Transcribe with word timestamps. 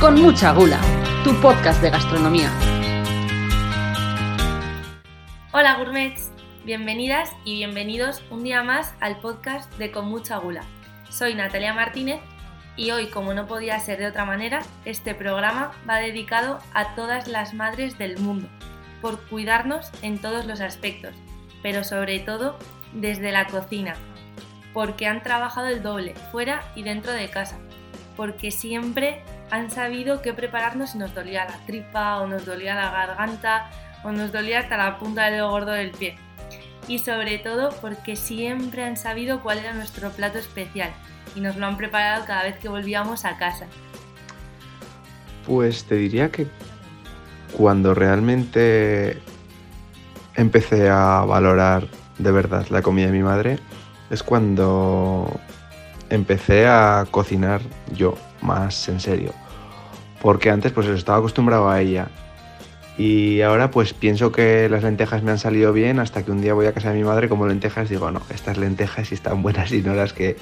Con 0.00 0.14
mucha 0.22 0.52
gula, 0.52 0.80
tu 1.24 1.34
podcast 1.40 1.82
de 1.82 1.90
gastronomía. 1.90 2.52
Hola 5.50 5.74
gourmets, 5.74 6.30
bienvenidas 6.64 7.32
y 7.44 7.56
bienvenidos 7.56 8.22
un 8.30 8.44
día 8.44 8.62
más 8.62 8.94
al 9.00 9.18
podcast 9.18 9.76
de 9.76 9.90
Con 9.90 10.08
mucha 10.08 10.36
gula. 10.36 10.62
Soy 11.10 11.34
Natalia 11.34 11.74
Martínez 11.74 12.20
y 12.76 12.92
hoy, 12.92 13.08
como 13.08 13.34
no 13.34 13.48
podía 13.48 13.80
ser 13.80 13.98
de 13.98 14.06
otra 14.06 14.24
manera, 14.24 14.62
este 14.84 15.16
programa 15.16 15.72
va 15.90 15.96
dedicado 15.96 16.60
a 16.74 16.94
todas 16.94 17.26
las 17.26 17.52
madres 17.52 17.98
del 17.98 18.20
mundo, 18.20 18.46
por 19.02 19.20
cuidarnos 19.26 19.90
en 20.02 20.20
todos 20.20 20.46
los 20.46 20.60
aspectos, 20.60 21.12
pero 21.60 21.82
sobre 21.82 22.20
todo 22.20 22.56
desde 22.92 23.32
la 23.32 23.48
cocina, 23.48 23.96
porque 24.72 25.08
han 25.08 25.24
trabajado 25.24 25.66
el 25.66 25.82
doble, 25.82 26.14
fuera 26.30 26.62
y 26.76 26.84
dentro 26.84 27.10
de 27.10 27.28
casa, 27.30 27.58
porque 28.16 28.52
siempre 28.52 29.24
han 29.50 29.70
sabido 29.70 30.22
qué 30.22 30.32
prepararnos 30.32 30.90
si 30.90 30.98
nos 30.98 31.14
dolía 31.14 31.44
la 31.44 31.58
tripa 31.66 32.18
o 32.18 32.26
nos 32.26 32.44
dolía 32.44 32.74
la 32.74 32.90
garganta 32.90 33.70
o 34.04 34.12
nos 34.12 34.32
dolía 34.32 34.60
hasta 34.60 34.76
la 34.76 34.98
punta 34.98 35.30
del 35.30 35.42
gordo 35.42 35.72
del 35.72 35.90
pie. 35.90 36.16
Y 36.86 36.98
sobre 36.98 37.38
todo 37.38 37.70
porque 37.80 38.16
siempre 38.16 38.84
han 38.84 38.96
sabido 38.96 39.42
cuál 39.42 39.58
era 39.58 39.74
nuestro 39.74 40.10
plato 40.10 40.38
especial 40.38 40.90
y 41.34 41.40
nos 41.40 41.56
lo 41.56 41.66
han 41.66 41.76
preparado 41.76 42.24
cada 42.24 42.44
vez 42.44 42.58
que 42.58 42.68
volvíamos 42.68 43.24
a 43.24 43.36
casa. 43.36 43.66
Pues 45.46 45.84
te 45.84 45.96
diría 45.96 46.30
que 46.30 46.46
cuando 47.56 47.94
realmente 47.94 49.18
empecé 50.34 50.88
a 50.88 51.24
valorar 51.26 51.88
de 52.18 52.32
verdad 52.32 52.66
la 52.68 52.82
comida 52.82 53.06
de 53.06 53.12
mi 53.12 53.22
madre 53.22 53.58
es 54.10 54.22
cuando 54.22 55.40
empecé 56.10 56.66
a 56.66 57.06
cocinar 57.10 57.60
yo 57.92 58.16
más 58.40 58.88
en 58.88 59.00
serio. 59.00 59.32
Porque 60.20 60.50
antes 60.50 60.72
pues 60.72 60.86
estaba 60.88 61.18
acostumbrado 61.18 61.68
a 61.68 61.80
ella. 61.80 62.08
Y 62.96 63.42
ahora 63.42 63.70
pues 63.70 63.94
pienso 63.94 64.32
que 64.32 64.68
las 64.68 64.82
lentejas 64.82 65.22
me 65.22 65.30
han 65.30 65.38
salido 65.38 65.72
bien 65.72 66.00
hasta 66.00 66.24
que 66.24 66.32
un 66.32 66.40
día 66.40 66.54
voy 66.54 66.66
a 66.66 66.72
casa 66.72 66.90
de 66.90 66.98
mi 66.98 67.04
madre 67.04 67.28
como 67.28 67.46
lentejas 67.46 67.88
digo, 67.88 68.10
no, 68.10 68.20
estas 68.34 68.58
lentejas 68.58 69.08
sí 69.08 69.14
están 69.14 69.40
buenas 69.42 69.70
y 69.70 69.82
no 69.82 69.94
las 69.94 70.12
que 70.12 70.36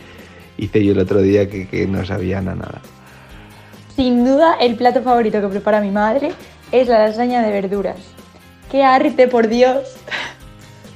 hice 0.57 0.83
yo 0.83 0.93
el 0.93 0.98
otro 0.98 1.20
día 1.20 1.51
que, 1.51 1.87
no 1.87 2.05
sabían 2.07 2.48
a 2.48 2.55
nada. 2.55 2.81
Sin 3.95 4.25
duda 4.25 4.57
el 4.59 4.77
plato 4.77 5.03
favorito 5.03 5.41
que 5.42 5.48
prepara 5.48 5.83
mi 5.83 5.91
madre 5.91 6.33
es 6.73 6.89
la 6.89 7.07
lasaña 7.07 7.42
de 7.42 7.53
verduras. 7.53 7.98
¡Qué 8.70 8.83
arte, 8.83 9.29
por 9.29 9.48
Dios! 9.48 9.97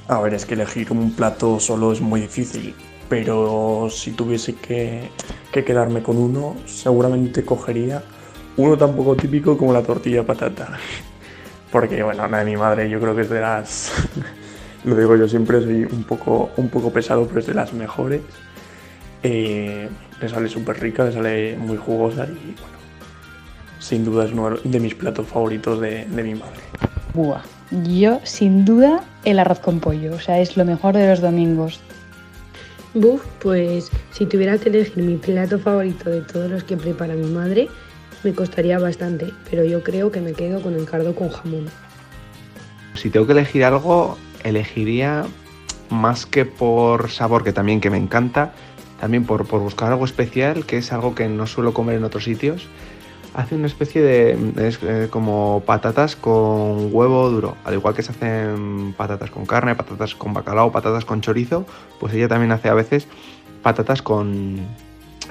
A 0.07 0.19
ver, 0.19 0.33
es 0.33 0.45
que 0.45 0.55
elegir 0.55 0.91
un 0.91 1.13
plato 1.13 1.59
solo 1.59 1.91
es 1.93 2.01
muy 2.01 2.21
difícil 2.21 2.75
pero 3.11 3.89
si 3.89 4.11
tuviese 4.11 4.55
que, 4.55 5.09
quedarme 5.51 6.01
con 6.01 6.17
uno, 6.17 6.55
seguramente 6.65 7.43
cogería 7.43 8.01
uno 8.55 8.77
tan 8.77 8.95
poco 8.95 9.17
típico 9.17 9.57
como 9.57 9.73
la 9.73 9.83
tortilla 9.83 10.25
patata. 10.25 10.79
Porque, 11.73 12.01
bueno, 12.03 12.25
la 12.29 12.37
de 12.37 12.45
mi 12.45 12.55
madre 12.55 12.89
yo 12.89 13.01
creo 13.01 13.13
que 13.13 13.23
es 13.23 13.29
de 13.29 13.41
las... 13.41 13.91
lo 14.85 14.95
digo 14.95 15.17
yo 15.17 15.27
siempre, 15.27 15.61
soy 15.61 15.83
un 15.83 16.05
poco, 16.05 16.51
un 16.55 16.69
poco 16.69 16.93
pesado, 16.93 17.27
pero 17.27 17.41
es 17.41 17.47
de 17.47 17.53
las 17.53 17.73
mejores. 17.73 18.21
Eh, 19.23 19.89
le 20.21 20.29
sale 20.29 20.47
súper 20.47 20.79
rica, 20.79 21.03
le 21.03 21.11
sale 21.11 21.57
muy 21.57 21.75
jugosa 21.75 22.23
y, 22.23 22.55
bueno, 22.61 22.77
sin 23.79 24.05
duda 24.05 24.23
es 24.23 24.31
uno 24.31 24.51
de 24.63 24.79
mis 24.79 24.95
platos 24.95 25.27
favoritos 25.27 25.81
de, 25.81 26.05
de 26.05 26.23
mi 26.23 26.35
madre. 26.35 26.61
Buah, 27.13 27.41
yo 27.83 28.21
sin 28.23 28.63
duda 28.63 29.03
el 29.25 29.37
arroz 29.39 29.59
con 29.59 29.81
pollo, 29.81 30.13
o 30.13 30.19
sea, 30.21 30.39
es 30.39 30.55
lo 30.55 30.63
mejor 30.63 30.95
de 30.95 31.09
los 31.09 31.19
domingos. 31.19 31.81
Buf, 32.93 33.25
pues 33.39 33.89
si 34.11 34.25
tuviera 34.25 34.57
que 34.57 34.67
elegir 34.67 35.03
mi 35.03 35.15
plato 35.15 35.57
favorito 35.57 36.09
de 36.09 36.21
todos 36.21 36.51
los 36.51 36.63
que 36.65 36.75
prepara 36.75 37.13
mi 37.13 37.27
madre, 37.27 37.69
me 38.23 38.33
costaría 38.33 38.79
bastante, 38.79 39.31
pero 39.49 39.63
yo 39.63 39.81
creo 39.81 40.11
que 40.11 40.19
me 40.19 40.33
quedo 40.33 40.61
con 40.61 40.73
el 40.73 40.85
cardo 40.85 41.15
con 41.15 41.29
jamón. 41.29 41.67
Si 42.95 43.09
tengo 43.09 43.25
que 43.25 43.31
elegir 43.31 43.63
algo, 43.63 44.17
elegiría 44.43 45.25
más 45.89 46.25
que 46.25 46.43
por 46.45 47.09
sabor, 47.09 47.45
que 47.45 47.53
también 47.53 47.79
que 47.79 47.89
me 47.89 47.97
encanta, 47.97 48.53
también 48.99 49.25
por, 49.25 49.47
por 49.47 49.61
buscar 49.61 49.91
algo 49.91 50.03
especial, 50.03 50.65
que 50.65 50.77
es 50.77 50.91
algo 50.91 51.15
que 51.15 51.29
no 51.29 51.47
suelo 51.47 51.73
comer 51.73 51.95
en 51.95 52.03
otros 52.03 52.25
sitios 52.25 52.67
hace 53.33 53.55
una 53.55 53.67
especie 53.67 54.01
de 54.01 54.67
es, 54.67 54.79
eh, 54.83 55.07
como 55.09 55.63
patatas 55.65 56.15
con 56.15 56.93
huevo 56.93 57.29
duro, 57.29 57.55
al 57.63 57.73
igual 57.75 57.93
que 57.93 58.03
se 58.03 58.11
hacen 58.11 58.93
patatas 58.97 59.31
con 59.31 59.45
carne, 59.45 59.75
patatas 59.75 60.15
con 60.15 60.33
bacalao, 60.33 60.71
patatas 60.71 61.05
con 61.05 61.21
chorizo, 61.21 61.65
pues 61.99 62.13
ella 62.13 62.27
también 62.27 62.51
hace 62.51 62.69
a 62.69 62.73
veces 62.73 63.07
patatas 63.61 64.01
con, 64.01 64.57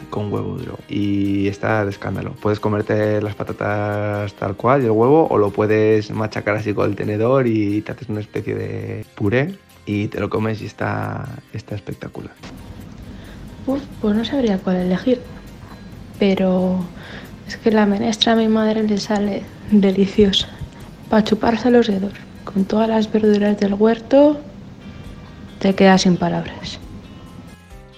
con 0.08 0.32
huevo 0.32 0.56
duro 0.56 0.78
y 0.88 1.48
está 1.48 1.84
de 1.84 1.90
escándalo. 1.90 2.32
Puedes 2.40 2.60
comerte 2.60 3.20
las 3.20 3.34
patatas 3.34 4.32
tal 4.34 4.56
cual 4.56 4.82
y 4.82 4.86
el 4.86 4.92
huevo 4.92 5.28
o 5.28 5.38
lo 5.38 5.50
puedes 5.50 6.10
machacar 6.10 6.56
así 6.56 6.72
con 6.72 6.90
el 6.90 6.96
tenedor 6.96 7.46
y 7.46 7.82
te 7.82 7.92
haces 7.92 8.08
una 8.08 8.20
especie 8.20 8.54
de 8.54 9.04
puré 9.14 9.56
y 9.86 10.08
te 10.08 10.20
lo 10.20 10.30
comes 10.30 10.62
y 10.62 10.66
está, 10.66 11.28
está 11.52 11.74
espectacular. 11.74 12.32
Pues 13.66 14.16
no 14.16 14.24
sabría 14.24 14.58
cuál 14.58 14.76
elegir, 14.76 15.20
pero 16.18 16.80
es 17.50 17.56
que 17.56 17.72
la 17.72 17.84
menestra 17.84 18.34
a 18.34 18.36
mi 18.36 18.46
madre 18.46 18.84
le 18.84 18.96
sale 18.96 19.42
deliciosa. 19.72 20.48
Para 21.08 21.24
chuparse 21.24 21.68
los 21.68 21.88
dedos. 21.88 22.12
Con 22.44 22.64
todas 22.64 22.88
las 22.88 23.10
verduras 23.10 23.58
del 23.58 23.74
huerto, 23.74 24.38
te 25.58 25.74
quedas 25.74 26.02
sin 26.02 26.16
palabras. 26.16 26.78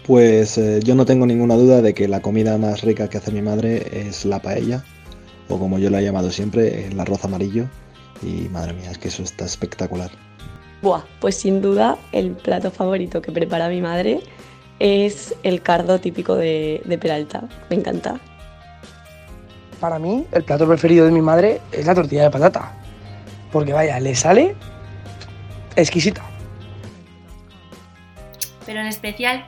Pues 0.07 0.57
eh, 0.57 0.81
yo 0.83 0.95
no 0.95 1.05
tengo 1.05 1.27
ninguna 1.27 1.55
duda 1.57 1.83
de 1.83 1.93
que 1.93 2.09
la 2.09 2.21
comida 2.21 2.57
más 2.57 2.81
rica 2.81 3.09
que 3.09 3.19
hace 3.19 3.31
mi 3.31 3.43
madre 3.43 4.09
es 4.09 4.25
la 4.25 4.41
paella, 4.41 4.85
o 5.51 5.59
como 5.59 5.79
yo 5.79 5.91
la 5.91 6.01
he 6.01 6.05
llamado 6.05 6.31
siempre, 6.31 6.87
el 6.87 6.99
arroz 6.99 7.23
amarillo. 7.27 7.67
Y 8.23 8.49
madre 8.49 8.73
mía, 8.73 8.91
es 8.91 8.97
que 8.97 9.09
eso 9.09 9.23
está 9.23 9.45
espectacular. 9.45 10.11
Buah, 10.81 11.03
pues 11.21 11.37
sin 11.37 11.61
duda 11.61 11.99
el 12.13 12.31
plato 12.31 12.71
favorito 12.71 13.21
que 13.21 13.31
prepara 13.31 13.69
mi 13.69 13.83
madre 13.83 14.21
es 14.79 15.35
el 15.43 15.61
cardo 15.61 16.01
típico 16.01 16.37
de, 16.37 16.81
de 16.87 16.99
Peralta. 16.99 17.45
Me 17.69 17.77
encanta 17.77 18.19
para 19.83 19.99
mí, 19.99 20.25
el 20.31 20.45
plato 20.45 20.69
preferido 20.69 21.05
de 21.05 21.11
mi 21.11 21.21
madre 21.21 21.61
es 21.73 21.87
la 21.87 21.95
tortilla 21.95 22.23
de 22.23 22.31
patata. 22.31 22.73
Porque 23.51 23.73
vaya, 23.73 23.99
le 23.99 24.15
sale 24.15 24.55
exquisita. 25.75 26.23
Pero 28.65 28.79
en 28.79 28.87
especial, 28.87 29.45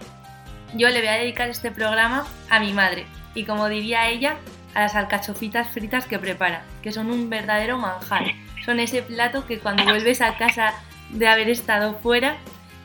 yo 0.74 0.88
le 0.88 0.98
voy 0.98 1.06
a 1.06 1.12
dedicar 1.12 1.48
este 1.48 1.70
programa 1.70 2.26
a 2.50 2.58
mi 2.58 2.72
madre. 2.72 3.06
Y 3.36 3.44
como 3.44 3.68
diría 3.68 4.08
ella, 4.08 4.36
a 4.74 4.80
las 4.80 4.96
alcachofitas 4.96 5.68
fritas 5.68 6.06
que 6.06 6.18
prepara, 6.18 6.64
que 6.82 6.90
son 6.90 7.12
un 7.12 7.30
verdadero 7.30 7.78
manjar. 7.78 8.24
Son 8.64 8.80
ese 8.80 9.02
plato 9.02 9.46
que 9.46 9.60
cuando 9.60 9.84
vuelves 9.84 10.20
a 10.20 10.36
casa 10.36 10.74
de 11.10 11.28
haber 11.28 11.48
estado 11.48 11.94
fuera 11.94 12.38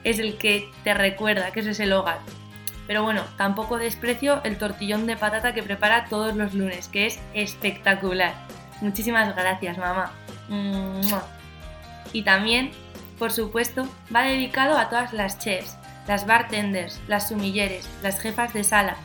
es 0.04 0.20
el 0.20 0.38
que 0.38 0.70
te 0.84 0.94
recuerda 0.94 1.50
que 1.50 1.62
ese 1.62 1.72
es 1.72 1.80
el 1.80 1.94
hogar. 1.94 2.20
Pero 2.90 3.04
bueno, 3.04 3.22
tampoco 3.38 3.78
desprecio 3.78 4.42
el 4.44 4.58
tortillón 4.58 5.06
de 5.06 5.16
patata 5.16 5.54
que 5.54 5.62
prepara 5.62 6.06
todos 6.06 6.36
los 6.36 6.56
lunes, 6.56 6.88
que 6.88 7.06
es 7.06 7.20
espectacular. 7.36 8.34
Muchísimas 8.82 9.36
gracias, 9.36 9.78
mamá. 9.78 10.12
Y 12.14 12.24
también, 12.24 12.72
por 13.20 13.32
supuesto, 13.32 13.88
va 14.14 14.24
dedicado 14.24 14.76
a 14.76 14.90
todas 14.90 15.14
las 15.14 15.38
chefs, 15.38 15.78
las 16.08 16.26
bartenders, 16.26 17.00
las 17.08 17.28
sumilleres, 17.28 17.88
las 18.02 18.20
jefas 18.20 18.56
de 18.56 18.64
sala, 18.64 18.96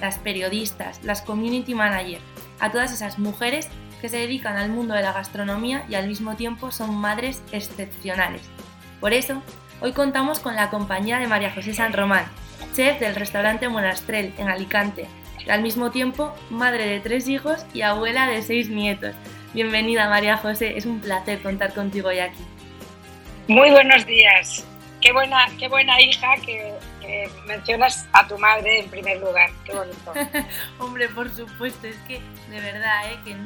las 0.00 0.18
periodistas, 0.18 1.02
las 1.02 1.20
community 1.22 1.74
managers, 1.74 2.22
a 2.60 2.70
todas 2.70 2.92
esas 2.92 3.18
mujeres 3.18 3.68
que 4.00 4.08
se 4.08 4.18
dedican 4.18 4.56
al 4.56 4.70
mundo 4.70 4.94
de 4.94 5.02
la 5.02 5.12
gastronomía 5.12 5.84
y 5.88 5.96
al 5.96 6.06
mismo 6.06 6.36
tiempo 6.36 6.70
son 6.70 6.94
madres 6.94 7.42
excepcionales. 7.50 8.42
Por 9.00 9.12
eso, 9.12 9.42
hoy 9.80 9.92
contamos 9.92 10.38
con 10.38 10.54
la 10.54 10.70
compañía 10.70 11.18
de 11.18 11.26
María 11.26 11.52
José 11.52 11.74
San 11.74 11.92
Román, 11.92 12.26
chef 12.74 12.98
del 13.00 13.14
restaurante 13.14 13.68
Monastrel 13.68 14.32
en 14.38 14.48
Alicante, 14.48 15.06
y 15.44 15.50
al 15.50 15.62
mismo 15.62 15.90
tiempo 15.90 16.34
madre 16.50 16.86
de 16.86 17.00
tres 17.00 17.28
hijos 17.28 17.66
y 17.74 17.82
abuela 17.82 18.26
de 18.26 18.42
seis 18.42 18.68
nietos. 18.68 19.14
Bienvenida 19.52 20.08
María 20.08 20.36
José, 20.36 20.76
es 20.76 20.86
un 20.86 21.00
placer 21.00 21.40
contar 21.42 21.74
contigo 21.74 22.08
hoy 22.08 22.20
aquí. 22.20 22.42
Muy 23.48 23.70
buenos 23.70 24.06
días. 24.06 24.64
Qué 25.00 25.12
buena, 25.12 25.48
qué 25.58 25.68
buena 25.68 26.00
hija 26.00 26.28
que, 26.44 26.74
mencionas 27.46 28.06
a 28.12 28.26
tu 28.26 28.38
madre 28.38 28.80
en 28.80 28.88
primer 28.88 29.18
lugar. 29.18 29.50
Qué 29.64 29.72
bonito. 29.72 30.12
Hombre, 30.78 31.08
por 31.08 31.28
supuesto, 31.34 31.88
es 31.88 31.96
que 32.08 32.20
de 32.48 32.60
verdad, 32.60 33.12
¿eh? 33.12 33.18
que 33.24 33.36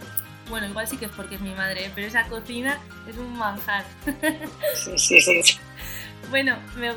bueno, 0.49 0.69
igual 0.69 0.87
sí 0.87 0.97
que 0.97 1.07
es 1.07 1.11
porque 1.11 1.37
es 1.37 1.41
mi 1.41 1.55
madre, 1.55 1.91
pero 1.95 2.07
esa 2.07 2.25
cocina 2.29 2.79
es 3.09 3.17
un 3.17 3.37
manjar. 3.37 3.85
sí, 4.75 4.99
sí, 4.99 5.21
sí. 5.43 5.59
Bueno, 6.31 6.61
me, 6.77 6.91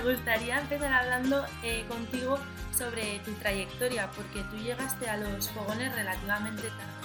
gustaría 0.00 0.58
empezar 0.58 0.92
hablando 0.92 1.46
eh, 1.64 1.82
contigo 1.88 2.38
sobre 2.76 3.18
tu 3.20 3.32
trayectoria, 3.36 4.10
porque 4.14 4.42
tú 4.50 4.56
llegaste 4.58 5.08
a 5.08 5.16
los 5.16 5.50
fogones 5.50 5.94
relativamente 5.94 6.68
tarde. 6.68 7.00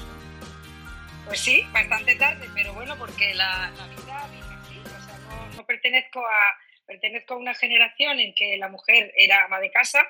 Pues 1.26 1.40
sí, 1.40 1.64
bastante 1.72 2.16
tarde, 2.16 2.48
pero 2.54 2.74
bueno, 2.74 2.98
porque 2.98 3.34
la, 3.34 3.72
vida 3.72 4.28
viene 4.32 4.54
así. 4.62 4.80
O 4.80 5.06
sea, 5.06 5.56
no, 5.56 5.66
pertenezco, 5.66 6.20
a, 6.20 6.60
pertenezco 6.86 7.36
a 7.36 7.38
una 7.38 7.54
generación 7.54 8.20
en 8.20 8.36
que 8.36 8.58
la 8.58 8.68
mujer 8.68 9.14
era 9.16 9.46
ama 9.46 9.60
de 9.60 9.72
casa. 9.72 10.06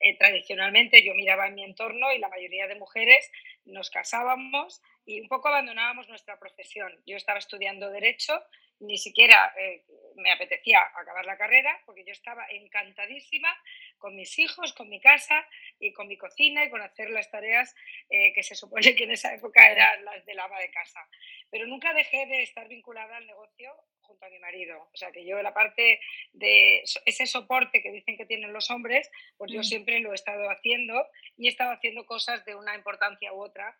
Eh, 0.00 0.16
tradicionalmente 0.18 1.04
yo 1.04 1.14
miraba 1.14 1.46
en 1.46 1.54
mi 1.54 1.64
entorno 1.64 2.12
y 2.12 2.18
la 2.18 2.28
mayoría 2.28 2.66
de 2.66 2.74
mujeres 2.74 3.30
nos 3.64 3.90
casábamos 3.90 4.82
y 5.06 5.20
un 5.20 5.28
poco 5.28 5.48
abandonábamos 5.48 6.08
nuestra 6.08 6.38
profesión. 6.38 6.92
Yo 7.06 7.16
estaba 7.16 7.38
estudiando 7.38 7.90
Derecho, 7.90 8.42
ni 8.80 8.98
siquiera 8.98 9.54
eh, 9.58 9.84
me 10.16 10.32
apetecía 10.32 10.80
acabar 10.94 11.24
la 11.24 11.36
carrera 11.36 11.80
porque 11.84 12.04
yo 12.04 12.12
estaba 12.12 12.46
encantadísima 12.50 13.54
con 13.98 14.16
mis 14.16 14.38
hijos, 14.38 14.72
con 14.72 14.88
mi 14.88 15.00
casa 15.00 15.46
y 15.78 15.92
con 15.92 16.08
mi 16.08 16.16
cocina 16.16 16.64
y 16.64 16.70
con 16.70 16.80
hacer 16.80 17.10
las 17.10 17.30
tareas 17.30 17.74
eh, 18.10 18.32
que 18.32 18.42
se 18.42 18.54
supone 18.54 18.94
que 18.94 19.04
en 19.04 19.12
esa 19.12 19.34
época 19.34 19.70
eran 19.70 20.04
las 20.04 20.24
del 20.24 20.40
ama 20.40 20.58
de 20.58 20.70
casa. 20.70 21.00
Pero 21.50 21.66
nunca 21.66 21.92
dejé 21.92 22.26
de 22.26 22.42
estar 22.42 22.68
vinculada 22.68 23.16
al 23.16 23.26
negocio 23.26 23.72
junto 24.00 24.26
a 24.26 24.30
mi 24.30 24.38
marido. 24.38 24.88
O 24.92 24.96
sea 24.96 25.10
que 25.10 25.26
yo 25.26 25.42
la 25.42 25.52
parte 25.52 26.00
de 26.32 26.82
ese 27.04 27.26
soporte 27.26 27.82
que 27.82 27.90
dicen 27.90 28.16
que 28.16 28.26
tienen 28.26 28.52
los 28.52 28.70
hombres, 28.70 29.10
pues 29.36 29.52
yo 29.52 29.60
mm. 29.60 29.64
siempre 29.64 30.00
lo 30.00 30.12
he 30.12 30.14
estado 30.14 30.48
haciendo 30.50 31.06
y 31.36 31.46
he 31.46 31.50
estado 31.50 31.72
haciendo 31.72 32.06
cosas 32.06 32.44
de 32.44 32.54
una 32.54 32.74
importancia 32.74 33.32
u 33.32 33.42
otra 33.42 33.76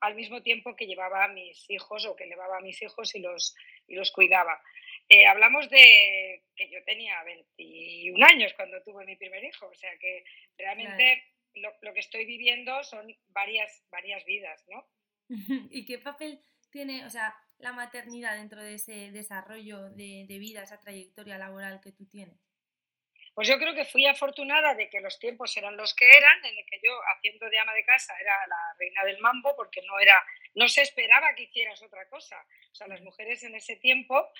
al, 0.00 0.14
mismo 0.14 0.42
tiempo 0.42 0.76
que 0.76 0.86
llevaba 0.86 1.24
a 1.24 1.28
mis 1.28 1.68
hijos 1.70 2.06
o 2.06 2.16
que 2.16 2.26
llevaba 2.26 2.58
a 2.58 2.60
mis 2.60 2.80
hijos 2.82 3.14
y 3.14 3.20
los, 3.20 3.54
y 3.86 3.94
los 3.94 4.10
cuidaba. 4.10 4.60
Eh, 5.08 5.26
hablamos 5.26 5.68
de 5.70 6.42
que 6.56 6.70
yo 6.70 6.82
tenía 6.84 7.22
21 7.24 8.26
años 8.26 8.52
cuando 8.54 8.82
tuve 8.82 9.04
mi 9.04 9.16
primer 9.16 9.44
hijo, 9.44 9.66
o 9.66 9.74
sea 9.74 9.90
que 9.98 10.24
realmente 10.56 11.24
lo, 11.54 11.72
lo, 11.82 11.92
que 11.92 12.00
estoy 12.00 12.24
viviendo 12.24 12.82
son 12.84 13.14
varias, 13.28 13.84
varias 13.90 14.24
vidas, 14.24 14.64
¿no? 14.68 14.86
¿Y 15.70 15.84
qué 15.84 15.98
papel 15.98 16.40
tiene, 16.70 17.04
o 17.04 17.10
sea, 17.10 17.34
la 17.58 17.72
maternidad 17.72 18.36
dentro 18.36 18.62
de 18.62 18.74
ese 18.74 19.10
desarrollo 19.12 19.90
de, 19.90 20.24
de 20.26 20.38
vida, 20.38 20.62
esa 20.62 20.80
trayectoria 20.80 21.38
laboral 21.38 21.80
que 21.80 21.92
tú 21.92 22.06
tienes? 22.06 22.51
Pues 23.34 23.48
yo 23.48 23.58
creo 23.58 23.74
que 23.74 23.86
fui 23.86 24.06
afortunada 24.06 24.74
de 24.74 24.90
que 24.90 25.00
los 25.00 25.18
tiempos 25.18 25.56
eran 25.56 25.76
los 25.76 25.94
que 25.94 26.08
eran, 26.08 26.44
en 26.44 26.58
el 26.58 26.66
que 26.66 26.80
yo, 26.82 26.92
haciendo 27.14 27.48
de 27.48 27.58
ama 27.58 27.72
de 27.72 27.84
casa, 27.84 28.14
era 28.20 28.46
la 28.46 28.74
reina 28.78 29.04
del 29.04 29.18
mambo, 29.20 29.56
porque 29.56 29.80
no, 29.82 29.98
era, 29.98 30.22
no 30.54 30.68
se 30.68 30.82
esperaba 30.82 31.34
que 31.34 31.44
hicieras 31.44 31.82
otra 31.82 32.06
cosa. 32.08 32.36
O 32.70 32.74
sea, 32.74 32.86
las 32.88 33.00
mujeres 33.00 33.42
en 33.42 33.54
ese 33.54 33.76
tiempo 33.76 34.30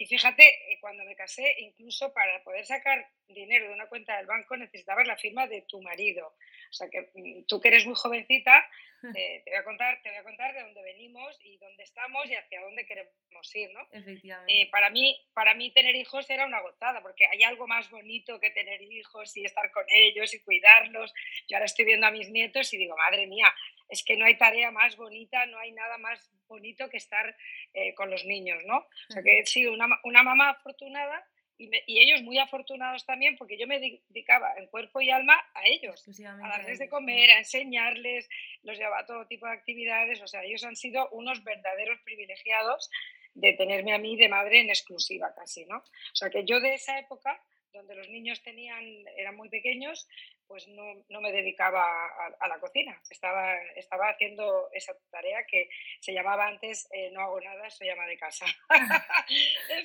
y 0.00 0.06
fíjate, 0.06 0.42
eh, 0.42 0.78
cuando 0.80 1.04
me 1.04 1.14
casé, 1.14 1.56
incluso 1.58 2.10
para 2.14 2.42
poder 2.42 2.64
sacar 2.64 3.06
dinero 3.28 3.68
de 3.68 3.74
una 3.74 3.86
cuenta 3.86 4.16
del 4.16 4.24
banco 4.24 4.56
necesitabas 4.56 5.06
la 5.06 5.18
firma 5.18 5.46
de 5.46 5.60
tu 5.68 5.82
marido. 5.82 6.26
O 6.26 6.72
sea 6.72 6.88
que 6.88 7.10
mm, 7.12 7.44
tú 7.46 7.60
que 7.60 7.68
eres 7.68 7.84
muy 7.84 7.94
jovencita, 7.94 8.66
eh, 9.14 9.42
te, 9.44 9.50
voy 9.50 9.58
a 9.58 9.64
contar, 9.64 10.00
te 10.02 10.08
voy 10.08 10.18
a 10.18 10.22
contar 10.24 10.54
de 10.54 10.62
dónde 10.62 10.82
venimos 10.82 11.38
y 11.44 11.58
dónde 11.58 11.82
estamos 11.82 12.24
y 12.30 12.34
hacia 12.34 12.62
dónde 12.62 12.86
queremos 12.86 13.54
ir, 13.54 13.70
¿no? 13.74 13.86
Efectivamente. 13.92 14.62
Eh, 14.62 14.70
para, 14.70 14.88
mí, 14.88 15.20
para 15.34 15.52
mí 15.52 15.70
tener 15.70 15.94
hijos 15.94 16.30
era 16.30 16.46
una 16.46 16.62
gozada, 16.62 17.02
porque 17.02 17.26
hay 17.26 17.42
algo 17.42 17.66
más 17.66 17.90
bonito 17.90 18.40
que 18.40 18.48
tener 18.52 18.80
hijos 18.80 19.36
y 19.36 19.44
estar 19.44 19.70
con 19.70 19.84
ellos 19.90 20.32
y 20.32 20.40
cuidarlos. 20.40 21.12
Yo 21.46 21.58
ahora 21.58 21.66
estoy 21.66 21.84
viendo 21.84 22.06
a 22.06 22.10
mis 22.10 22.30
nietos 22.30 22.72
y 22.72 22.78
digo, 22.78 22.96
madre 22.96 23.26
mía, 23.26 23.52
es 23.90 24.04
que 24.04 24.16
no 24.16 24.24
hay 24.24 24.38
tarea 24.38 24.70
más 24.70 24.96
bonita, 24.96 25.44
no 25.46 25.58
hay 25.58 25.72
nada 25.72 25.98
más 25.98 26.30
bonito 26.46 26.88
que 26.88 26.96
estar 26.96 27.36
eh, 27.74 27.94
con 27.94 28.10
los 28.10 28.24
niños, 28.24 28.62
¿no? 28.66 28.78
O 28.78 29.12
sea 29.12 29.22
que 29.22 29.40
he 29.40 29.46
sido 29.46 29.72
una, 29.72 29.86
una 30.04 30.22
mamá 30.22 30.50
afortunada 30.50 31.26
y, 31.58 31.70
y, 31.86 32.00
ellos 32.00 32.22
muy 32.22 32.38
afortunados 32.38 33.04
también 33.04 33.36
porque 33.36 33.58
yo 33.58 33.66
me 33.66 33.78
dedicaba 33.78 34.54
en 34.56 34.66
cuerpo 34.68 35.00
y 35.00 35.10
alma 35.10 35.38
a 35.54 35.66
ellos, 35.66 36.06
a 36.24 36.48
darles 36.48 36.78
de 36.78 36.88
comer, 36.88 37.30
a 37.30 37.38
enseñarles, 37.38 38.28
los 38.62 38.78
llevaba 38.78 39.00
a 39.00 39.06
todo 39.06 39.26
tipo 39.26 39.46
de 39.46 39.52
actividades, 39.52 40.22
o 40.22 40.26
sea, 40.26 40.42
ellos 40.42 40.64
han 40.64 40.76
sido 40.76 41.08
unos 41.10 41.44
verdaderos 41.44 42.00
privilegiados 42.00 42.90
de 43.34 43.52
tenerme 43.52 43.92
a 43.92 43.98
mí 43.98 44.16
de 44.16 44.28
madre 44.28 44.60
en 44.60 44.70
exclusiva 44.70 45.34
casi, 45.34 45.66
¿no? 45.66 45.78
O 45.78 46.14
sea 46.14 46.30
que 46.30 46.44
yo 46.44 46.60
de 46.60 46.74
esa 46.74 46.98
época 46.98 47.40
donde 47.72 47.94
los 47.94 48.08
niños 48.08 48.42
tenían, 48.42 48.84
eran 49.16 49.36
muy 49.36 49.48
pequeños, 49.48 50.08
pues 50.46 50.66
no, 50.68 50.82
no 51.08 51.20
me 51.20 51.32
dedicaba 51.32 52.06
a, 52.40 52.48
la 52.48 52.58
cocina. 52.58 53.00
Estaba, 53.08 53.56
estaba 53.76 54.08
haciendo 54.10 54.68
esa 54.72 54.92
tarea 55.10 55.44
que 55.46 55.68
se 56.00 56.12
llamaba 56.12 56.46
antes 56.46 56.88
eh, 56.92 57.10
No 57.12 57.20
hago 57.20 57.40
nada, 57.40 57.70
soy 57.70 57.88
ama 57.88 58.06
de 58.06 58.18
casa. 58.18 58.46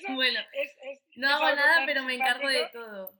bueno, 0.09 0.39
no 1.15 1.29
hago 1.29 1.55
nada, 1.55 1.85
pero 1.85 2.03
me 2.03 2.15
encargo 2.15 2.47
de 2.47 2.69
todo. 2.69 3.13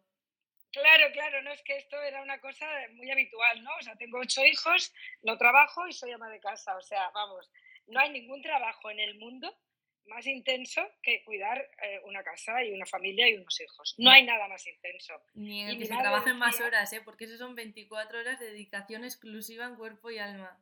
Claro, 0.72 1.12
claro, 1.14 1.42
no 1.42 1.52
es 1.54 1.62
que 1.62 1.78
esto 1.78 2.02
era 2.02 2.22
una 2.22 2.42
cosa 2.42 2.68
muy 2.94 3.10
habitual, 3.10 3.64
¿no? 3.64 3.72
O 3.80 3.82
sea, 3.82 3.96
tengo 3.96 4.20
ocho 4.20 4.44
hijos, 4.44 4.94
no 5.22 5.38
trabajo 5.38 5.88
y 5.88 5.94
soy 5.94 6.12
ama 6.12 6.30
de 6.30 6.42
casa. 6.42 6.76
O 6.76 6.82
sea, 6.82 7.10
vamos, 7.12 7.50
no 7.88 8.00
hay 8.00 8.10
ningún 8.10 8.42
trabajo 8.42 8.90
en 8.90 9.00
el 9.00 9.18
mundo 9.18 9.56
más 10.08 10.26
intenso 10.28 10.82
que 11.02 11.24
cuidar 11.24 11.70
eh, 11.82 12.00
una 12.06 12.24
casa 12.24 12.64
y 12.64 12.72
una 12.72 12.86
familia 12.86 13.30
y 13.30 13.36
unos 13.36 13.60
hijos. 13.62 13.96
No 13.98 14.12
hay 14.12 14.24
nada 14.24 14.48
más 14.48 14.66
intenso. 14.68 15.14
Ni 15.34 15.62
en 15.62 15.70
el 15.70 15.78
que 15.78 15.86
se 15.86 15.96
trabajen 15.96 16.38
más 16.38 16.60
horas, 16.62 16.92
¿eh? 16.94 17.02
porque 17.04 17.26
eso 17.26 17.38
son 17.38 17.56
24 17.56 18.20
horas 18.20 18.40
de 18.40 18.48
dedicación 18.48 19.04
exclusiva 19.04 19.66
en 19.66 19.76
cuerpo 19.76 20.12
y 20.12 20.20
alma. 20.20 20.62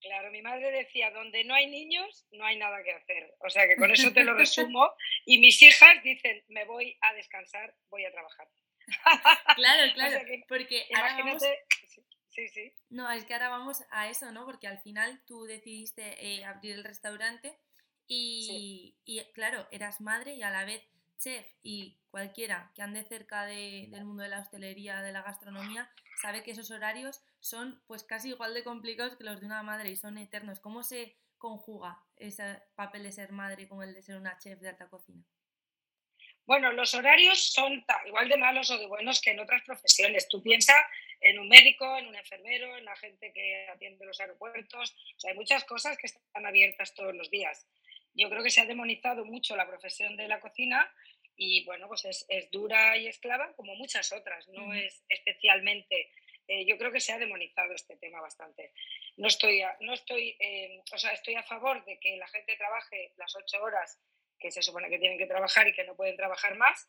Claro, 0.00 0.30
mi 0.30 0.40
madre 0.40 0.70
decía, 0.70 1.10
donde 1.10 1.44
no 1.44 1.54
hay 1.54 1.66
niños, 1.66 2.26
no 2.32 2.44
hay 2.46 2.56
nada 2.56 2.82
que 2.82 2.92
hacer. 2.92 3.34
O 3.40 3.50
sea 3.50 3.68
que 3.68 3.76
con 3.76 3.90
eso 3.90 4.12
te 4.12 4.24
lo 4.24 4.34
resumo. 4.38 4.90
Y 5.26 5.38
mis 5.38 5.60
hijas 5.62 6.02
dicen, 6.02 6.42
me 6.48 6.64
voy 6.64 6.96
a 7.02 7.12
descansar, 7.12 7.74
voy 7.88 8.04
a 8.04 8.12
trabajar. 8.12 8.48
Claro, 9.56 9.92
claro, 9.94 10.20
porque 10.48 10.86
imagínate... 10.88 11.64
Sí, 12.28 12.48
sí. 12.48 12.72
No, 12.88 13.10
es 13.10 13.24
que 13.24 13.34
ahora 13.34 13.48
vamos 13.48 13.84
a 13.90 14.08
eso, 14.08 14.30
¿no? 14.32 14.46
Porque 14.46 14.68
al 14.68 14.80
final 14.80 15.20
tú 15.26 15.44
decidiste 15.44 16.14
eh, 16.24 16.44
abrir 16.44 16.74
el 16.74 16.84
restaurante 16.84 17.58
y, 18.12 19.22
claro, 19.34 19.68
eras 19.70 20.00
madre 20.00 20.34
y 20.34 20.42
a 20.42 20.50
la 20.50 20.64
vez 20.64 20.82
chef 21.16 21.46
y 21.62 21.96
cualquiera 22.10 22.72
que 22.74 22.82
ande 22.82 23.04
cerca 23.04 23.44
del 23.44 24.04
mundo 24.04 24.24
de 24.24 24.28
la 24.28 24.40
hostelería, 24.40 25.00
de 25.00 25.12
la 25.12 25.22
gastronomía, 25.22 25.88
sabe 26.20 26.42
que 26.42 26.50
esos 26.50 26.72
horarios 26.72 27.22
son 27.38 27.80
pues 27.86 28.02
casi 28.02 28.30
igual 28.30 28.52
de 28.52 28.64
complicados 28.64 29.16
que 29.16 29.22
los 29.22 29.38
de 29.38 29.46
una 29.46 29.62
madre 29.62 29.90
y 29.90 29.96
son 29.96 30.18
eternos. 30.18 30.58
¿Cómo 30.58 30.82
se 30.82 31.16
conjuga 31.38 32.02
ese 32.16 32.60
papel 32.74 33.04
de 33.04 33.12
ser 33.12 33.30
madre 33.30 33.68
con 33.68 33.80
el 33.80 33.94
de 33.94 34.02
ser 34.02 34.16
una 34.16 34.36
chef 34.38 34.58
de 34.58 34.70
alta 34.70 34.88
cocina? 34.88 35.22
Bueno, 36.46 36.72
los 36.72 36.92
horarios 36.94 37.52
son 37.52 37.84
igual 38.06 38.28
de 38.28 38.38
malos 38.38 38.72
o 38.72 38.78
de 38.78 38.86
buenos 38.86 39.20
que 39.20 39.30
en 39.30 39.38
otras 39.38 39.62
profesiones. 39.62 40.28
Tú 40.28 40.42
piensas 40.42 40.82
en 41.20 41.38
un 41.38 41.48
médico, 41.48 41.96
en 41.96 42.08
un 42.08 42.16
enfermero, 42.16 42.76
en 42.76 42.86
la 42.86 42.96
gente 42.96 43.32
que 43.32 43.68
atiende 43.68 44.04
los 44.04 44.18
aeropuertos. 44.18 44.96
O 45.16 45.20
sea, 45.20 45.30
hay 45.30 45.36
muchas 45.36 45.64
cosas 45.64 45.96
que 45.96 46.08
están 46.08 46.44
abiertas 46.44 46.92
todos 46.94 47.14
los 47.14 47.30
días 47.30 47.68
yo 48.14 48.28
creo 48.28 48.42
que 48.42 48.50
se 48.50 48.60
ha 48.60 48.66
demonizado 48.66 49.24
mucho 49.24 49.56
la 49.56 49.66
profesión 49.66 50.16
de 50.16 50.28
la 50.28 50.40
cocina 50.40 50.92
y 51.36 51.64
bueno, 51.64 51.88
pues 51.88 52.04
es, 52.04 52.26
es 52.28 52.50
dura 52.50 52.96
y 52.96 53.06
esclava 53.06 53.54
como 53.54 53.74
muchas 53.74 54.12
otras, 54.12 54.46
no 54.48 54.74
es 54.74 55.04
especialmente, 55.08 56.10
eh, 56.46 56.66
yo 56.66 56.76
creo 56.76 56.92
que 56.92 57.00
se 57.00 57.12
ha 57.12 57.18
demonizado 57.18 57.72
este 57.72 57.96
tema 57.96 58.20
bastante. 58.20 58.72
No 59.16 59.28
estoy, 59.28 59.62
a, 59.62 59.76
no 59.80 59.94
estoy, 59.94 60.36
eh, 60.38 60.82
o 60.92 60.98
sea, 60.98 61.12
estoy 61.12 61.36
a 61.36 61.42
favor 61.42 61.84
de 61.84 61.98
que 61.98 62.16
la 62.16 62.28
gente 62.28 62.56
trabaje 62.56 63.12
las 63.16 63.34
ocho 63.36 63.62
horas 63.62 63.98
que 64.38 64.50
se 64.50 64.62
supone 64.62 64.88
que 64.88 64.98
tienen 64.98 65.18
que 65.18 65.26
trabajar 65.26 65.68
y 65.68 65.72
que 65.72 65.84
no 65.84 65.96
pueden 65.96 66.16
trabajar 66.16 66.56
más 66.56 66.86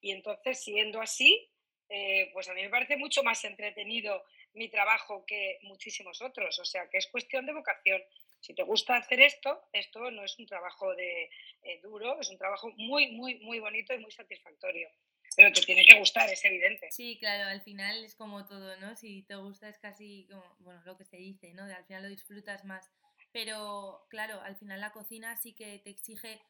y 0.00 0.10
entonces 0.10 0.62
siendo 0.62 1.00
así, 1.00 1.48
eh, 1.88 2.30
pues 2.32 2.48
a 2.48 2.54
mí 2.54 2.62
me 2.62 2.70
parece 2.70 2.96
mucho 2.96 3.22
más 3.22 3.44
entretenido 3.44 4.24
mi 4.54 4.68
trabajo 4.68 5.24
que 5.26 5.58
muchísimos 5.62 6.20
otros, 6.22 6.58
o 6.58 6.64
sea 6.64 6.88
que 6.90 6.98
es 6.98 7.06
cuestión 7.06 7.46
de 7.46 7.52
vocación 7.52 8.02
si 8.42 8.54
te 8.54 8.64
gusta 8.64 8.96
hacer 8.96 9.20
esto, 9.20 9.68
esto 9.72 10.10
no 10.10 10.24
es 10.24 10.36
un 10.38 10.46
trabajo 10.46 10.94
de, 10.94 11.30
eh, 11.62 11.80
duro, 11.80 12.20
es 12.20 12.28
un 12.28 12.36
trabajo 12.36 12.70
muy, 12.76 13.12
muy, 13.12 13.36
muy 13.36 13.60
bonito 13.60 13.94
y 13.94 13.98
muy 13.98 14.10
satisfactorio. 14.10 14.88
Pero 15.36 15.52
te 15.52 15.62
tiene 15.62 15.84
que 15.84 15.98
gustar, 15.98 16.28
es 16.28 16.44
evidente. 16.44 16.90
Sí, 16.90 17.16
claro, 17.18 17.48
al 17.48 17.62
final 17.62 18.04
es 18.04 18.14
como 18.16 18.44
todo, 18.44 18.76
¿no? 18.76 18.96
Si 18.96 19.22
te 19.22 19.36
gusta 19.36 19.68
es 19.68 19.78
casi 19.78 20.26
como, 20.28 20.56
bueno, 20.58 20.82
lo 20.84 20.98
que 20.98 21.04
se 21.04 21.16
dice, 21.16 21.54
¿no? 21.54 21.62
Al 21.62 21.84
final 21.86 22.02
lo 22.02 22.08
disfrutas 22.08 22.64
más. 22.64 22.90
Pero, 23.30 24.04
claro, 24.10 24.40
al 24.42 24.56
final 24.56 24.80
la 24.80 24.92
cocina 24.92 25.36
sí 25.36 25.54
que 25.54 25.78
te 25.78 25.90
exige, 25.90 26.42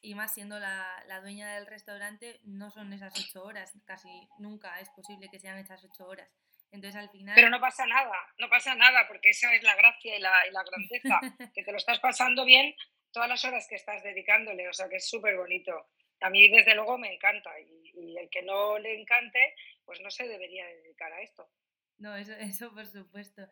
y 0.00 0.14
más 0.14 0.32
siendo 0.32 0.58
la, 0.58 1.04
la 1.06 1.20
dueña 1.20 1.54
del 1.54 1.66
restaurante, 1.66 2.40
no 2.44 2.70
son 2.70 2.92
esas 2.92 3.12
ocho 3.18 3.42
horas, 3.44 3.72
casi 3.84 4.08
nunca 4.38 4.80
es 4.80 4.88
posible 4.90 5.28
que 5.28 5.40
sean 5.40 5.58
esas 5.58 5.84
ocho 5.84 6.06
horas. 6.06 6.30
Entonces 6.70 7.00
al 7.00 7.10
final... 7.10 7.34
Pero 7.34 7.50
no 7.50 7.60
pasa 7.60 7.86
nada, 7.86 8.16
no 8.38 8.48
pasa 8.48 8.74
nada, 8.74 9.06
porque 9.08 9.30
esa 9.30 9.52
es 9.54 9.62
la 9.62 9.74
gracia 9.74 10.16
y 10.16 10.20
la, 10.20 10.46
y 10.48 10.52
la 10.52 10.62
grandeza, 10.62 11.20
que 11.54 11.62
te 11.62 11.72
lo 11.72 11.78
estás 11.78 11.98
pasando 12.00 12.44
bien 12.44 12.74
todas 13.12 13.28
las 13.28 13.44
horas 13.44 13.66
que 13.68 13.74
estás 13.74 14.02
dedicándole, 14.02 14.68
o 14.68 14.72
sea 14.72 14.88
que 14.88 14.96
es 14.96 15.08
súper 15.08 15.36
bonito. 15.36 15.88
A 16.20 16.30
mí 16.30 16.48
desde 16.48 16.74
luego 16.74 16.98
me 16.98 17.12
encanta 17.12 17.50
y, 17.60 17.90
y, 17.94 18.16
el 18.18 18.28
que 18.30 18.42
no 18.42 18.78
le 18.78 19.00
encante, 19.00 19.54
pues 19.84 20.00
no 20.00 20.10
se 20.10 20.28
debería 20.28 20.66
dedicar 20.66 21.12
a 21.12 21.20
esto. 21.22 21.50
No, 21.98 22.14
eso, 22.16 22.32
eso 22.38 22.72
por 22.72 22.86
supuesto. 22.86 23.42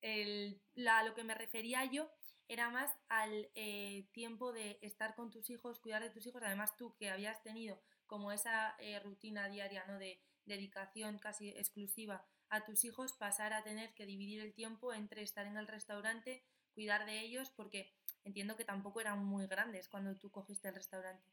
El, 0.00 0.60
la, 0.74 1.02
lo 1.02 1.14
que 1.14 1.24
me 1.24 1.34
refería 1.34 1.84
yo 1.84 2.10
era 2.48 2.70
más 2.70 2.90
al 3.08 3.50
eh, 3.54 4.06
tiempo 4.12 4.52
de 4.52 4.78
estar 4.82 5.14
con 5.14 5.30
tus 5.30 5.48
hijos, 5.50 5.80
cuidar 5.80 6.02
de 6.02 6.10
tus 6.10 6.26
hijos, 6.26 6.42
además 6.42 6.76
tú 6.76 6.94
que 6.96 7.10
habías 7.10 7.42
tenido 7.42 7.80
como 8.06 8.32
esa 8.32 8.76
eh, 8.78 8.98
rutina 9.00 9.48
diaria 9.48 9.84
¿no? 9.86 9.98
de 9.98 10.20
dedicación 10.44 11.18
casi 11.18 11.50
exclusiva 11.50 12.26
a 12.52 12.64
tus 12.66 12.84
hijos 12.84 13.14
pasar 13.14 13.54
a 13.54 13.62
tener 13.64 13.94
que 13.94 14.04
dividir 14.04 14.42
el 14.42 14.52
tiempo 14.52 14.92
entre 14.92 15.22
estar 15.22 15.46
en 15.46 15.56
el 15.56 15.66
restaurante, 15.66 16.42
cuidar 16.74 17.06
de 17.06 17.18
ellos, 17.20 17.50
porque 17.56 17.90
entiendo 18.24 18.56
que 18.56 18.64
tampoco 18.66 19.00
eran 19.00 19.24
muy 19.24 19.46
grandes 19.46 19.88
cuando 19.88 20.16
tú 20.18 20.30
cogiste 20.30 20.68
el 20.68 20.74
restaurante. 20.74 21.26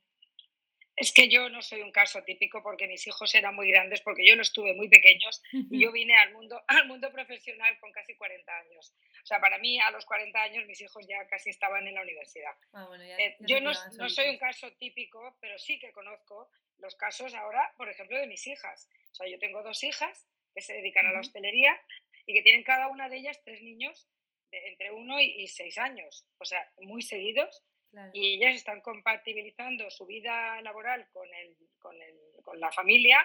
Es 0.96 1.14
que 1.14 1.30
yo 1.30 1.50
no 1.50 1.62
soy 1.62 1.82
un 1.82 1.92
caso 1.92 2.24
típico 2.24 2.64
porque 2.64 2.88
mis 2.88 3.06
hijos 3.08 3.34
eran 3.36 3.54
muy 3.56 3.70
grandes, 3.70 4.00
porque 4.02 4.26
yo 4.26 4.36
los 4.38 4.52
tuve 4.54 4.74
muy 4.74 4.88
pequeños 4.90 5.42
y 5.52 5.82
yo 5.84 5.92
vine 5.94 6.16
al 6.18 6.32
mundo, 6.32 6.62
al 6.68 6.88
mundo 6.88 7.12
profesional 7.12 7.78
con 7.80 7.92
casi 7.92 8.16
40 8.16 8.58
años. 8.58 8.94
O 9.22 9.26
sea, 9.26 9.40
para 9.42 9.58
mí 9.60 9.78
a 9.80 9.92
los 9.92 10.06
40 10.06 10.42
años 10.42 10.66
mis 10.68 10.80
hijos 10.80 11.06
ya 11.06 11.28
casi 11.28 11.50
estaban 11.50 11.86
en 11.86 11.96
la 11.96 12.02
universidad. 12.02 12.56
Ah, 12.72 12.86
bueno, 12.88 13.04
ya- 13.06 13.18
Eh, 13.18 13.36
yo 13.42 13.60
no, 13.60 13.72
no 13.98 14.10
soy 14.10 14.30
un 14.30 14.38
caso 14.38 14.72
típico, 14.74 15.38
pero 15.42 15.60
sí 15.60 15.78
que 15.80 15.92
conozco 15.92 16.50
los 16.78 16.96
casos 16.96 17.34
ahora, 17.34 17.74
por 17.78 17.90
ejemplo, 17.90 18.18
de 18.18 18.28
mis 18.28 18.48
hijas. 18.48 18.90
O 19.12 19.16
sea, 19.16 19.28
yo 19.28 19.38
tengo 19.38 19.62
dos 19.64 19.84
hijas 19.84 20.28
que 20.54 20.62
se 20.62 20.74
dedican 20.74 21.06
a 21.08 21.12
la 21.12 21.20
hostelería 21.22 21.80
y 22.26 22.34
que 22.34 22.42
tienen 22.42 22.64
cada 22.64 22.88
una 22.88 23.10
de 23.10 23.18
ellas 23.18 23.42
tres 23.44 23.62
niños 23.62 24.08
de 24.52 24.68
entre 24.70 24.92
uno 24.92 25.20
y, 25.20 25.26
y 25.44 25.48
seis 25.48 25.78
años, 25.78 26.26
o 26.40 26.46
sea, 26.46 26.68
muy 26.80 27.02
seguidos, 27.02 27.64
Claro. 27.92 28.12
y 28.14 28.36
ellas 28.36 28.54
están 28.56 28.82
compatibilizando 28.82 29.90
su 29.90 30.06
vida 30.06 30.62
laboral 30.62 31.08
con, 31.12 31.28
el, 31.34 31.56
con, 31.80 32.00
el- 32.00 32.44
con 32.44 32.60
la 32.60 32.72
familia 32.72 33.18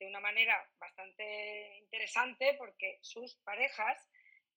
de 0.00 0.06
una 0.08 0.18
manera 0.18 0.68
bastante 0.80 1.76
interesante 1.78 2.54
porque 2.58 2.98
sus 3.02 3.36
parejas 3.44 4.08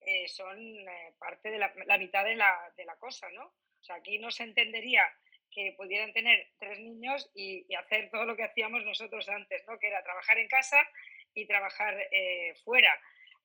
eh, 0.01 0.27
son 0.27 0.57
eh, 0.59 1.13
parte 1.19 1.51
de 1.51 1.59
la, 1.59 1.71
la 1.85 1.97
mitad 1.99 2.25
de 2.25 2.35
la, 2.35 2.73
de 2.75 2.85
la 2.85 2.95
cosa, 2.97 3.29
¿no? 3.29 3.45
O 3.45 3.83
sea, 3.83 3.97
aquí 3.97 4.17
no 4.17 4.31
se 4.31 4.41
entendería 4.43 5.05
que 5.51 5.73
pudieran 5.77 6.13
tener 6.13 6.49
tres 6.57 6.79
niños 6.79 7.29
y, 7.35 7.63
y 7.69 7.75
hacer 7.75 8.09
todo 8.09 8.25
lo 8.25 8.35
que 8.35 8.43
hacíamos 8.45 8.83
nosotros 8.83 9.29
antes, 9.29 9.63
¿no? 9.67 9.77
Que 9.77 9.87
era 9.87 10.03
trabajar 10.03 10.39
en 10.39 10.47
casa 10.47 10.83
y 11.35 11.45
trabajar 11.45 11.95
eh, 12.11 12.53
fuera. 12.63 12.93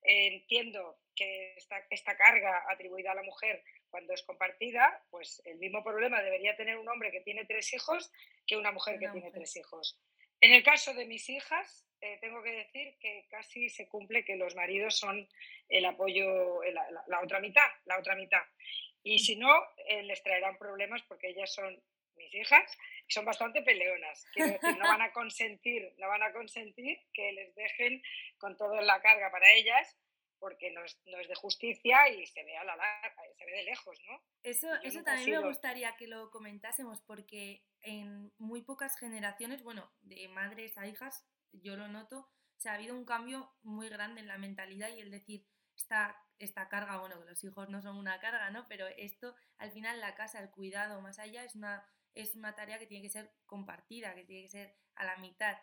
Eh, 0.02 0.28
entiendo 0.28 0.98
que 1.14 1.54
esta, 1.56 1.84
esta 1.90 2.16
carga 2.16 2.64
atribuida 2.68 3.12
a 3.12 3.16
la 3.16 3.22
mujer 3.22 3.62
cuando 3.90 4.12
es 4.14 4.22
compartida, 4.22 5.02
pues 5.10 5.42
el 5.44 5.56
mismo 5.58 5.82
problema 5.82 6.22
debería 6.22 6.56
tener 6.56 6.76
un 6.78 6.88
hombre 6.88 7.10
que 7.10 7.20
tiene 7.22 7.44
tres 7.46 7.72
hijos 7.72 8.10
que 8.46 8.56
una 8.56 8.70
mujer 8.70 8.94
que 8.94 9.06
tiene 9.06 9.14
mujer. 9.16 9.32
tres 9.32 9.56
hijos. 9.56 9.98
En 10.40 10.52
el 10.52 10.62
caso 10.62 10.94
de 10.94 11.06
mis 11.06 11.28
hijas, 11.30 11.84
eh, 12.00 12.18
tengo 12.20 12.42
que 12.44 12.52
decir 12.52 12.96
que 13.00 13.26
casi 13.28 13.68
se 13.70 13.88
cumple 13.88 14.24
que 14.24 14.36
los 14.36 14.54
maridos 14.54 14.96
son 14.96 15.28
el 15.68 15.84
apoyo, 15.84 16.62
el- 16.62 16.74
la, 16.74 17.04
la 17.08 17.20
otra 17.20 17.40
mitad, 17.40 17.66
la 17.86 17.98
otra 17.98 18.14
mitad. 18.14 18.42
Y 19.02 19.18
si 19.18 19.34
no, 19.36 19.50
eh, 19.88 20.02
les 20.04 20.22
traerán 20.22 20.56
problemas 20.58 21.02
porque 21.08 21.28
ellas 21.30 21.52
son 21.52 21.82
mis 22.32 22.34
hijas 22.46 22.76
y 23.06 23.12
son 23.12 23.24
bastante 23.24 23.62
peleonas. 23.62 24.24
Quiero 24.32 24.52
decir, 24.52 24.76
no 24.78 24.84
van 24.86 25.02
a 25.02 25.12
consentir, 25.12 25.94
no 25.98 26.08
van 26.08 26.22
a 26.22 26.32
consentir 26.32 26.98
que 27.12 27.32
les 27.32 27.54
dejen 27.54 28.02
con 28.38 28.56
toda 28.56 28.80
la 28.82 29.00
carga 29.00 29.30
para 29.30 29.50
ellas 29.52 29.96
porque 30.40 30.70
no 30.70 30.84
es, 30.84 31.00
no 31.06 31.18
es 31.18 31.26
de 31.26 31.34
justicia 31.34 32.08
y 32.10 32.24
se 32.26 32.44
ve 32.44 32.56
a 32.56 32.62
la 32.64 32.76
larga, 32.76 33.22
se 33.36 33.44
ve 33.44 33.52
de 33.52 33.62
lejos, 33.64 33.98
¿no? 34.06 34.22
Eso, 34.44 34.68
Yo 34.68 34.88
eso 34.88 35.02
también 35.02 35.30
me 35.30 35.36
sido- 35.38 35.48
gustaría 35.48 35.96
que 35.96 36.06
lo 36.06 36.30
comentásemos 36.30 37.00
porque 37.02 37.64
en 37.82 38.32
muy 38.38 38.62
pocas 38.62 38.96
generaciones, 38.98 39.64
bueno, 39.64 39.90
de 40.02 40.28
madres 40.28 40.78
a 40.78 40.86
hijas, 40.86 41.26
yo 41.52 41.76
lo 41.76 41.88
noto, 41.88 42.30
o 42.56 42.60
sea, 42.60 42.72
ha 42.72 42.74
habido 42.76 42.94
un 42.94 43.04
cambio 43.04 43.50
muy 43.62 43.88
grande 43.88 44.20
en 44.20 44.28
la 44.28 44.38
mentalidad 44.38 44.90
y 44.90 45.00
el 45.00 45.10
decir, 45.10 45.44
esta, 45.76 46.16
esta 46.38 46.68
carga, 46.68 46.98
bueno, 46.98 47.18
que 47.20 47.30
los 47.30 47.42
hijos 47.42 47.68
no 47.68 47.82
son 47.82 47.96
una 47.96 48.20
carga, 48.20 48.50
¿no? 48.50 48.66
Pero 48.68 48.86
esto, 48.96 49.34
al 49.58 49.72
final, 49.72 50.00
la 50.00 50.14
casa, 50.14 50.40
el 50.40 50.50
cuidado 50.50 51.00
más 51.00 51.18
allá, 51.18 51.42
es 51.44 51.54
una, 51.56 51.84
es 52.22 52.34
una 52.34 52.54
tarea 52.54 52.78
que 52.78 52.86
tiene 52.86 53.02
que 53.02 53.10
ser 53.10 53.30
compartida, 53.46 54.14
que 54.14 54.24
tiene 54.24 54.42
que 54.42 54.50
ser 54.50 54.74
a 54.96 55.04
la 55.04 55.16
mitad. 55.18 55.56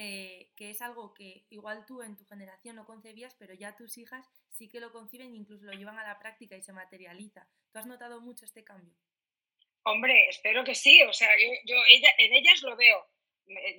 eh, 0.00 0.52
que 0.56 0.70
es 0.70 0.80
algo 0.80 1.12
que 1.12 1.44
igual 1.50 1.84
tú 1.84 2.02
en 2.02 2.16
tu 2.16 2.24
generación 2.24 2.76
no 2.76 2.86
concebías, 2.86 3.34
pero 3.34 3.52
ya 3.54 3.74
tus 3.74 3.98
hijas 3.98 4.24
sí 4.48 4.68
que 4.68 4.78
lo 4.78 4.92
conciben 4.92 5.32
e 5.32 5.36
incluso 5.36 5.64
lo 5.64 5.72
llevan 5.72 5.98
a 5.98 6.04
la 6.06 6.20
práctica 6.20 6.56
y 6.56 6.62
se 6.62 6.72
materializa. 6.72 7.48
¿Tú 7.72 7.78
has 7.80 7.86
notado 7.86 8.20
mucho 8.20 8.44
este 8.44 8.62
cambio? 8.62 8.94
Hombre, 9.82 10.28
espero 10.28 10.62
que 10.64 10.74
sí. 10.74 11.02
O 11.02 11.12
sea, 11.12 11.28
yo, 11.38 11.48
yo 11.64 11.76
ella, 11.90 12.10
en 12.18 12.32
ellas 12.32 12.62
lo 12.62 12.76
veo. 12.76 13.08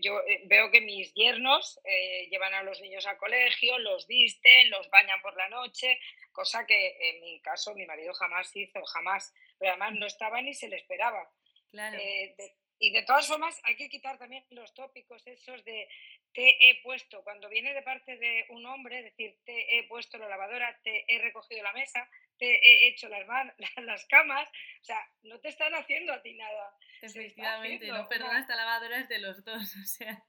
Yo 0.01 0.19
eh, 0.27 0.41
veo 0.45 0.71
que 0.71 0.81
mis 0.81 1.13
yernos 1.13 1.79
eh, 1.83 2.27
llevan 2.29 2.53
a 2.55 2.63
los 2.63 2.81
niños 2.81 3.05
al 3.05 3.17
colegio, 3.17 3.77
los 3.77 4.07
visten, 4.07 4.69
los 4.71 4.89
bañan 4.89 5.21
por 5.21 5.37
la 5.37 5.47
noche, 5.47 5.99
cosa 6.31 6.65
que 6.65 6.97
en 6.99 7.21
mi 7.21 7.39
caso 7.41 7.75
mi 7.75 7.85
marido 7.85 8.13
jamás 8.13 8.53
hizo, 8.55 8.83
jamás. 8.85 9.33
Pero 9.59 9.71
además 9.71 9.93
no 9.93 10.07
estaba 10.07 10.41
ni 10.41 10.53
se 10.53 10.67
le 10.67 10.77
esperaba. 10.77 11.31
Claro. 11.71 11.97
Eh, 11.97 12.35
de- 12.37 12.55
y 12.81 12.91
de 12.91 13.03
todas 13.03 13.27
formas 13.27 13.59
hay 13.65 13.75
que 13.75 13.89
quitar 13.89 14.17
también 14.17 14.45
los 14.51 14.73
tópicos 14.73 15.21
esos 15.27 15.65
de 15.65 15.89
te 16.33 16.69
he 16.69 16.81
puesto, 16.81 17.21
cuando 17.23 17.49
viene 17.49 17.73
de 17.73 17.81
parte 17.81 18.15
de 18.17 18.45
un 18.49 18.65
hombre, 18.65 19.03
decir 19.03 19.37
te 19.43 19.77
he 19.77 19.83
puesto 19.83 20.17
la 20.17 20.29
lavadora, 20.29 20.79
te 20.83 21.03
he 21.13 21.19
recogido 21.19 21.61
la 21.63 21.73
mesa, 21.73 22.09
te 22.37 22.45
he 22.55 22.87
hecho 22.87 23.09
las, 23.09 23.27
man- 23.27 23.53
las 23.85 24.05
camas, 24.05 24.47
o 24.81 24.83
sea, 24.85 25.05
no 25.23 25.39
te 25.41 25.49
están 25.49 25.73
haciendo 25.75 26.13
a 26.13 26.21
ti 26.21 26.35
nada. 26.35 26.73
Efectivamente, 27.01 27.87
no 27.87 28.07
perdona 28.07 28.39
esta 28.39 28.55
lavadora 28.55 28.99
es 28.99 29.09
de 29.09 29.19
los 29.19 29.43
dos, 29.43 29.75
o 29.83 29.85
sea. 29.85 30.23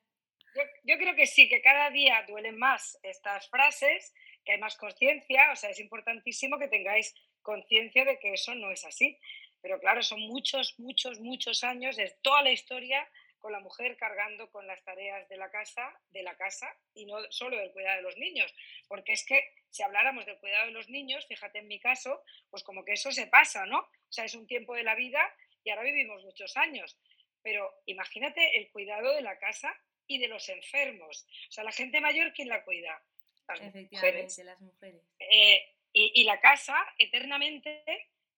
Yo, 0.56 0.62
yo 0.82 0.98
creo 0.98 1.14
que 1.14 1.26
sí, 1.28 1.48
que 1.48 1.62
cada 1.62 1.90
día 1.90 2.24
duelen 2.26 2.58
más 2.58 2.98
estas 3.04 3.48
frases, 3.48 4.12
que 4.44 4.52
hay 4.52 4.58
más 4.58 4.76
conciencia, 4.76 5.52
o 5.52 5.56
sea, 5.56 5.70
es 5.70 5.78
importantísimo 5.78 6.58
que 6.58 6.66
tengáis 6.66 7.14
conciencia 7.42 8.04
de 8.04 8.18
que 8.18 8.32
eso 8.32 8.54
no 8.56 8.72
es 8.72 8.84
así. 8.84 9.16
Pero 9.62 9.78
claro, 9.78 10.02
son 10.02 10.20
muchos, 10.20 10.78
muchos, 10.78 11.20
muchos 11.20 11.64
años, 11.64 11.98
es 11.98 12.20
toda 12.22 12.42
la 12.42 12.50
historia 12.50 13.08
con 13.40 13.52
la 13.52 13.60
mujer 13.60 13.96
cargando 13.96 14.50
con 14.50 14.66
las 14.66 14.82
tareas 14.84 15.28
de 15.28 15.36
la 15.36 15.50
casa, 15.50 15.98
de 16.10 16.22
la 16.22 16.36
casa 16.36 16.68
y 16.94 17.06
no 17.06 17.16
solo 17.30 17.56
del 17.56 17.72
cuidado 17.72 17.96
de 17.96 18.02
los 18.02 18.16
niños, 18.18 18.54
porque 18.86 19.12
es 19.12 19.24
que 19.24 19.42
si 19.70 19.82
habláramos 19.82 20.26
del 20.26 20.38
cuidado 20.38 20.66
de 20.66 20.72
los 20.72 20.88
niños, 20.88 21.26
fíjate 21.26 21.58
en 21.58 21.68
mi 21.68 21.80
caso, 21.80 22.22
pues 22.50 22.62
como 22.62 22.84
que 22.84 22.92
eso 22.92 23.10
se 23.12 23.26
pasa, 23.26 23.66
¿no? 23.66 23.78
O 23.78 24.12
sea, 24.12 24.24
es 24.24 24.34
un 24.34 24.46
tiempo 24.46 24.74
de 24.74 24.82
la 24.82 24.94
vida 24.94 25.20
y 25.64 25.70
ahora 25.70 25.82
vivimos 25.82 26.22
muchos 26.24 26.56
años, 26.56 26.98
pero 27.42 27.72
imagínate 27.86 28.58
el 28.58 28.70
cuidado 28.70 29.14
de 29.14 29.22
la 29.22 29.38
casa 29.38 29.74
y 30.06 30.18
de 30.18 30.28
los 30.28 30.48
enfermos. 30.48 31.26
O 31.48 31.52
sea, 31.52 31.64
la 31.64 31.72
gente 31.72 32.00
mayor, 32.00 32.32
¿quién 32.32 32.48
la 32.48 32.64
cuida? 32.64 33.02
Las 33.48 33.60
Efectivamente, 33.60 33.96
mujeres. 33.96 34.38
las 34.38 34.60
mujeres. 34.60 35.02
Eh, 35.18 35.74
y, 35.92 36.20
y 36.20 36.24
la 36.24 36.40
casa 36.40 36.76
eternamente 36.98 37.82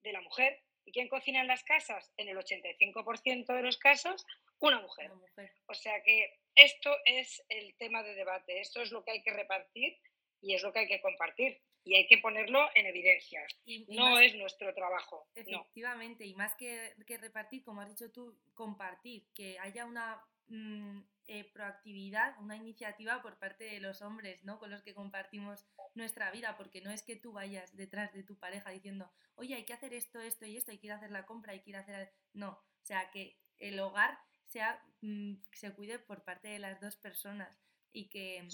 de 0.02 0.12
la 0.12 0.21
mujer. 0.21 0.62
¿Y 0.85 0.93
quién 0.93 1.09
cocina 1.09 1.41
en 1.41 1.47
las 1.47 1.65
casas? 1.65 2.12
En 2.17 2.29
el 2.29 2.37
85% 2.37 3.55
de 3.55 3.62
los 3.62 3.79
casos, 3.79 4.27
una 4.59 4.81
mujer. 4.81 5.11
Una 5.11 5.21
mujer. 5.21 5.53
O 5.67 5.75
sea 5.75 6.03
que 6.03 6.39
esto 6.55 6.95
es 7.05 7.43
el 7.49 7.75
tema 7.77 8.03
de 8.03 8.15
debate, 8.15 8.61
esto 8.61 8.83
es 8.83 8.91
lo 8.91 9.05
que 9.05 9.12
hay 9.12 9.23
que 9.23 9.33
repartir 9.33 9.99
y 10.41 10.55
es 10.55 10.62
lo 10.62 10.73
que 10.73 10.81
hay 10.81 10.89
que 10.89 11.01
compartir 11.01 11.61
y 11.85 11.97
hay 11.97 12.07
que 12.07 12.19
ponerlo 12.19 12.69
en 12.75 12.87
evidencia. 12.87 13.45
Y, 13.65 13.85
y 13.89 13.97
No 13.97 14.19
es 14.19 14.35
nuestro 14.35 14.73
trabajo. 14.75 15.29
No. 15.35 15.43
Efectivamente, 15.43 16.25
y 16.25 16.35
más 16.35 16.55
que, 16.55 16.95
que 17.07 17.19
repartir, 17.19 17.65
como 17.65 17.81
has 17.81 17.89
dicho 17.89 18.11
tú, 18.12 18.39
compartir, 18.55 19.27
que 19.35 19.59
haya 19.59 19.85
una 19.85 20.23
mm, 20.49 21.01
eh, 21.29 21.50
proactividad, 21.52 22.38
una 22.41 22.57
iniciativa 22.57 23.23
por 23.23 23.38
parte 23.38 23.64
de 23.64 23.81
los 23.81 24.02
hombres, 24.02 24.43
¿no? 24.45 24.59
Con 24.59 24.71
los 24.71 24.83
que 24.83 24.95
compartimos 24.95 25.67
nuestra 25.95 26.31
vida, 26.31 26.57
porque 26.57 26.81
no 26.81 26.91
es 26.91 27.02
que 27.02 27.17
tú 27.17 27.33
vayas 27.33 27.76
detrás 27.76 28.12
de 28.12 28.23
tu 28.23 28.38
pareja 28.38 28.71
diciendo, 28.71 29.11
oye, 29.37 29.55
hay 29.55 29.64
que 29.64 29.73
hacer 29.73 29.95
esto, 29.95 30.21
esto 30.21 30.47
y 30.47 30.57
esto, 30.57 30.71
hay 30.71 30.79
que 30.79 30.87
ir 30.87 30.93
a 30.93 30.97
hacer 30.97 31.11
la 31.11 31.26
compra, 31.26 31.52
hay 31.52 31.61
que 31.61 31.71
ir 31.71 31.76
a 31.76 31.81
hacer... 31.81 32.12
No, 32.33 32.50
o 32.50 32.85
sea, 32.85 33.11
que 33.11 33.41
el 33.59 33.79
hogar 33.79 34.19
sea, 34.47 34.83
mm, 35.00 35.35
se 35.52 35.73
cuide 35.73 35.99
por 35.99 36.25
parte 36.25 36.49
de 36.49 36.59
las 36.59 36.81
dos 36.81 36.97
personas 36.97 37.59
y 37.93 38.09
que... 38.09 38.47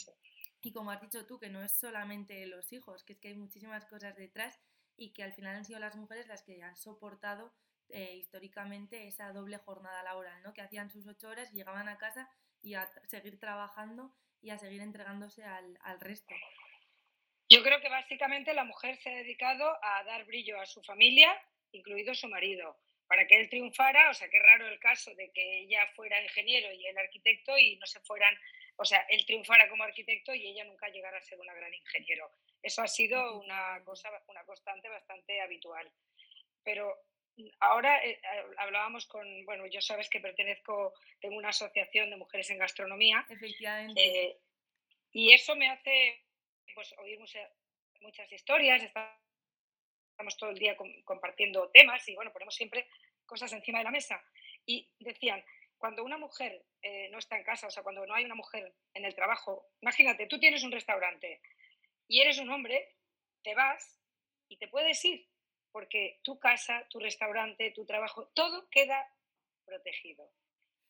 Y 0.61 0.73
como 0.73 0.91
has 0.91 1.01
dicho 1.01 1.25
tú, 1.27 1.39
que 1.39 1.51
no 1.51 1.63
es 1.63 1.73
solamente 1.73 2.45
los 2.47 2.73
hijos, 2.73 3.05
que 3.05 3.13
es 3.13 3.19
que 3.21 3.29
hay 3.29 3.35
muchísimas 3.35 3.87
cosas 3.87 4.17
detrás 4.17 4.59
y 4.97 5.13
que 5.13 5.23
al 5.23 5.33
final 5.33 5.55
han 5.55 5.65
sido 5.65 5.79
las 5.79 5.95
mujeres 5.95 6.27
las 6.27 6.43
que 6.43 6.61
han 6.63 6.77
soportado 6.77 7.55
eh, 7.91 8.17
históricamente 8.17 9.07
esa 9.07 9.33
doble 9.33 9.59
jornada 9.59 10.03
laboral, 10.03 10.43
¿no? 10.43 10.53
Que 10.53 10.61
hacían 10.61 10.91
sus 10.91 11.07
ocho 11.07 11.29
horas 11.29 11.53
y 11.53 11.57
llegaban 11.57 11.89
a 11.89 11.97
casa 11.97 12.29
y 12.62 12.75
a 12.75 12.88
seguir 13.07 13.38
trabajando 13.38 14.12
y 14.41 14.50
a 14.50 14.59
seguir 14.59 14.81
entregándose 14.81 15.45
al, 15.45 15.79
al 15.83 16.00
resto. 16.00 16.35
Yo 17.50 17.62
creo 17.62 17.81
que 17.81 17.88
básicamente 17.88 18.53
la 18.53 18.65
mujer 18.65 18.97
se 18.99 19.11
ha 19.11 19.15
dedicado 19.15 19.79
a 19.83 20.05
dar 20.05 20.25
brillo 20.27 20.61
a 20.61 20.67
su 20.67 20.83
familia, 20.83 21.35
incluido 21.73 22.15
su 22.15 22.29
marido, 22.29 22.77
para 23.07 23.27
que 23.27 23.41
él 23.41 23.49
triunfara. 23.49 24.11
O 24.11 24.15
sea, 24.15 24.29
qué 24.29 24.38
raro 24.38 24.67
el 24.69 24.79
caso 24.79 25.15
de 25.15 25.31
que 25.33 25.61
ella 25.61 25.87
fuera 25.97 26.23
ingeniero 26.23 26.73
y 26.73 26.87
él 26.87 26.99
arquitecto 26.99 27.57
y 27.59 27.77
no 27.77 27.87
se 27.87 28.00
fueran, 28.00 28.37
o 28.77 28.85
sea, 28.85 29.00
él 29.09 29.25
triunfara 29.25 29.69
como 29.69 29.83
arquitecto 29.83 30.35
y 30.35 30.47
ella 30.47 30.65
nunca 30.65 30.88
llegara 30.88 31.19
a 31.19 31.23
ser 31.23 31.41
una 31.41 31.55
gran 31.55 31.73
ingeniero. 31.73 32.31
Eso 32.62 32.83
ha 32.83 32.88
sido 32.88 33.41
una 33.41 33.83
cosa, 33.85 34.11
una 34.29 34.45
constante 34.45 34.88
bastante 34.88 35.41
habitual. 35.41 35.91
Pero 36.62 36.95
ahora 37.61 38.04
eh, 38.04 38.21
hablábamos 38.59 39.07
con, 39.07 39.45
bueno, 39.45 39.66
yo 39.66 39.80
sabes 39.80 40.09
que 40.09 40.21
pertenezco, 40.21 40.95
tengo 41.21 41.37
una 41.37 41.50
asociación 41.50 42.11
de 42.11 42.16
mujeres 42.16 42.50
en 42.50 42.59
gastronomía. 42.59 43.25
Efectivamente. 43.28 44.00
Eh, 44.02 44.38
y 45.12 45.33
eso 45.33 45.54
me 45.57 45.68
hace 45.68 46.25
pues, 46.75 46.95
oír 46.99 47.18
muchas, 47.18 47.50
muchas 48.00 48.30
historias, 48.33 48.83
estamos 48.83 50.37
todo 50.37 50.50
el 50.50 50.59
día 50.59 50.76
com- 50.76 51.02
compartiendo 51.04 51.71
temas 51.71 52.07
y 52.09 52.14
bueno, 52.14 52.33
ponemos 52.33 52.54
siempre 52.54 52.88
cosas 53.25 53.52
encima 53.52 53.78
de 53.78 53.85
la 53.85 53.90
mesa. 53.90 54.23
Y 54.66 54.88
decían, 54.99 55.45
cuando 55.76 56.04
una 56.04 56.18
mujer 56.18 56.64
eh, 56.83 57.09
no 57.11 57.18
está 57.18 57.37
en 57.37 57.45
casa, 57.45 57.68
o 57.68 57.71
sea, 57.71 57.83
cuando 57.83 58.04
no 58.04 58.14
hay 58.14 58.25
una 58.25 58.35
mujer 58.35 58.75
en 58.95 59.04
el 59.04 59.14
trabajo, 59.14 59.71
imagínate, 59.80 60.26
tú 60.26 60.38
tienes 60.38 60.62
un 60.64 60.73
restaurante 60.73 61.40
y 62.09 62.21
eres 62.21 62.38
un 62.38 62.50
hombre, 62.50 62.97
te 63.42 63.54
vas 63.54 64.00
y 64.49 64.57
te 64.57 64.68
puedes 64.68 65.04
ir, 65.04 65.28
porque 65.73 66.19
tu 66.23 66.39
casa, 66.39 66.87
tu 66.89 66.99
restaurante, 66.99 67.71
tu 67.73 67.85
trabajo, 67.85 68.29
todo 68.35 68.69
queda 68.71 69.07
protegido. 69.65 70.31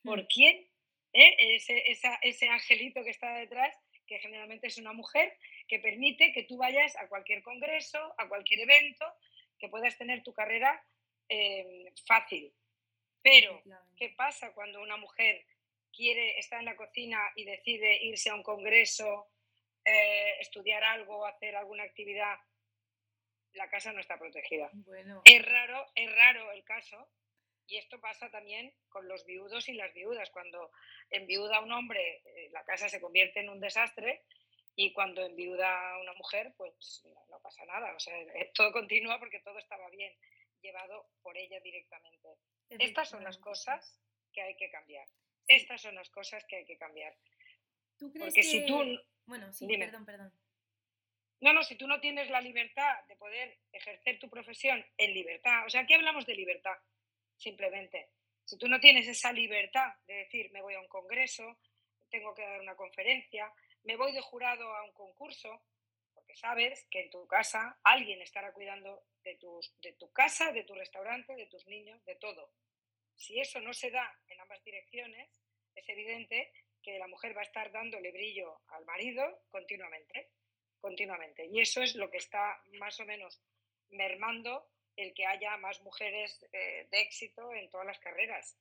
¿Por 0.03 0.27
quién? 0.29 0.69
¿eh? 1.13 1.57
ese, 1.57 1.83
ese 2.23 2.49
angelito 2.49 3.03
que 3.03 3.11
está 3.11 3.35
detrás, 3.35 3.75
que 4.07 4.19
generalmente 4.19 4.67
es 4.67 4.79
una 4.79 4.93
mujer, 4.93 5.37
que 5.67 5.79
permite 5.79 6.33
que 6.33 6.45
tú 6.45 6.57
vayas 6.57 6.97
a 6.97 7.09
cualquier 7.09 7.43
congreso, 7.43 8.15
a 8.17 8.29
cualquier 8.29 8.61
evento, 8.61 9.05
que 9.59 9.69
puedas 9.69 9.97
tener 9.99 10.23
tu 10.23 10.33
carrera 10.33 10.83
eh, 11.29 11.93
fácil. 12.07 12.53
Pero, 13.23 13.63
¿qué 13.97 14.11
pasa 14.17 14.55
cuando 14.55 14.81
una 14.81 14.97
mujer 14.97 15.45
quiere 15.93 16.39
estar 16.39 16.61
en 16.61 16.67
la 16.67 16.77
cocina 16.77 17.21
y 17.35 17.45
decide 17.45 18.03
irse 18.05 18.31
a 18.31 18.35
un 18.35 18.43
congreso, 18.43 19.29
eh, 19.85 20.37
estudiar 20.41 20.83
algo, 20.85 21.27
hacer 21.27 21.57
alguna 21.57 21.83
actividad? 21.83 22.39
La 23.59 23.69
casa 23.69 23.93
no 23.93 24.01
está 24.01 24.17
protegida. 24.17 24.71
Es 25.25 25.45
raro, 25.45 25.87
es 25.97 26.11
raro 26.15 26.53
el 26.53 26.63
caso, 26.63 27.11
y 27.67 27.77
esto 27.77 28.01
pasa 28.01 28.31
también 28.31 28.73
con 28.89 29.07
los 29.09 29.27
viudos 29.27 29.69
y 29.69 29.75
las 29.75 29.93
viudas. 29.93 30.31
Cuando 30.31 30.71
enviuda 31.11 31.61
un 31.61 31.73
hombre, 31.73 32.23
eh, 32.25 32.49
la 32.51 32.65
casa 32.65 32.89
se 32.89 33.01
convierte 33.01 33.41
en 33.41 33.51
un 33.51 33.61
desastre 33.61 34.25
y 34.75 34.93
cuando 34.93 35.23
enviuda 35.23 35.99
una 36.01 36.15
mujer, 36.15 36.55
pues 36.57 37.05
no, 37.29 37.41
pasa 37.41 37.65
nada. 37.67 37.95
O 37.95 38.01
sea, 38.01 38.17
eh, 38.17 38.53
todo 38.55 38.73
continúa 38.73 39.19
porque 39.19 39.41
todo 39.41 39.59
estaba 39.59 39.91
bien 39.91 40.17
llevado 40.63 41.11
por 41.21 41.37
ella 41.37 41.61
directamente. 41.61 42.29
Estas 42.71 43.11
son 43.11 43.23
las 43.23 43.37
cosas 43.39 44.01
que 44.33 44.41
hay 44.41 44.57
que 44.57 44.71
cambiar. 44.71 45.07
Estas 45.47 45.83
son 45.83 45.95
las 45.95 46.09
cosas 46.11 46.45
que 46.47 46.57
hay 46.57 46.65
que 46.65 46.79
cambiar. 46.79 47.15
¿Tú 47.99 48.11
crees 48.13 48.27
porque 48.27 48.43
si 48.45 48.65
tú... 48.65 48.79
Bueno, 49.27 49.53
sí, 49.53 49.67
perdón, 49.67 50.07
perdón. 50.07 50.33
No, 51.41 51.53
no, 51.53 51.63
si 51.63 51.77
tú 51.77 51.87
no 51.87 52.01
tienes 52.01 52.31
la 52.31 52.41
libertad 52.41 53.05
de 53.07 53.17
poder 53.17 53.59
ejercer 53.73 54.19
tu 54.19 54.29
profesión 54.29 54.85
en 54.97 55.15
libertad, 55.15 55.67
o 55.67 55.71
sea, 55.71 55.83
aquí 55.83 55.95
hablamos 55.95 56.27
de 56.27 56.35
libertad 56.35 56.77
simplemente. 57.37 58.11
Si 58.45 58.59
tú 58.59 58.67
no 58.69 58.81
tienes 58.81 59.07
esa 59.07 59.33
libertad 59.33 59.93
de 60.07 60.15
decir, 60.15 60.51
me 60.51 60.63
voy 60.63 60.75
a 60.75 60.81
un 60.81 60.89
congreso, 60.89 61.59
tengo 62.11 62.35
que 62.35 62.43
dar 62.43 62.61
una 62.61 62.75
conferencia, 62.75 63.53
me 63.85 63.97
voy 63.97 64.13
de 64.13 64.21
jurado 64.21 64.75
a 64.75 64.85
un 64.85 64.93
concurso, 64.93 65.63
porque 66.15 66.35
sabes 66.35 66.87
que 66.91 67.03
en 67.03 67.11
tu 67.11 67.27
casa 67.29 67.79
alguien 67.85 68.21
estará 68.21 68.53
cuidando 68.53 69.05
de, 69.23 69.37
tus, 69.37 69.73
de 69.81 69.93
tu 69.93 70.11
casa, 70.13 70.51
de 70.53 70.65
tu 70.65 70.75
restaurante, 70.75 71.37
de 71.37 71.47
tus 71.47 71.67
niños, 71.67 72.05
de 72.05 72.17
todo. 72.17 72.53
Si 73.15 73.39
eso 73.39 73.61
no 73.61 73.73
se 73.73 73.91
da 73.91 74.13
en 74.29 74.41
ambas 74.41 74.63
direcciones, 74.65 75.29
es 75.75 75.89
evidente 75.89 76.53
que 76.83 76.99
la 76.99 77.07
mujer 77.07 77.37
va 77.37 77.43
a 77.43 77.45
estar 77.45 77.71
dándole 77.71 78.11
brillo 78.11 78.61
al 78.69 78.85
marido 78.85 79.43
continuamente, 79.51 80.31
continuamente. 80.81 81.47
Y 81.47 81.61
eso 81.61 81.83
es 81.83 81.95
lo 81.95 82.11
que 82.11 82.19
está 82.19 82.63
más 82.79 82.99
o 83.01 83.05
menos 83.05 83.41
mermando 83.91 84.67
el 84.97 85.15
que 85.15 85.27
haya 85.27 85.57
más 85.57 85.81
mujeres 85.83 86.45
eh, 86.53 86.89
de 86.91 87.01
éxito 87.01 87.53
en 87.55 87.71
todas 87.71 87.87
las 87.87 87.99
carreras, 88.01 88.59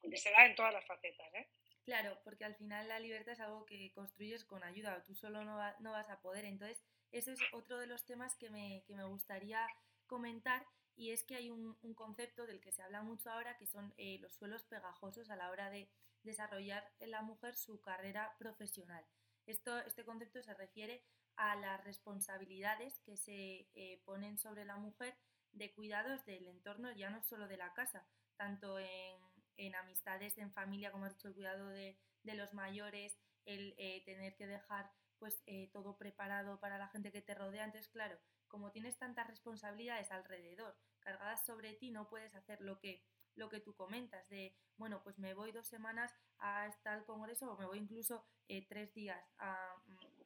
porque 0.00 0.18
se 0.18 0.30
da 0.30 0.46
en 0.46 0.54
todas 0.54 0.72
las 0.72 0.84
facetas. 0.84 1.32
¿eh? 1.34 1.48
Claro, 1.84 2.20
porque 2.22 2.44
al 2.44 2.54
final 2.54 2.86
la 2.88 3.00
libertad 3.00 3.32
es 3.32 3.40
algo 3.40 3.64
que 3.64 3.90
construyes 3.94 4.44
con 4.44 4.62
ayuda, 4.62 5.02
tú 5.04 5.14
solo 5.14 5.44
no, 5.44 5.56
vas 5.56 6.10
a 6.10 6.20
poder. 6.20 6.44
Entonces, 6.44 6.84
ese 7.10 7.32
es 7.32 7.40
otro 7.52 7.78
de 7.78 7.86
los 7.86 8.04
temas 8.04 8.36
que 8.36 8.50
me, 8.50 8.84
gustaría 9.06 9.66
comentar 10.06 10.66
y 10.94 11.12
es 11.12 11.24
que 11.24 11.36
hay 11.36 11.48
un, 11.48 11.74
concepto 11.94 12.46
del 12.46 12.60
que 12.60 12.72
se 12.72 12.82
habla 12.82 13.02
mucho 13.02 13.30
ahora 13.30 13.56
que 13.56 13.66
son 13.66 13.94
eh, 13.96 14.18
los 14.20 14.34
suelos 14.34 14.64
pegajosos 14.64 15.30
a 15.30 15.36
la 15.36 15.50
hora 15.50 15.70
de 15.70 15.88
desarrollar 16.22 16.92
en 17.00 17.12
la 17.12 17.22
mujer 17.22 17.56
su 17.56 17.80
carrera 17.80 18.36
profesional. 18.38 19.06
Esto, 19.46 19.78
este 19.78 20.04
concepto 20.04 20.42
se 20.42 20.52
refiere 20.52 21.02
a 21.38 21.56
las 21.56 21.82
responsabilidades 21.84 23.00
que 23.00 23.16
se 23.16 23.68
ponen 24.04 24.38
sobre 24.38 24.64
la 24.64 24.76
mujer 24.76 25.16
de 25.52 25.72
cuidados 25.72 26.24
del 26.24 26.46
entorno, 26.46 26.92
ya 26.92 27.10
no 27.10 27.22
solo 27.22 27.48
de 27.48 27.56
la 27.56 27.72
casa, 27.72 28.06
tanto 28.36 28.78
en, 28.78 29.74
amistades, 29.74 30.38
en 30.38 30.52
familia, 30.52 30.92
como 30.92 31.04
has 31.04 31.14
dicho, 31.14 31.28
el 31.28 31.34
cuidado 31.34 31.68
de, 31.68 31.98
los 32.22 32.52
mayores, 32.52 33.18
el 33.46 33.74
eh, 33.78 34.02
tener 34.04 34.36
que 34.36 34.46
dejar 34.46 34.90
pues 35.18 35.42
eh, 35.46 35.70
todo 35.72 35.96
preparado 35.96 36.60
para 36.60 36.78
la 36.78 36.88
gente 36.88 37.10
que 37.10 37.22
te 37.22 37.34
rodea. 37.34 37.64
Entonces, 37.64 37.90
claro, 37.90 38.18
como 38.46 38.70
tienes 38.70 38.98
tantas 38.98 39.26
responsabilidades 39.26 40.10
alrededor, 40.12 40.76
cargadas 41.00 41.44
sobre 41.44 41.74
ti, 41.74 41.90
no 41.90 42.08
puedes 42.08 42.34
hacer 42.34 42.60
lo 42.60 42.78
que, 42.78 43.02
lo 43.34 43.48
que 43.48 43.60
tú 43.60 43.74
comentas, 43.74 44.28
de, 44.28 44.56
bueno, 44.76 45.02
pues 45.02 45.18
me 45.18 45.34
voy 45.34 45.52
dos 45.52 45.66
semanas 45.66 46.14
a 46.38 46.68
tal 46.82 47.04
congreso 47.04 47.50
o 47.50 47.58
me 47.58 47.66
voy 47.66 47.78
incluso 47.78 48.24
eh, 48.46 48.66
tres 48.68 48.92
días 48.94 49.24
a, 49.38 49.74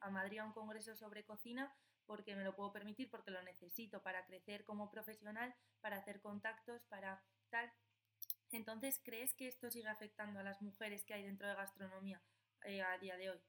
a 0.03 0.09
Madrid 0.09 0.39
a 0.39 0.45
un 0.45 0.53
congreso 0.53 0.95
sobre 0.95 1.25
cocina, 1.25 1.73
porque 2.05 2.35
me 2.35 2.43
lo 2.43 2.55
puedo 2.55 2.71
permitir, 2.71 3.09
porque 3.09 3.31
lo 3.31 3.41
necesito 3.41 4.03
para 4.03 4.25
crecer 4.25 4.63
como 4.65 4.91
profesional, 4.91 5.55
para 5.81 5.97
hacer 5.97 6.21
contactos, 6.21 6.83
para 6.83 7.23
tal. 7.49 7.71
Entonces, 8.51 9.01
¿crees 9.03 9.33
que 9.33 9.47
esto 9.47 9.71
sigue 9.71 9.89
afectando 9.89 10.39
a 10.39 10.43
las 10.43 10.61
mujeres 10.61 11.03
que 11.05 11.13
hay 11.13 11.23
dentro 11.23 11.47
de 11.47 11.55
gastronomía 11.55 12.21
eh, 12.65 12.81
a 12.81 12.97
día 12.99 13.17
de 13.17 13.31
hoy? 13.31 13.41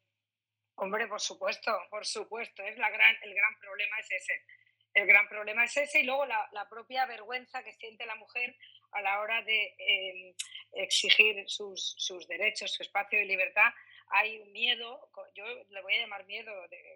Hombre, 0.77 1.07
por 1.07 1.21
supuesto, 1.21 1.77
por 1.90 2.07
supuesto. 2.07 2.62
Es 2.62 2.79
la 2.79 2.90
gran, 2.90 3.14
el 3.23 3.35
gran 3.35 3.59
problema 3.61 3.99
es 3.99 4.11
ese. 4.11 4.43
El 4.95 5.07
gran 5.07 5.29
problema 5.29 5.64
es 5.64 5.77
ese 5.77 6.01
y 6.01 6.05
luego 6.05 6.25
la, 6.25 6.69
propia 6.71 7.05
vergüenza 7.07 7.62
que 7.64 7.73
siente 7.73 8.07
la 8.07 8.14
mujer 8.14 8.57
a 8.93 9.03
la 9.03 9.21
hora 9.21 9.43
de 9.43 9.75
em, 9.79 10.35
exigir 10.73 11.49
sus, 11.49 11.95
sus, 11.99 12.27
derechos, 12.29 12.73
su 12.73 12.83
espacio 12.83 13.19
de 13.19 13.25
libertad. 13.25 13.73
Hay 14.09 14.38
un 14.38 14.53
miedo, 14.53 15.11
yo 15.35 15.45
le 15.71 15.83
voy 15.83 15.95
a 15.95 16.01
llamar 16.01 16.27
miedo 16.27 16.53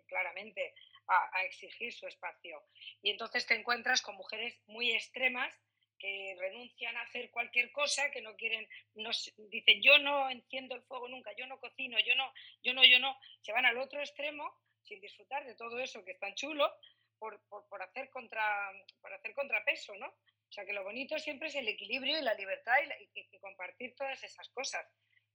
claramente, 0.06 0.74
a, 1.08 1.44
exigir 1.44 1.92
su 1.92 2.06
espacio. 2.06 2.62
Y 3.02 3.10
entonces 3.10 3.46
te 3.46 3.54
encuentras 3.54 4.02
con 4.02 4.16
mujeres 4.16 4.60
muy 4.66 4.92
extremas 4.92 5.54
que 5.98 6.36
renuncian 6.38 6.96
a 6.96 7.02
hacer 7.02 7.30
cualquier 7.30 7.72
cosa, 7.72 8.10
que 8.10 8.20
no 8.20 8.36
quieren, 8.36 8.68
no, 8.94 9.10
dicen 9.50 9.82
yo 9.82 9.98
no 9.98 10.30
enciendo 10.30 10.76
el 10.76 10.82
fuego 10.82 11.08
nunca, 11.08 11.32
yo 11.36 11.46
no 11.46 11.58
cocino, 11.58 11.98
yo 12.06 12.14
no, 12.14 12.32
yo 12.62 12.72
no, 12.72 12.84
yo 12.84 13.00
no, 13.00 13.18
se 13.40 13.52
van 13.52 13.66
al 13.66 13.78
otro 13.78 13.98
extremo 14.00 14.48
sin 14.84 15.00
disfrutar 15.00 15.44
de 15.44 15.56
todo 15.56 15.80
eso 15.80 16.04
que 16.04 16.12
es 16.12 16.20
tan 16.20 16.34
chulo 16.34 16.72
por, 17.18 17.40
por, 17.48 17.82
hacer, 17.82 18.10
contra, 18.10 18.70
por 19.00 19.12
hacer 19.12 19.34
contrapeso, 19.34 19.94
¿no? 19.96 20.06
O 20.06 20.52
sea 20.52 20.64
que 20.64 20.72
lo 20.72 20.84
bonito 20.84 21.18
siempre 21.18 21.48
es 21.48 21.56
el 21.56 21.66
equilibrio 21.66 22.16
y 22.16 22.22
la 22.22 22.34
libertad 22.34 22.76
y, 23.14 23.20
y 23.20 23.38
compartir 23.40 23.94
todas 23.96 24.22
esas 24.22 24.48
cosas, 24.50 24.86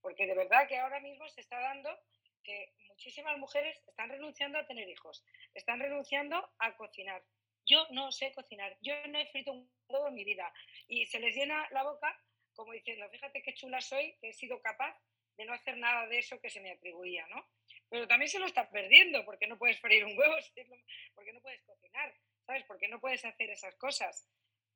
porque 0.03 0.27
de 0.27 0.35
verdad 0.35 0.67
que 0.67 0.77
ahora 0.77 0.99
mismo 0.99 1.27
se 1.29 1.41
está 1.41 1.59
dando 1.59 1.89
que 2.43 2.73
muchísimas 2.89 3.37
mujeres 3.39 3.81
están 3.87 4.09
renunciando 4.09 4.59
a 4.59 4.67
tener 4.67 4.87
hijos, 4.87 5.25
están 5.55 5.79
renunciando 5.79 6.47
a 6.59 6.75
cocinar. 6.75 7.23
Yo 7.65 7.87
no 7.91 8.11
sé 8.11 8.33
cocinar, 8.33 8.77
yo 8.81 8.93
no 9.07 9.17
he 9.17 9.25
frito 9.27 9.53
un 9.53 9.71
huevo 9.87 10.09
en 10.09 10.13
mi 10.13 10.25
vida 10.25 10.53
y 10.87 11.05
se 11.07 11.19
les 11.19 11.33
llena 11.33 11.65
la 11.71 11.83
boca 11.83 12.15
como 12.53 12.73
diciendo, 12.73 13.09
fíjate 13.09 13.41
qué 13.41 13.53
chula 13.53 13.81
soy, 13.81 14.15
que 14.19 14.29
he 14.29 14.33
sido 14.33 14.61
capaz 14.61 14.95
de 15.37 15.45
no 15.45 15.53
hacer 15.53 15.77
nada 15.77 16.05
de 16.07 16.19
eso 16.19 16.39
que 16.39 16.49
se 16.49 16.61
me 16.61 16.71
atribuía, 16.71 17.25
¿no? 17.27 17.47
Pero 17.89 18.07
también 18.07 18.29
se 18.29 18.39
lo 18.39 18.45
está 18.45 18.69
perdiendo 18.69 19.25
porque 19.25 19.47
no 19.47 19.57
puedes 19.57 19.79
freír 19.79 20.05
un 20.05 20.17
huevo, 20.17 20.35
porque 21.15 21.33
no 21.33 21.41
puedes 21.41 21.61
cocinar, 21.63 22.13
¿sabes? 22.45 22.63
Porque 22.65 22.87
no 22.87 22.99
puedes 22.99 23.23
hacer 23.25 23.49
esas 23.49 23.75
cosas. 23.75 24.27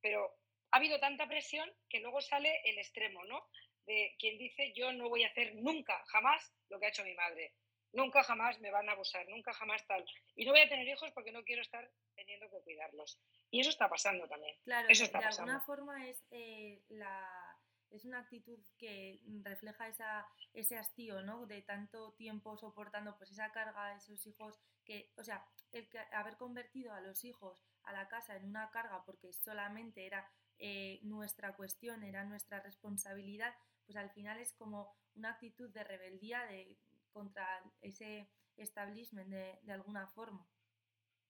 Pero 0.01 0.35
ha 0.71 0.77
habido 0.77 0.99
tanta 0.99 1.27
presión 1.27 1.71
que 1.89 1.99
luego 1.99 2.21
sale 2.21 2.61
el 2.65 2.77
extremo, 2.77 3.23
¿no? 3.25 3.47
De 3.87 4.15
quien 4.19 4.37
dice 4.37 4.73
yo 4.75 4.91
no 4.93 5.09
voy 5.09 5.23
a 5.23 5.29
hacer 5.29 5.55
nunca, 5.55 6.03
jamás 6.07 6.53
lo 6.69 6.79
que 6.79 6.85
ha 6.85 6.89
hecho 6.89 7.03
mi 7.03 7.15
madre. 7.15 7.53
Nunca 7.93 8.21
jamás 8.21 8.59
me 8.59 8.69
van 8.69 8.89
a 8.89 8.91
abusar, 8.91 9.27
nunca 9.29 9.53
jamás 9.53 9.85
tal. 9.87 10.05
Y 10.35 10.45
no 10.45 10.51
voy 10.51 10.59
a 10.59 10.69
tener 10.69 10.87
hijos 10.87 11.09
porque 11.13 11.31
no 11.31 11.43
quiero 11.43 11.61
estar 11.61 11.89
teniendo 12.15 12.49
que 12.49 12.61
cuidarlos. 12.61 13.17
Y 13.49 13.61
eso 13.61 13.69
está 13.69 13.89
pasando 13.89 14.27
también. 14.27 14.55
Claro, 14.65 14.87
eso 14.89 15.07
de 15.07 15.17
alguna 15.17 15.61
forma 15.61 16.05
es, 16.05 16.21
eh, 16.29 16.83
la, 16.89 17.57
es 17.89 18.03
una 18.03 18.19
actitud 18.19 18.59
que 18.77 19.21
refleja 19.41 19.87
esa, 19.87 20.27
ese 20.53 20.77
hastío, 20.77 21.21
¿no? 21.21 21.45
De 21.45 21.61
tanto 21.61 22.13
tiempo 22.13 22.57
soportando 22.57 23.17
pues 23.17 23.31
esa 23.31 23.51
carga 23.51 23.95
esos 23.95 24.27
hijos 24.27 24.59
que, 24.83 25.11
o 25.15 25.23
sea, 25.23 25.45
el 25.71 25.87
que 25.89 25.99
haber 26.11 26.35
convertido 26.37 26.93
a 26.93 27.01
los 27.01 27.23
hijos 27.23 27.63
a 27.83 27.93
la 27.93 28.07
casa 28.09 28.35
en 28.35 28.45
una 28.45 28.69
carga 28.69 29.03
porque 29.05 29.31
solamente 29.31 30.05
era 30.05 30.29
eh, 30.59 30.99
nuestra 31.03 31.55
cuestión, 31.55 32.03
era 32.03 32.23
nuestra 32.25 32.59
responsabilidad, 32.61 33.55
pues 33.87 33.97
al 33.97 34.11
final 34.11 34.37
es 34.39 34.53
como 34.53 34.95
una 35.15 35.31
actitud 35.31 35.69
de 35.69 35.83
rebeldía 35.83 36.45
de, 36.45 36.77
contra 37.11 37.63
ese 37.81 38.27
establishment 38.57 39.29
de, 39.29 39.57
de 39.63 39.73
alguna 39.73 40.07
forma. 40.07 40.47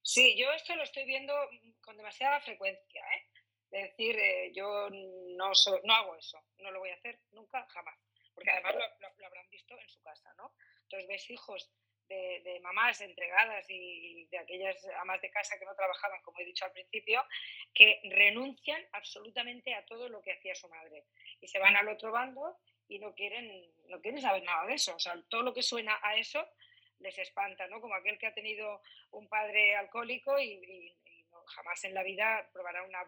Sí, 0.02 0.36
yo 0.38 0.52
esto 0.52 0.76
lo 0.76 0.84
estoy 0.84 1.06
viendo 1.06 1.34
con 1.82 1.96
demasiada 1.98 2.42
frecuencia, 2.42 3.02
¿eh? 3.16 3.28
Decir, 3.70 4.18
eh, 4.18 4.52
yo 4.56 4.90
no, 4.90 5.52
no 5.84 5.94
hago 5.94 6.16
eso, 6.16 6.42
no 6.60 6.72
lo 6.72 6.80
voy 6.80 6.90
a 6.90 6.96
hacer 6.96 7.20
nunca, 7.32 7.66
jamás. 7.68 8.00
Porque 8.34 8.50
además 8.50 8.76
lo, 9.00 9.26
habrán 9.26 9.50
visto 9.50 9.78
en 9.78 9.90
su 9.90 10.02
casa, 10.02 10.34
¿no? 10.38 10.56
Entonces 10.84 11.08
ves 11.08 11.30
hijos 11.30 11.70
de, 12.08 12.42
de, 12.44 12.60
mamás 12.62 13.02
entregadas 13.02 13.66
y 13.70 14.26
de 14.26 14.38
aquellas 14.38 14.86
amas 15.00 15.22
de 15.22 15.30
casa 15.30 15.58
que 15.58 15.66
no 15.66 15.76
trabajaban, 15.76 16.22
como 16.22 16.40
he 16.40 16.46
dicho 16.46 16.66
al 16.66 16.72
principio, 16.72 17.24
que 17.74 18.02
renuncian 18.12 18.82
absolutamente 18.92 19.74
a 19.74 19.86
todo 19.86 20.10
lo 20.10 20.22
que 20.22 20.34
hacía 20.34 20.56
su 20.56 20.68
madre 20.70 21.06
y 21.42 21.48
se 21.48 21.60
van 21.60 21.76
al 21.76 21.88
otro 21.88 22.12
bando 22.12 22.58
y 22.88 23.00
no 23.00 23.14
quieren, 23.14 23.70
no 23.88 24.02
quieren 24.02 24.22
saber 24.22 24.44
nada 24.44 24.66
de 24.66 24.76
eso. 24.76 24.96
O 24.96 25.00
sea, 25.00 25.22
todo 25.30 25.44
lo 25.44 25.54
que 25.54 25.64
suena 25.64 26.00
a 26.02 26.16
eso 26.16 26.48
les 27.00 27.18
espanta, 27.18 27.68
¿no? 27.68 27.82
Como 27.82 27.96
aquel 27.96 28.18
que 28.18 28.28
ha 28.28 28.34
tenido 28.34 28.82
un 29.12 29.28
padre 29.28 29.76
alcohólico 29.76 30.40
y, 30.40 30.96
jamás 31.48 31.82
en 31.86 31.94
la 31.94 32.04
vida 32.04 32.50
probará 32.52 32.84
una, 32.84 33.00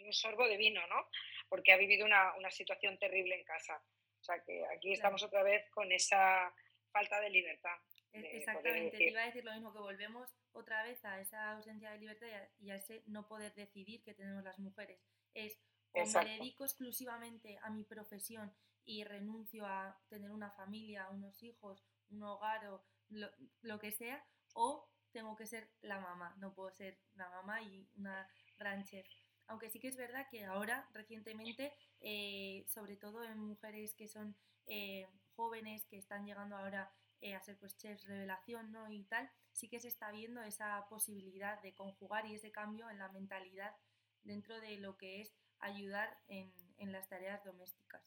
un 0.00 0.12
sorbo 0.12 0.46
de 0.46 0.58
vino, 0.58 0.86
¿no? 0.88 1.08
Porque 1.48 1.72
ha 1.72 1.78
vivido 1.78 2.04
una, 2.04 2.34
una 2.34 2.50
situación 2.50 2.98
terrible 2.98 3.36
en 3.36 3.44
casa. 3.44 3.82
O 4.20 4.24
sea 4.24 4.42
que 4.44 4.64
aquí 4.74 4.92
estamos 4.92 5.22
otra 5.22 5.42
vez 5.42 5.68
con 5.70 5.90
esa 5.90 6.52
falta 6.94 7.20
de 7.20 7.30
libertad. 7.30 7.76
Exactamente, 8.12 8.96
te 8.96 9.10
iba 9.10 9.22
a 9.22 9.26
decir 9.26 9.44
lo 9.44 9.52
mismo, 9.52 9.72
que 9.72 9.80
volvemos 9.80 10.30
otra 10.52 10.84
vez 10.84 11.04
a 11.04 11.20
esa 11.20 11.50
ausencia 11.50 11.90
de 11.90 11.98
libertad 11.98 12.28
y 12.60 12.70
a, 12.70 12.76
ese 12.76 13.02
no 13.06 13.26
poder 13.26 13.52
decidir 13.54 14.04
que 14.04 14.14
tenemos 14.14 14.44
las 14.44 14.60
mujeres. 14.60 15.00
Es 15.34 15.58
o 15.92 16.06
me 16.06 16.24
dedico 16.24 16.64
exclusivamente 16.64 17.58
a 17.62 17.70
mi 17.70 17.84
profesión 17.84 18.52
y 18.84 19.04
renuncio 19.04 19.66
a 19.66 20.00
tener 20.08 20.30
una 20.30 20.50
familia, 20.52 21.08
unos 21.10 21.42
hijos, 21.42 21.84
un 22.10 22.22
hogar 22.22 22.66
o 22.68 22.84
lo, 23.08 23.28
lo 23.62 23.78
que 23.78 23.90
sea, 23.90 24.24
o 24.54 24.88
tengo 25.12 25.34
que 25.36 25.46
ser 25.46 25.70
la 25.80 26.00
mamá, 26.00 26.34
no 26.38 26.54
puedo 26.54 26.70
ser 26.70 27.00
una 27.14 27.28
mamá 27.30 27.62
y 27.62 27.88
una 27.96 28.28
gran 28.56 28.84
chef. 28.84 29.06
Aunque 29.46 29.70
sí 29.70 29.78
que 29.78 29.88
es 29.88 29.96
verdad 29.96 30.26
que 30.30 30.44
ahora, 30.44 30.88
recientemente, 30.92 31.72
eh, 32.00 32.64
sobre 32.68 32.96
todo 32.96 33.22
en 33.24 33.38
mujeres 33.38 33.94
que 33.94 34.08
son 34.08 34.36
eh, 34.66 35.06
jóvenes, 35.36 35.84
que 35.86 35.98
están 35.98 36.24
llegando 36.24 36.56
ahora 36.56 36.90
eh, 37.20 37.34
a 37.34 37.40
ser 37.40 37.58
pues 37.58 37.76
chefs 37.76 38.06
revelación 38.06 38.72
¿no? 38.72 38.90
y 38.90 39.04
tal, 39.04 39.30
sí 39.52 39.68
que 39.68 39.80
se 39.80 39.88
está 39.88 40.10
viendo 40.10 40.42
esa 40.42 40.86
posibilidad 40.88 41.60
de 41.62 41.74
conjugar 41.74 42.26
y 42.26 42.34
ese 42.34 42.50
cambio 42.52 42.88
en 42.90 42.98
la 42.98 43.08
mentalidad 43.08 43.74
dentro 44.22 44.60
de 44.60 44.78
lo 44.78 44.96
que 44.96 45.20
es 45.20 45.34
ayudar 45.58 46.18
en, 46.28 46.52
en 46.78 46.92
las 46.92 47.08
tareas 47.08 47.44
domésticas. 47.44 48.02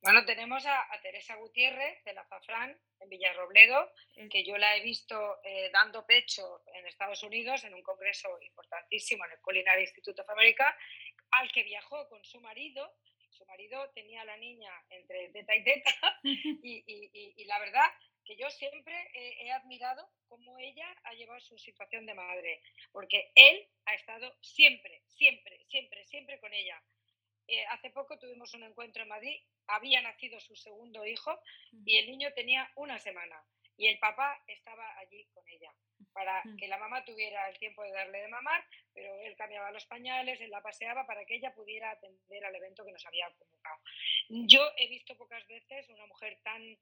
Bueno, 0.00 0.24
tenemos 0.24 0.64
a, 0.64 0.86
Teresa 1.02 1.34
Gutiérrez 1.34 2.04
de 2.04 2.12
la 2.12 2.24
Zafrán 2.24 2.78
en 3.00 3.08
Villarrobledo, 3.08 3.92
que 4.30 4.44
yo 4.44 4.56
la 4.56 4.76
he 4.76 4.80
visto 4.80 5.40
eh, 5.42 5.70
dando 5.72 6.06
pecho 6.06 6.62
en 6.72 6.86
Estados 6.86 7.22
Unidos 7.24 7.64
en 7.64 7.74
un 7.74 7.82
congreso 7.82 8.28
importantísimo 8.40 9.24
en 9.24 9.32
el 9.32 9.40
Culinary 9.40 9.82
Institute 9.82 10.20
of 10.20 10.30
America, 10.30 10.76
al 11.32 11.50
que 11.50 11.64
viajó 11.64 12.08
con 12.08 12.24
su 12.24 12.40
marido. 12.40 12.96
Su 13.30 13.44
marido 13.46 13.90
tenía 13.90 14.22
a 14.22 14.24
la 14.24 14.36
niña 14.36 14.70
entre 14.90 15.30
teta 15.30 15.54
y 15.56 15.64
teta 15.64 16.20
y, 16.22 17.44
la 17.44 17.58
verdad 17.58 17.86
que 18.24 18.36
yo 18.36 18.50
siempre 18.50 18.94
he 19.14 19.50
admirado 19.50 20.08
cómo 20.28 20.58
ella 20.58 20.86
ha 21.04 21.14
llevado 21.14 21.40
su 21.40 21.58
situación 21.58 22.06
de 22.06 22.14
madre, 22.14 22.62
porque 22.92 23.32
él 23.34 23.66
ha 23.86 23.94
estado 23.94 24.36
siempre, 24.42 25.02
siempre, 25.06 25.64
siempre, 25.64 26.04
siempre 26.04 26.38
con 26.38 26.52
ella. 26.52 26.80
Eh, 27.48 27.64
hace 27.70 27.90
poco 27.90 28.18
tuvimos 28.18 28.52
un 28.54 28.62
encuentro 28.62 29.02
en 29.02 29.08
Madrid 29.08 29.40
había 29.68 30.02
nacido 30.02 30.38
su 30.40 30.54
segundo 30.54 31.04
hijo 31.06 31.40
y 31.84 31.96
el 31.96 32.06
niño 32.10 32.32
tenía 32.34 32.70
una 32.76 32.98
semana 32.98 33.42
y 33.76 33.86
el 33.86 33.98
papá 33.98 34.42
estaba 34.46 34.98
allí 34.98 35.24
con 35.32 35.46
ella 35.48 35.72
para 36.12 36.42
que 36.58 36.68
la 36.68 36.78
mamá 36.78 37.04
tuviera 37.04 37.48
el 37.48 37.58
tiempo 37.58 37.82
de 37.84 37.92
darle 37.92 38.20
de 38.20 38.28
mamar, 38.28 38.64
pero 38.92 39.20
él 39.20 39.36
cambiaba 39.36 39.70
los 39.70 39.86
pañales, 39.86 40.40
él 40.40 40.50
la 40.50 40.62
paseaba 40.62 41.06
para 41.06 41.24
que 41.24 41.36
ella 41.36 41.54
pudiera 41.54 41.90
atender 41.90 42.44
al 42.44 42.54
evento 42.54 42.84
que 42.84 42.92
nos 42.92 43.06
había 43.06 43.30
convocado. 43.38 43.80
Yo 44.28 44.60
he 44.76 44.88
visto 44.88 45.16
pocas 45.16 45.46
veces 45.46 45.88
una 45.90 46.06
mujer 46.06 46.38
tan 46.42 46.76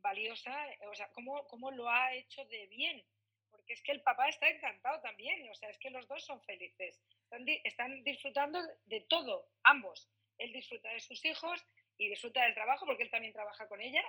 valiosa, 0.00 0.66
o 0.90 0.94
sea, 0.94 1.10
cómo, 1.10 1.46
cómo 1.48 1.70
lo 1.70 1.88
ha 1.88 2.14
hecho 2.14 2.44
de 2.46 2.66
bien, 2.68 3.04
porque 3.50 3.72
es 3.74 3.82
que 3.82 3.92
el 3.92 4.02
papá 4.02 4.28
está 4.28 4.48
encantado 4.48 5.00
también, 5.00 5.48
o 5.50 5.54
sea, 5.54 5.68
es 5.70 5.78
que 5.78 5.90
los 5.90 6.06
dos 6.08 6.24
son 6.24 6.40
felices, 6.42 7.00
están, 7.22 7.44
están 7.64 8.04
disfrutando 8.04 8.60
de 8.86 9.00
todo, 9.02 9.48
ambos. 9.62 10.08
Él 10.38 10.52
disfruta 10.52 10.88
de 10.90 11.00
sus 11.00 11.24
hijos, 11.24 11.64
y 11.98 12.08
disfruta 12.08 12.42
del 12.44 12.54
trabajo 12.54 12.86
porque 12.86 13.02
él 13.02 13.10
también 13.10 13.32
trabaja 13.32 13.66
con 13.66 13.80
ella, 13.80 14.02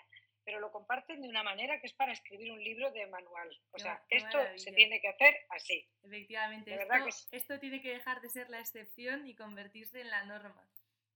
pero 0.45 0.59
lo 0.59 0.71
comparten 0.71 1.21
de 1.21 1.27
una 1.27 1.43
manera 1.43 1.81
que 1.81 1.87
es 1.87 1.93
para 1.93 2.13
escribir 2.13 2.51
un 2.51 2.63
libro 2.63 2.91
de 2.91 3.05
manual. 3.07 3.49
O 3.71 3.79
sea, 3.79 4.01
esto 4.09 4.39
se 4.55 4.71
tiene 4.71 5.01
que 5.01 5.09
hacer 5.09 5.35
así. 5.49 5.85
Efectivamente, 6.03 6.73
esto, 6.73 7.27
esto, 7.31 7.59
tiene 7.59 7.81
que 7.81 7.89
dejar 7.89 8.21
de 8.21 8.29
ser 8.29 8.49
la 8.49 8.59
excepción 8.59 9.27
y 9.27 9.35
convertirse 9.35 10.01
en 10.01 10.09
la 10.09 10.23
norma. 10.25 10.63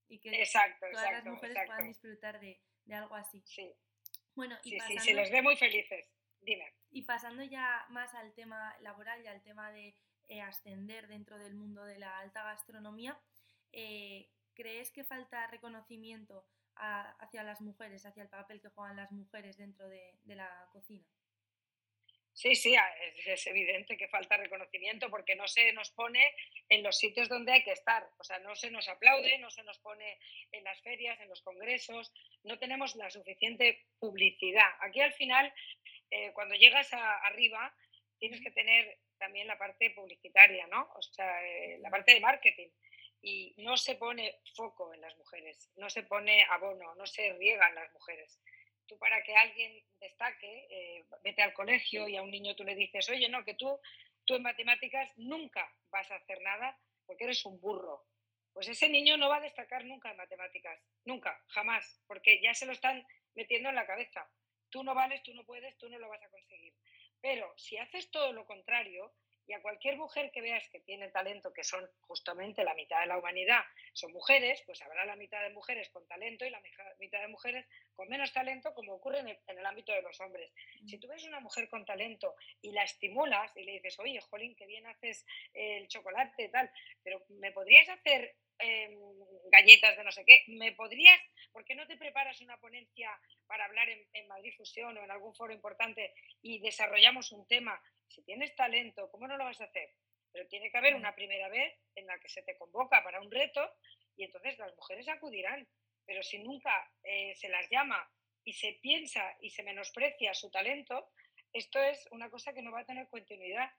Y 0.08 0.18
que 0.18 0.30
exacto, 0.30 0.86
todas 0.92 1.12
las 1.12 1.24
mujeres 1.24 1.56
puedan 1.64 1.88
disfrutar 1.88 2.40
de, 2.40 2.60
de, 2.84 2.94
algo 2.94 3.14
así. 3.14 3.42
Sí. 3.46 3.72
Bueno, 4.34 4.58
y 4.64 4.70
sí, 4.70 4.76
pasando, 4.76 5.00
sí, 5.00 5.08
se 5.08 5.14
les 5.14 5.30
ve 5.30 5.42
muy 5.42 5.56
felices. 5.56 6.12
Dime. 6.44 6.74
Y 6.90 7.02
pasando 7.02 7.42
ya 7.42 7.86
más 7.90 8.14
al 8.14 8.32
tema 8.34 8.76
laboral 8.80 9.22
y 9.22 9.26
al 9.26 9.42
tema 9.42 9.72
de 9.72 9.96
eh, 10.28 10.40
ascender 10.40 11.08
dentro 11.08 11.38
del 11.38 11.54
mundo 11.54 11.84
de 11.84 11.98
la 11.98 12.18
alta 12.18 12.44
gastronomía, 12.44 13.18
eh, 13.72 14.30
¿crees 14.54 14.90
que 14.90 15.04
falta 15.04 15.46
reconocimiento 15.48 16.46
hacia 16.76 17.42
las 17.42 17.60
mujeres, 17.60 18.04
hacia 18.06 18.22
el 18.22 18.28
papel 18.28 18.60
que 18.60 18.68
juegan 18.68 18.96
las 18.96 19.12
mujeres 19.12 19.56
dentro 19.56 19.88
de, 19.88 20.14
la 20.26 20.68
cocina. 20.72 21.04
Sí, 22.32 22.56
sí, 22.56 22.74
es, 23.26 23.46
evidente 23.46 23.96
que 23.96 24.08
falta 24.08 24.36
reconocimiento 24.36 25.08
porque 25.08 25.36
no 25.36 25.46
se 25.46 25.72
nos 25.72 25.90
pone 25.92 26.34
en 26.68 26.82
los 26.82 26.98
sitios 26.98 27.28
donde 27.28 27.52
hay 27.52 27.62
que 27.62 27.70
estar. 27.70 28.10
O 28.18 28.24
sea, 28.24 28.40
no 28.40 28.56
se 28.56 28.72
nos 28.72 28.88
aplaude, 28.88 29.38
no 29.38 29.50
se 29.50 29.62
nos 29.62 29.78
pone 29.78 30.18
en 30.50 30.64
las 30.64 30.82
ferias, 30.82 31.20
en 31.20 31.28
los 31.28 31.42
congresos, 31.42 32.12
no 32.42 32.58
tenemos 32.58 32.96
la 32.96 33.08
suficiente 33.08 33.86
publicidad. 34.00 34.68
Aquí 34.80 35.00
al 35.00 35.12
final, 35.12 35.54
eh, 36.10 36.32
cuando 36.32 36.54
llegas 36.54 36.92
arriba, 36.92 37.74
tienes 38.18 38.40
que 38.40 38.50
tener 38.50 38.98
también 39.18 39.46
la 39.46 39.58
parte 39.58 39.90
publicitaria, 39.90 40.66
¿no? 40.66 40.88
O 40.94 41.02
sea, 41.02 41.42
eh, 41.46 41.78
la 41.80 41.90
parte 41.90 42.14
de 42.14 42.20
marketing 42.20 42.68
y 43.24 43.54
no 43.58 43.76
se 43.76 43.94
pone 43.94 44.40
foco 44.54 44.92
en 44.92 45.00
las 45.00 45.16
mujeres, 45.16 45.70
no 45.76 45.88
se 45.88 46.02
pone 46.02 46.44
abono, 46.50 46.94
no 46.94 47.06
se 47.06 47.32
riegan 47.34 47.74
las 47.74 47.90
mujeres. 47.92 48.38
Tú 48.86 48.98
para 48.98 49.22
que 49.22 49.34
alguien 49.34 49.82
destaque, 49.98 50.66
eh, 50.70 51.04
vete 51.22 51.42
al 51.42 51.54
colegio 51.54 52.06
y 52.06 52.16
a 52.16 52.22
un 52.22 52.30
niño 52.30 52.54
tú 52.54 52.64
le 52.64 52.74
dices, 52.74 53.08
oye, 53.08 53.28
no, 53.30 53.42
que 53.42 53.54
tú, 53.54 53.80
tú 54.26 54.34
en 54.34 54.42
matemáticas 54.42 55.10
nunca 55.16 55.72
vas 55.90 56.10
a 56.10 56.16
hacer 56.16 56.40
nada 56.42 56.78
porque 57.06 57.24
eres 57.24 57.44
un 57.46 57.58
burro. 57.60 58.04
Pues 58.52 58.68
ese 58.68 58.90
niño 58.90 59.16
no 59.16 59.30
va 59.30 59.38
a 59.38 59.40
destacar 59.40 59.84
nunca 59.86 60.10
en 60.10 60.18
matemáticas, 60.18 60.78
nunca, 61.04 61.42
jamás, 61.48 62.00
porque 62.06 62.40
ya 62.42 62.52
se 62.52 62.66
lo 62.66 62.72
están 62.72 63.06
metiendo 63.34 63.70
en 63.70 63.74
la 63.74 63.86
cabeza. 63.86 64.30
Tú 64.74 64.82
no 64.82 64.92
vales, 64.92 65.22
tú 65.22 65.32
no 65.34 65.44
puedes, 65.44 65.78
tú 65.78 65.88
no 65.88 66.00
lo 66.00 66.08
vas 66.08 66.20
a 66.20 66.28
conseguir. 66.30 66.74
Pero 67.20 67.54
si 67.56 67.76
haces 67.76 68.10
todo 68.10 68.32
lo 68.32 68.44
contrario, 68.44 69.14
y 69.46 69.52
a 69.52 69.62
cualquier 69.62 69.96
mujer 69.96 70.32
que 70.32 70.40
veas 70.40 70.68
que 70.68 70.80
tiene 70.80 71.10
talento, 71.10 71.52
que 71.52 71.62
son 71.62 71.88
justamente 72.00 72.64
la 72.64 72.74
mitad 72.74 72.98
de 72.98 73.06
la 73.06 73.16
humanidad, 73.16 73.62
son 73.92 74.12
mujeres, 74.12 74.64
pues 74.66 74.82
habrá 74.82 75.04
la 75.04 75.14
mitad 75.14 75.40
de 75.42 75.50
mujeres 75.50 75.90
con 75.90 76.04
talento 76.08 76.44
y 76.44 76.50
la 76.50 76.60
mitad 76.98 77.20
de 77.20 77.28
mujeres 77.28 77.64
con 77.94 78.08
menos 78.08 78.32
talento, 78.32 78.74
como 78.74 78.94
ocurre 78.94 79.20
en 79.20 79.28
el, 79.28 79.66
ámbito 79.66 79.92
de 79.92 80.02
los 80.02 80.20
hombres. 80.20 80.50
Mm. 80.80 80.88
Si 80.88 80.98
tú 80.98 81.06
ves 81.06 81.22
una 81.22 81.38
mujer 81.38 81.68
con 81.68 81.84
talento 81.84 82.34
y 82.60 82.72
la 82.72 82.82
estimulas 82.82 83.56
y 83.56 83.62
le 83.62 83.74
dices, 83.74 83.96
oye, 84.00 84.20
Jolín, 84.22 84.56
qué 84.56 84.66
bien 84.66 84.88
haces 84.88 85.24
el 85.52 85.86
chocolate, 85.86 86.48
tal, 86.48 86.68
pero 87.04 87.24
¿me 87.28 87.52
podrías 87.52 87.88
hacer 87.90 88.34
em, 88.58 88.98
galletas 89.50 89.96
de 89.96 90.04
no 90.04 90.12
sé 90.12 90.24
qué? 90.24 90.44
¿Me 90.48 90.72
podrías, 90.72 91.20
por 91.52 91.64
qué 91.64 91.74
no 91.74 91.86
te 91.86 91.96
preparas 91.96 92.40
una 92.40 92.58
ponencia 92.58 93.10
para 93.46 93.64
hablar 93.64 93.88
en, 93.88 94.06
en 94.12 94.28
Madrid 94.28 94.54
Fusión 94.56 94.96
o 94.96 95.04
en 95.04 95.10
algún 95.10 95.34
foro 95.34 95.52
importante 95.52 96.14
y 96.42 96.60
desarrollamos 96.60 97.32
un 97.32 97.46
tema 97.46 97.80
si 98.08 98.22
tienes 98.22 98.54
talento, 98.54 99.10
¿cómo 99.10 99.26
no 99.26 99.36
lo 99.36 99.44
vas 99.44 99.60
a 99.60 99.64
hacer? 99.64 99.90
Pero 100.32 100.46
tiene 100.48 100.70
que 100.70 100.78
haber 100.78 100.94
una 100.94 101.14
primera 101.14 101.48
vez 101.48 101.74
en 101.94 102.06
la 102.06 102.18
que 102.18 102.28
se 102.28 102.42
te 102.42 102.56
convoca 102.56 103.02
para 103.02 103.20
un 103.20 103.30
reto 103.30 103.60
y 104.16 104.24
entonces 104.24 104.58
las 104.58 104.74
mujeres 104.76 105.08
acudirán. 105.08 105.66
Pero 106.06 106.22
si 106.22 106.38
nunca 106.38 106.92
eh, 107.02 107.34
se 107.34 107.48
las 107.48 107.68
llama 107.70 108.08
y 108.44 108.52
se 108.52 108.78
piensa 108.80 109.36
y 109.40 109.50
se 109.50 109.62
menosprecia 109.62 110.34
su 110.34 110.50
talento, 110.50 111.10
esto 111.52 111.82
es 111.82 112.06
una 112.10 112.30
cosa 112.30 112.52
que 112.52 112.62
no 112.62 112.72
va 112.72 112.80
a 112.80 112.86
tener 112.86 113.08
continuidad. 113.08 113.70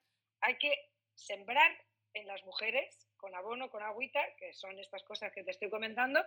Hay 0.42 0.58
que 0.58 0.90
sembrar 1.14 1.72
en 2.14 2.28
las 2.28 2.44
mujeres 2.44 3.05
con 3.18 3.34
abono, 3.36 3.70
con 3.70 3.84
agüita, 3.84 4.22
que 4.38 4.54
son 4.54 4.78
estas 4.80 5.04
cosas 5.04 5.32
que 5.32 5.44
te 5.44 5.52
estoy 5.52 5.70
comentando, 5.70 6.24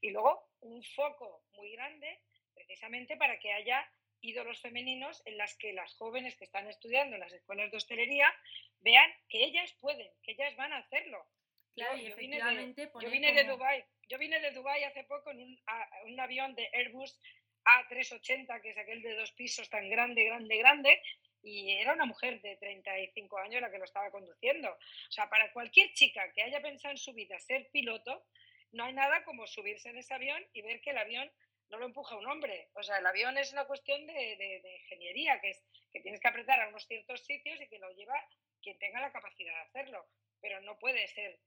y 0.00 0.10
luego 0.10 0.50
un 0.60 0.82
foco 0.82 1.44
muy 1.54 1.72
grande 1.72 2.20
precisamente 2.54 3.16
para 3.16 3.38
que 3.38 3.52
haya 3.52 3.88
ídolos 4.20 4.60
femeninos 4.60 5.22
en 5.26 5.36
las 5.36 5.56
que 5.56 5.72
las 5.72 5.94
jóvenes 5.94 6.36
que 6.36 6.44
están 6.44 6.68
estudiando 6.68 7.16
en 7.16 7.20
las 7.20 7.32
escuelas 7.32 7.70
de 7.70 7.76
hostelería 7.76 8.32
vean 8.80 9.10
que 9.28 9.44
ellas 9.44 9.72
pueden, 9.80 10.10
que 10.22 10.32
ellas 10.32 10.54
van 10.56 10.72
a 10.72 10.78
hacerlo. 10.78 11.26
Claro, 11.74 11.96
yo, 11.96 12.14
vine 12.16 12.36
de, 12.36 12.90
yo 13.00 13.10
vine 13.10 13.32
de 13.32 13.44
Dubai, 13.44 13.84
yo 14.08 14.18
vine 14.18 14.40
de 14.40 14.50
Dubai 14.50 14.84
hace 14.84 15.04
poco 15.04 15.30
en 15.30 15.40
un, 15.40 15.60
un 16.04 16.20
avión 16.20 16.54
de 16.54 16.68
Airbus 16.72 17.18
A380, 17.64 18.60
que 18.60 18.70
es 18.70 18.78
aquel 18.78 19.02
de 19.02 19.14
dos 19.14 19.32
pisos 19.32 19.70
tan 19.70 19.88
grande, 19.88 20.24
grande, 20.24 20.56
grande, 20.58 21.02
y 21.42 21.72
era 21.72 21.92
una 21.92 22.06
mujer 22.06 22.40
de 22.40 22.56
35 22.56 23.38
años 23.38 23.60
la 23.60 23.70
que 23.70 23.78
lo 23.78 23.84
estaba 23.84 24.10
conduciendo. 24.10 24.70
O 24.70 25.12
sea, 25.12 25.28
para 25.28 25.52
cualquier 25.52 25.92
chica 25.92 26.32
que 26.32 26.42
haya 26.42 26.60
pensado 26.62 26.92
en 26.92 26.98
su 26.98 27.12
vida 27.12 27.38
ser 27.40 27.68
piloto, 27.70 28.24
no 28.70 28.84
hay 28.84 28.92
nada 28.92 29.24
como 29.24 29.46
subirse 29.46 29.90
en 29.90 29.98
ese 29.98 30.14
avión 30.14 30.44
y 30.52 30.62
ver 30.62 30.80
que 30.80 30.90
el 30.90 30.98
avión 30.98 31.30
no 31.68 31.78
lo 31.78 31.86
empuja 31.86 32.16
un 32.16 32.26
hombre. 32.26 32.68
O 32.74 32.82
sea, 32.82 32.98
el 32.98 33.06
avión 33.06 33.36
es 33.38 33.52
una 33.52 33.64
cuestión 33.64 34.06
de, 34.06 34.78
ingeniería, 34.82 35.40
que 35.40 35.50
es 35.50 35.64
que 35.92 36.00
tienes 36.00 36.20
que 36.20 36.28
apretar 36.28 36.60
a 36.60 36.68
unos 36.68 36.86
ciertos 36.86 37.24
sitios 37.24 37.60
y 37.60 37.68
que 37.68 37.78
lo 37.78 37.90
lleva 37.92 38.14
quien 38.62 38.78
tenga 38.78 39.00
la 39.00 39.12
capacidad 39.12 39.52
de 39.52 39.60
hacerlo. 39.60 40.06
Pero 40.40 40.60
no 40.60 40.78
puede 40.78 41.06
ser 41.08 41.38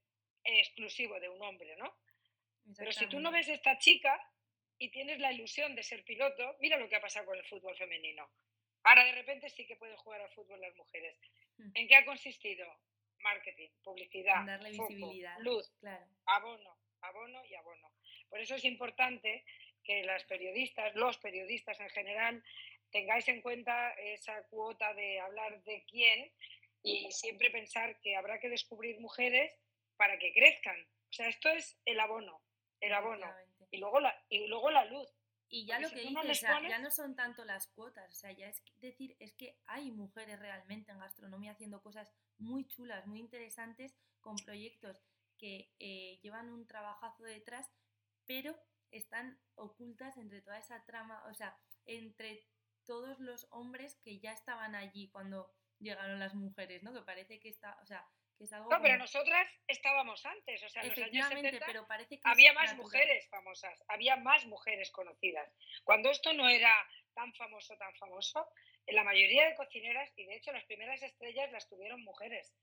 exclusivo 0.44 1.18
de 1.20 1.28
un 1.28 1.42
hombre, 1.42 1.74
¿no? 1.76 1.96
Pero 2.76 2.92
si 2.92 3.06
tú 3.06 3.20
no 3.20 3.30
ves 3.30 3.48
esta 3.48 3.78
chica 3.78 4.20
y 4.78 4.90
tienes 4.90 5.20
la 5.20 5.32
ilusión 5.32 5.74
de 5.74 5.82
ser 5.82 6.04
piloto, 6.04 6.56
mira 6.60 6.76
lo 6.76 6.88
que 6.88 6.96
ha 6.96 7.00
pasado 7.00 7.26
con 7.26 7.38
el 7.38 7.44
fútbol 7.46 7.76
femenino. 7.76 8.28
Ahora 8.86 9.04
de 9.04 9.12
repente 9.12 9.50
sí 9.50 9.66
que 9.66 9.74
pueden 9.74 9.96
jugar 9.96 10.20
al 10.20 10.30
fútbol 10.30 10.60
las 10.60 10.74
mujeres. 10.76 11.18
Hmm. 11.58 11.70
¿En 11.74 11.88
qué 11.88 11.96
ha 11.96 12.04
consistido? 12.04 12.66
Marketing, 13.18 13.68
publicidad, 13.82 14.46
luz, 15.40 15.72
abono, 16.26 16.78
abono 17.00 17.44
y 17.46 17.54
abono. 17.56 17.90
Por 18.28 18.40
eso 18.40 18.54
es 18.54 18.64
importante 18.64 19.44
que 19.82 20.04
las 20.04 20.22
periodistas, 20.24 20.94
los 20.94 21.18
periodistas 21.18 21.80
en 21.80 21.88
general, 21.90 22.44
tengáis 22.92 23.26
en 23.26 23.40
cuenta 23.40 23.92
esa 23.94 24.44
cuota 24.44 24.94
de 24.94 25.18
hablar 25.18 25.62
de 25.64 25.84
quién 25.86 26.32
y 26.82 27.10
siempre 27.10 27.50
pensar 27.50 27.98
que 28.00 28.14
habrá 28.14 28.38
que 28.38 28.48
descubrir 28.48 29.00
mujeres 29.00 29.52
para 29.96 30.16
que 30.18 30.32
crezcan. 30.32 30.80
O 30.80 31.12
sea, 31.12 31.26
esto 31.28 31.48
es 31.48 31.76
el 31.84 31.98
abono, 31.98 32.40
el 32.80 32.92
abono. 32.92 33.26
Y 33.72 33.78
luego 33.78 33.98
la, 33.98 34.24
y 34.28 34.46
luego 34.46 34.70
la 34.70 34.84
luz. 34.84 35.08
Y 35.48 35.64
ya 35.64 35.78
lo 35.78 35.88
que 35.90 36.02
dices, 36.02 36.40
ya 36.40 36.78
no 36.78 36.90
son 36.90 37.14
tanto 37.14 37.44
las 37.44 37.68
cuotas, 37.68 38.10
o 38.10 38.14
sea, 38.14 38.32
ya 38.32 38.48
es 38.48 38.62
decir, 38.80 39.16
es 39.20 39.32
que 39.34 39.56
hay 39.66 39.92
mujeres 39.92 40.40
realmente 40.40 40.90
en 40.90 40.98
gastronomía 40.98 41.52
haciendo 41.52 41.80
cosas 41.82 42.12
muy 42.38 42.66
chulas, 42.66 43.06
muy 43.06 43.20
interesantes, 43.20 43.94
con 44.20 44.36
proyectos 44.36 45.00
que 45.38 45.72
eh, 45.78 46.18
llevan 46.22 46.50
un 46.50 46.66
trabajazo 46.66 47.22
detrás, 47.22 47.70
pero 48.26 48.58
están 48.90 49.38
ocultas 49.54 50.16
entre 50.16 50.42
toda 50.42 50.58
esa 50.58 50.84
trama, 50.84 51.24
o 51.30 51.34
sea, 51.34 51.56
entre 51.84 52.44
todos 52.84 53.20
los 53.20 53.46
hombres 53.50 53.96
que 54.02 54.18
ya 54.18 54.32
estaban 54.32 54.74
allí 54.74 55.08
cuando 55.10 55.52
llegaron 55.78 56.18
las 56.18 56.34
mujeres, 56.34 56.82
¿no? 56.82 56.92
Que 56.92 57.02
parece 57.02 57.38
que 57.38 57.48
está, 57.48 57.78
o 57.82 57.86
sea, 57.86 58.08
que 58.36 58.44
es 58.44 58.52
algo... 58.52 58.70
No, 58.70 58.80
pero 58.80 58.96
nosotras 58.98 59.48
estábamos 59.66 60.24
antes, 60.26 60.62
o 60.62 60.68
sea, 60.68 60.82
en 60.82 60.88
los 60.88 60.98
años 60.98 61.28
70 61.28 61.66
pero 61.66 61.86
parece 61.86 62.16
que 62.16 62.22
había 62.24 62.52
más 62.52 62.76
mujeres 62.76 63.28
famosas, 63.28 63.82
había 63.88 64.16
más 64.16 64.46
mujeres 64.46 64.90
conocidas. 64.90 65.52
Cuando 65.84 66.10
esto 66.10 66.32
no 66.32 66.48
era 66.48 66.74
tan 67.14 67.32
famoso, 67.34 67.76
tan 67.76 67.94
famoso, 67.94 68.48
en 68.86 68.94
la 68.94 69.04
mayoría 69.04 69.48
de 69.48 69.54
cocineras, 69.54 70.12
y 70.16 70.26
de 70.26 70.36
hecho 70.36 70.52
las 70.52 70.64
primeras 70.64 71.02
estrellas 71.02 71.50
las 71.52 71.68
tuvieron 71.68 72.02
mujeres. 72.02 72.54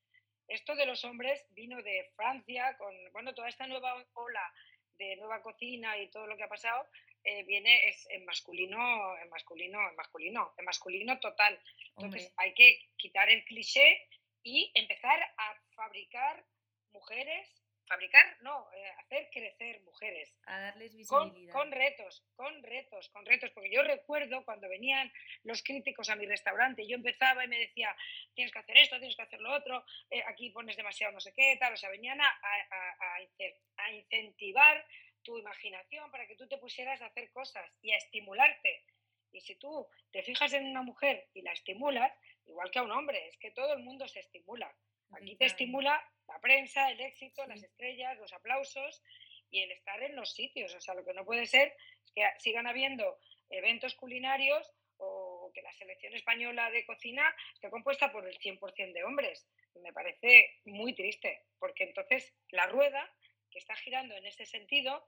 Esto 0.48 0.76
de 0.76 0.86
los 0.86 1.04
hombres 1.06 1.46
vino 1.52 1.82
de 1.82 2.12
Francia, 2.16 2.78
con, 2.78 2.94
bueno, 3.12 3.34
toda 3.34 3.50
esta 3.50 3.68
nueva 3.68 4.06
ola 4.14 4.54
de 4.98 5.16
nueva 5.16 5.42
cocina 5.42 5.98
y 5.98 6.10
todo 6.10 6.28
lo 6.28 6.38
que 6.38 6.44
ha 6.44 6.50
pasado, 6.50 6.88
eh, 7.24 7.44
viene 7.44 7.88
es 7.88 8.06
en 8.10 8.26
masculino, 8.26 9.18
en 9.18 9.30
masculino, 9.30 9.90
en 9.90 9.96
masculino, 9.96 10.54
en 10.58 10.66
masculino 10.66 11.20
total. 11.20 11.60
Entonces 11.96 12.34
hay 12.38 12.54
que 12.54 12.90
quitar 12.98 13.30
el 13.30 13.44
cliché 13.46 14.08
y 14.44 14.72
empezar 14.76 15.20
a 15.38 15.56
fabricar 15.76 16.46
mujeres 16.92 17.64
fabricar, 17.88 18.26
no, 18.42 18.68
eh, 18.74 18.90
hacer 19.00 19.30
crecer 19.32 19.82
mujeres. 19.82 20.34
A 20.46 20.60
darles 20.60 20.96
visibilidad. 20.96 21.54
Con, 21.54 21.72
retos, 21.72 22.24
con 22.36 22.64
retos, 22.64 23.10
con 23.10 23.26
retos. 23.26 23.52
Porque 23.52 23.72
yo 23.72 23.84
recuerdo 23.84 24.44
cuando 24.46 24.70
venían 24.70 25.12
los 25.44 25.64
críticos 25.64 26.10
a 26.10 26.16
mi 26.16 26.26
restaurante, 26.26 26.88
yo 26.88 26.96
empezaba 26.96 27.44
y 27.44 27.48
me 27.48 27.60
decía, 27.60 27.96
tienes 28.34 28.52
que 28.52 28.60
hacer 28.60 28.78
esto, 28.78 28.98
tienes 28.98 29.16
que 29.16 29.22
hacer 29.22 29.42
lo 29.42 29.54
otro, 29.54 29.86
eh, 30.10 30.24
aquí 30.28 30.50
pones 30.50 30.78
demasiado 30.78 31.14
no 31.14 31.20
sé 31.20 31.34
qué, 31.34 31.58
tal. 31.60 31.74
O 31.74 31.78
sea, 31.78 31.90
venían 31.90 32.20
a, 32.22 32.28
a, 32.28 33.92
incentivar 33.94 34.86
tu 35.22 35.38
imaginación 35.38 36.10
para 36.12 36.28
que 36.28 36.36
tú 36.36 36.48
te 36.48 36.58
pusieras 36.58 37.02
a 37.02 37.08
hacer 37.08 37.32
cosas 37.32 37.70
y 37.82 37.92
a 37.92 37.98
estimularte. 37.98 38.84
Y 39.32 39.42
si 39.42 39.56
tú 39.56 39.88
te 40.12 40.22
fijas 40.22 40.54
en 40.54 40.68
una 40.68 40.84
mujer 40.84 41.28
y 41.34 41.42
la 41.42 41.54
estimulas, 41.54 42.12
igual 42.46 42.72
que 42.72 42.80
a 42.80 42.84
un 42.84 42.92
hombre, 42.92 43.28
es 43.28 43.38
que 43.38 43.52
todo 43.52 43.74
el 43.74 43.84
mundo 43.84 44.08
se 44.08 44.20
estimula. 44.20 44.74
Aquí 45.12 45.36
te 45.36 45.46
estimula 45.46 46.04
la 46.28 46.40
prensa, 46.40 46.90
el 46.90 47.00
éxito, 47.02 47.46
las 47.46 47.62
estrellas, 47.62 48.18
los 48.18 48.34
aplausos 48.34 49.04
y 49.50 49.62
el 49.62 49.72
estar 49.72 50.02
en 50.02 50.16
los 50.16 50.34
sitios. 50.34 50.74
O 50.74 50.82
sea, 50.82 50.96
lo 50.96 51.06
que 51.06 51.14
no 51.14 51.26
puede 51.26 51.46
ser 51.46 51.76
es 52.06 52.12
que 52.14 52.28
sigan 52.40 52.68
habiendo 52.68 53.20
eventos 53.50 53.94
culinarios 53.96 54.74
o 54.98 55.52
que 55.54 55.62
la 55.62 55.74
selección 55.74 56.14
española 56.14 56.72
de 56.72 56.86
cocina 56.86 57.36
esté 57.54 57.70
compuesta 57.70 58.12
por 58.12 58.28
el 58.28 58.38
100% 58.40 58.94
de 58.94 59.04
hombres. 59.04 59.48
Me 59.76 59.94
parece 59.94 60.60
muy 60.66 60.94
triste, 60.94 61.46
porque 61.60 61.84
entonces 61.84 62.34
la 62.50 62.68
rueda 62.68 63.10
que 63.52 63.60
está 63.60 63.76
girando 63.76 64.16
en 64.16 64.26
ese 64.26 64.46
sentido, 64.46 65.08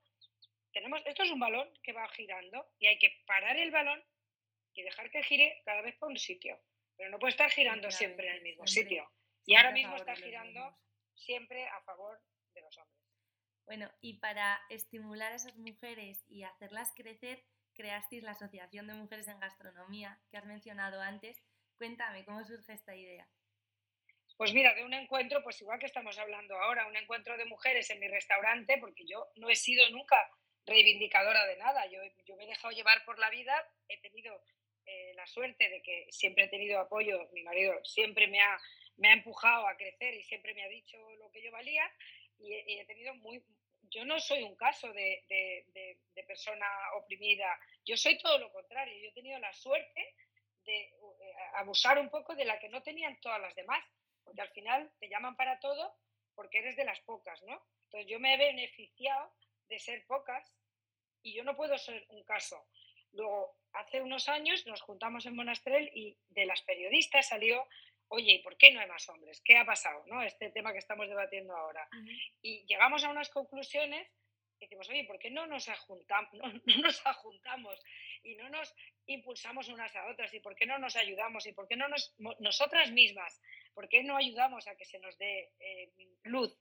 tenemos, 0.71 1.01
esto 1.05 1.23
es 1.23 1.31
un 1.31 1.39
balón 1.39 1.71
que 1.81 1.93
va 1.93 2.07
girando 2.09 2.67
y 2.79 2.87
hay 2.87 2.99
que 2.99 3.23
parar 3.25 3.57
el 3.57 3.71
balón 3.71 4.03
y 4.73 4.83
dejar 4.83 5.09
que 5.09 5.23
gire 5.23 5.61
cada 5.65 5.81
vez 5.81 5.95
por 5.95 6.09
un 6.09 6.17
sitio. 6.17 6.59
Pero 6.97 7.09
no 7.09 7.19
puede 7.19 7.31
estar 7.31 7.49
girando 7.49 7.91
siempre 7.91 8.29
en 8.29 8.35
el 8.35 8.41
mismo 8.41 8.65
sitio. 8.67 9.11
Y 9.45 9.55
ahora 9.55 9.71
mismo 9.71 9.95
está 9.95 10.15
girando 10.15 10.77
siempre 11.13 11.67
a 11.67 11.81
favor 11.81 12.21
de 12.53 12.61
los 12.61 12.77
hombres. 12.77 12.95
Bueno, 13.65 13.91
y 14.01 14.19
para 14.19 14.61
estimular 14.69 15.31
a 15.31 15.35
esas 15.35 15.55
mujeres 15.57 16.23
y 16.27 16.43
hacerlas 16.43 16.93
crecer, 16.95 17.43
creasteis 17.73 18.23
la 18.23 18.31
Asociación 18.31 18.87
de 18.87 18.93
Mujeres 18.93 19.27
en 19.27 19.39
Gastronomía 19.39 20.19
que 20.29 20.37
has 20.37 20.45
mencionado 20.45 21.01
antes. 21.01 21.41
Cuéntame, 21.77 22.23
¿cómo 22.25 22.43
surge 22.45 22.73
esta 22.73 22.95
idea? 22.95 23.27
Pues 24.37 24.53
mira, 24.53 24.73
de 24.73 24.83
un 24.83 24.93
encuentro, 24.93 25.41
pues 25.43 25.61
igual 25.61 25.79
que 25.79 25.85
estamos 25.85 26.17
hablando 26.17 26.59
ahora, 26.59 26.87
un 26.87 26.95
encuentro 26.95 27.37
de 27.37 27.45
mujeres 27.45 27.89
en 27.89 27.99
mi 27.99 28.07
restaurante, 28.07 28.77
porque 28.79 29.05
yo 29.07 29.27
no 29.35 29.49
he 29.49 29.55
sido 29.55 29.89
nunca 29.91 30.17
reivindicadora 30.65 31.45
de 31.45 31.57
nada, 31.57 31.85
yo, 31.87 31.99
yo 32.25 32.35
me 32.35 32.43
he 32.43 32.47
dejado 32.47 32.73
llevar 32.73 33.05
por 33.05 33.17
la 33.17 33.29
vida, 33.29 33.53
he 33.87 33.99
tenido 34.01 34.41
eh, 34.85 35.13
la 35.15 35.25
suerte 35.27 35.69
de 35.69 35.81
que 35.81 36.07
siempre 36.09 36.45
he 36.45 36.47
tenido 36.47 36.79
apoyo, 36.79 37.27
mi 37.33 37.43
marido 37.43 37.73
siempre 37.83 38.27
me 38.27 38.41
ha, 38.41 38.59
me 38.97 39.09
ha 39.09 39.13
empujado 39.13 39.67
a 39.67 39.75
crecer 39.77 40.13
y 40.13 40.23
siempre 40.23 40.53
me 40.53 40.63
ha 40.63 40.69
dicho 40.69 40.97
lo 41.17 41.31
que 41.31 41.41
yo 41.41 41.51
valía 41.51 41.89
y, 42.39 42.53
he 42.53 42.85
tenido 42.85 43.13
muy... 43.15 43.43
Yo 43.89 44.03
no 44.03 44.19
soy 44.19 44.43
un 44.43 44.55
caso 44.55 44.91
de, 44.93 45.23
de, 45.29 46.23
persona 46.23 46.65
oprimida, 46.95 47.59
yo 47.85 47.95
soy 47.95 48.17
todo 48.17 48.39
lo 48.39 48.51
contrario, 48.51 48.99
yo 49.01 49.09
he 49.09 49.13
tenido 49.13 49.37
la 49.39 49.53
suerte 49.53 50.15
de 50.65 50.81
eh, 50.81 50.93
abusar 51.53 51.99
un 51.99 52.09
poco 52.09 52.35
de 52.35 52.45
la 52.45 52.59
que 52.59 52.67
no 52.67 52.81
tenían 52.81 53.19
todas 53.21 53.39
las 53.39 53.53
demás, 53.55 53.83
porque 54.23 54.41
al 54.41 54.49
final 54.49 54.91
te 54.99 55.07
llaman 55.07 55.35
para 55.35 55.59
todo 55.59 55.95
porque 56.33 56.59
eres 56.59 56.75
de 56.75 56.85
las 56.85 56.99
pocas, 57.01 57.41
¿no? 57.43 57.63
Entonces 57.85 58.09
yo 58.09 58.19
me 58.19 58.33
he 58.33 58.37
beneficiado 58.37 59.31
de 59.69 59.79
ser 59.79 60.05
pocas 60.05 60.53
y 61.21 61.33
yo 61.33 61.43
no 61.43 61.55
puedo 61.55 61.77
ser 61.77 62.05
un 62.09 62.23
caso. 62.23 62.67
Luego, 63.13 63.57
hace 63.75 64.01
unos 64.01 64.29
años 64.29 64.65
nos 64.65 64.81
juntamos 64.81 65.25
en 65.25 65.35
Monastrell 65.35 65.89
y 65.93 66.17
de 66.29 66.45
las 66.45 66.61
periodistas 66.61 67.29
salió, 67.29 67.67
oye, 68.07 68.33
¿y 68.33 68.39
por 68.39 68.57
qué 68.57 68.71
no 68.71 68.79
hay 68.79 68.87
más 68.87 69.07
hombres? 69.09 69.41
¿Qué 69.41 69.57
ha 69.57 69.65
pasado? 69.65 70.03
¿no? 70.07 70.21
Este 70.21 70.49
tema 70.49 70.73
que 70.73 70.79
estamos 70.79 71.07
debatiendo 71.07 71.55
ahora. 71.55 71.87
Y 72.41 72.65
llegamos 72.65 73.03
a 73.03 73.09
unas 73.09 73.29
conclusiones 73.29 74.07
decimos, 74.59 74.89
oye, 74.89 75.03
¿por 75.05 75.19
qué 75.19 75.29
no 75.31 75.47
nos, 75.47 75.67
ajuntamos, 75.69 76.33
no, 76.33 76.51
nos 76.81 77.05
ajuntamos 77.05 77.83
y 78.23 78.35
no 78.35 78.49
nos 78.49 78.73
impulsamos 79.05 79.67
unas 79.69 79.95
a 79.95 80.07
otras? 80.07 80.33
¿Y 80.33 80.39
por 80.39 80.55
qué 80.55 80.65
no 80.65 80.77
nos 80.77 80.95
ayudamos? 80.95 81.45
¿Y 81.45 81.53
por 81.53 81.67
qué 81.67 81.75
no 81.75 81.87
nos, 81.87 82.13
nosotras 82.39 82.91
mismas, 82.91 83.41
por 83.73 83.87
qué 83.87 84.03
no 84.03 84.17
ayudamos 84.17 84.67
a 84.67 84.75
que 84.75 84.85
se 84.85 84.99
nos 84.99 85.17
dé 85.17 85.51
eh, 85.59 85.91
luz? 86.23 86.57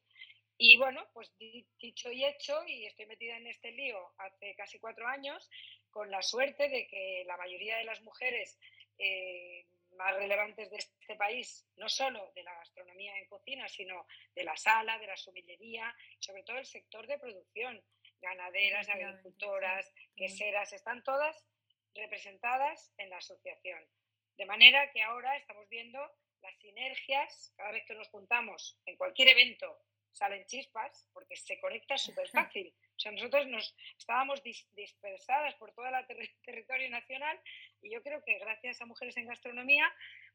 Y 0.56 0.76
bueno, 0.76 1.04
pues 1.12 1.32
dicho 1.38 2.12
y 2.12 2.24
hecho, 2.24 2.64
y 2.66 2.86
estoy 2.86 3.06
metida 3.06 3.36
en 3.36 3.48
este 3.48 3.72
lío 3.72 4.14
hace 4.18 4.54
casi 4.54 4.78
cuatro 4.78 5.06
años, 5.08 5.50
con 5.94 6.10
la 6.10 6.22
suerte 6.22 6.68
de 6.68 6.88
que 6.88 7.22
la 7.24 7.36
mayoría 7.36 7.76
de 7.76 7.84
las 7.84 8.02
mujeres 8.02 8.58
eh, 8.98 9.64
más 9.96 10.12
relevantes 10.16 10.68
de 10.68 10.78
este 10.78 11.14
país, 11.14 11.64
no 11.76 11.88
solo 11.88 12.32
de 12.34 12.42
la 12.42 12.52
gastronomía 12.54 13.16
en 13.16 13.28
cocina, 13.28 13.68
sino 13.68 14.04
de 14.34 14.42
la 14.42 14.56
sala, 14.56 14.98
de 14.98 15.06
la 15.06 15.16
sumillería, 15.16 15.94
sobre 16.18 16.42
todo 16.42 16.58
el 16.58 16.66
sector 16.66 17.06
de 17.06 17.16
producción, 17.16 17.80
ganaderas, 18.20 18.88
agricultoras, 18.88 19.92
queseras, 20.16 20.72
están 20.72 21.04
todas 21.04 21.46
representadas 21.94 22.92
en 22.98 23.10
la 23.10 23.18
asociación. 23.18 23.80
De 24.36 24.46
manera 24.46 24.90
que 24.90 25.00
ahora 25.00 25.36
estamos 25.36 25.68
viendo 25.68 26.00
las 26.42 26.58
sinergias, 26.58 27.54
cada 27.56 27.70
vez 27.70 27.84
que 27.86 27.94
nos 27.94 28.08
juntamos 28.08 28.76
en 28.84 28.96
cualquier 28.96 29.28
evento 29.28 29.78
salen 30.10 30.44
chispas 30.46 31.08
porque 31.12 31.36
se 31.36 31.60
conecta 31.60 31.96
súper 31.98 32.28
fácil. 32.30 32.74
O 32.96 32.98
sea, 32.98 33.12
nosotros 33.12 33.46
nos 33.48 33.74
estábamos 33.98 34.42
dispersadas 34.42 35.54
por 35.56 35.72
todo 35.74 35.86
el 35.86 36.30
territorio 36.44 36.90
nacional 36.90 37.38
y 37.82 37.90
yo 37.92 38.02
creo 38.02 38.22
que 38.24 38.38
gracias 38.38 38.80
a 38.80 38.86
Mujeres 38.86 39.16
en 39.16 39.26
Gastronomía, 39.26 39.92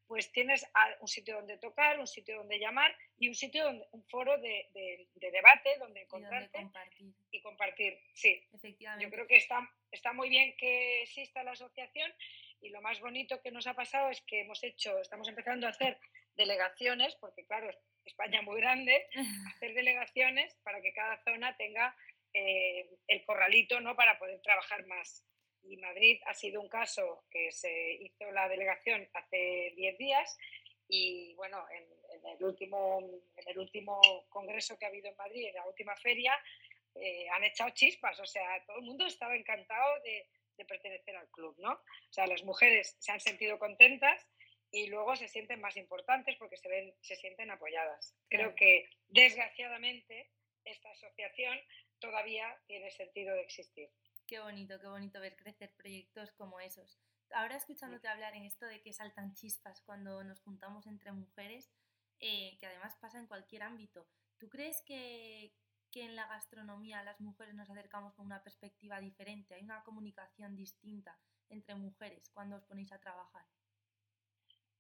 pues 0.08 0.32
tienes 0.32 0.66
un 1.02 1.08
sitio 1.08 1.36
donde 1.36 1.58
tocar, 1.60 2.00
un 2.00 2.08
sitio 2.08 2.38
donde 2.38 2.58
llamar 2.58 2.96
y 3.20 3.28
un 3.28 3.36
sitio, 3.36 3.64
donde, 3.64 3.86
un 3.92 4.04
foro 4.08 4.40
de, 4.40 4.68
de, 4.74 5.32
debate 5.32 5.78
donde 5.78 6.02
encontrarte 6.02 6.58
y, 6.58 6.64
compartir. 6.64 7.14
y 7.32 7.42
compartir. 7.42 8.00
Sí, 8.14 8.44
Efectivamente. 8.52 9.06
yo 9.06 9.12
creo 9.12 9.28
que 9.28 9.38
está, 9.38 9.70
está 9.92 10.12
muy 10.14 10.30
bien 10.30 10.58
que 10.58 11.04
exista 11.04 11.44
la 11.44 11.52
asociación 11.52 12.12
y 12.62 12.70
lo 12.70 12.82
más 12.82 13.00
bonito 13.00 13.40
que 13.42 13.52
nos 13.52 13.68
ha 13.68 13.76
pasado 13.76 14.10
es 14.10 14.22
que 14.22 14.42
hemos 14.42 14.64
hecho, 14.64 14.98
estamos 15.00 15.28
empezando 15.28 15.68
a 15.68 15.70
hacer 15.70 16.00
delegaciones, 16.36 17.16
porque 17.16 17.46
claro, 17.46 17.70
España 18.06 18.42
muy 18.42 18.60
grande, 18.60 19.06
hacer 19.56 19.74
delegaciones 19.74 20.56
para 20.64 20.82
que 20.82 20.94
cada 20.94 21.22
zona 21.24 21.56
tenga 21.58 21.96
eh, 22.34 22.90
el 23.08 23.24
corralito 23.26 23.80
¿no? 23.80 23.96
para 23.96 24.18
poder 24.20 24.42
trabajar 24.42 24.86
más. 24.88 25.26
Y 25.64 25.78
Madrid 25.78 26.22
ha 26.26 26.34
sido 26.34 26.62
un 26.62 26.70
caso 26.70 27.26
que 27.30 27.52
se 27.52 27.94
hizo 27.94 28.32
la 28.32 28.48
delegación 28.48 29.08
hace 29.14 29.74
10 29.76 29.98
días 29.98 30.38
y 30.88 31.34
bueno, 31.36 31.66
en, 31.70 31.86
el 32.26 32.44
último, 32.44 33.00
en 33.36 33.48
el 33.48 33.60
último 33.60 34.02
congreso 34.30 34.78
que 34.78 34.86
ha 34.86 34.90
habido 34.90 35.10
en 35.10 35.18
Madrid, 35.18 35.48
en 35.48 35.56
la 35.56 35.68
última 35.68 35.96
feria, 35.98 36.34
eh, 36.96 37.28
han 37.30 37.44
echado 37.44 37.70
chispas, 37.72 38.20
o 38.20 38.26
sea, 38.26 38.64
todo 38.66 38.78
el 38.78 38.86
mundo 38.86 39.06
estaba 39.06 39.36
encantado 39.36 40.02
de, 40.02 40.28
de 40.58 40.66
pertenecer 40.66 41.16
al 41.16 41.30
club, 41.30 41.56
¿no? 41.60 41.72
O 41.74 42.12
sea, 42.14 42.28
las 42.28 42.44
mujeres 42.44 42.96
se 43.00 43.12
han 43.12 43.20
sentido 43.20 43.60
contentas 43.60 44.28
y 44.72 44.88
luego 44.88 45.16
se 45.16 45.28
sienten 45.28 45.62
más 45.62 45.78
importantes 45.78 46.36
porque 46.38 46.58
se, 46.58 46.70
ven, 46.70 46.94
se 47.02 47.16
sienten 47.16 47.50
apoyadas. 47.50 48.16
Creo 48.30 48.54
que 48.56 48.90
desgraciadamente 49.08 50.30
esta 50.66 50.92
asociación 50.92 51.60
todavía 52.00 52.58
tiene 52.66 52.92
sentido 52.92 53.34
de 53.34 53.42
existir. 53.42 53.90
Qué 54.26 54.40
bonito, 54.40 54.80
qué 54.80 54.88
bonito 54.88 55.20
ver 55.20 55.36
crecer 55.36 55.72
proyectos 55.76 56.32
como 56.34 56.60
esos. 56.60 57.00
Ahora 57.32 57.56
escuchándote 57.56 58.08
hablar 58.08 58.36
en 58.36 58.46
esto 58.46 58.66
de 58.66 58.82
que 58.82 58.94
saltan 58.94 59.34
chispas 59.34 59.82
cuando 59.82 60.24
nos 60.24 60.42
juntamos 60.42 60.88
entre 60.88 61.12
mujeres, 61.12 61.72
eh, 62.20 62.58
que 62.60 62.66
además 62.66 62.96
pasa 63.00 63.20
en 63.20 63.28
cualquier 63.28 63.64
ámbito, 63.64 64.08
¿tú 64.38 64.50
crees 64.50 64.82
que, 64.86 65.54
que 65.92 66.04
en 66.04 66.16
la 66.16 66.28
gastronomía 66.28 67.04
las 67.04 67.20
mujeres 67.22 67.56
nos 67.56 67.70
acercamos 67.70 68.14
con 68.16 68.26
una 68.26 68.44
perspectiva 68.44 69.00
diferente? 69.00 69.56
¿Hay 69.56 69.64
una 69.64 69.84
comunicación 69.84 70.56
distinta 70.56 71.18
entre 71.50 71.76
mujeres 71.76 72.30
cuando 72.34 72.58
os 72.58 72.64
ponéis 72.66 72.92
a 72.92 73.00
trabajar? 73.00 73.46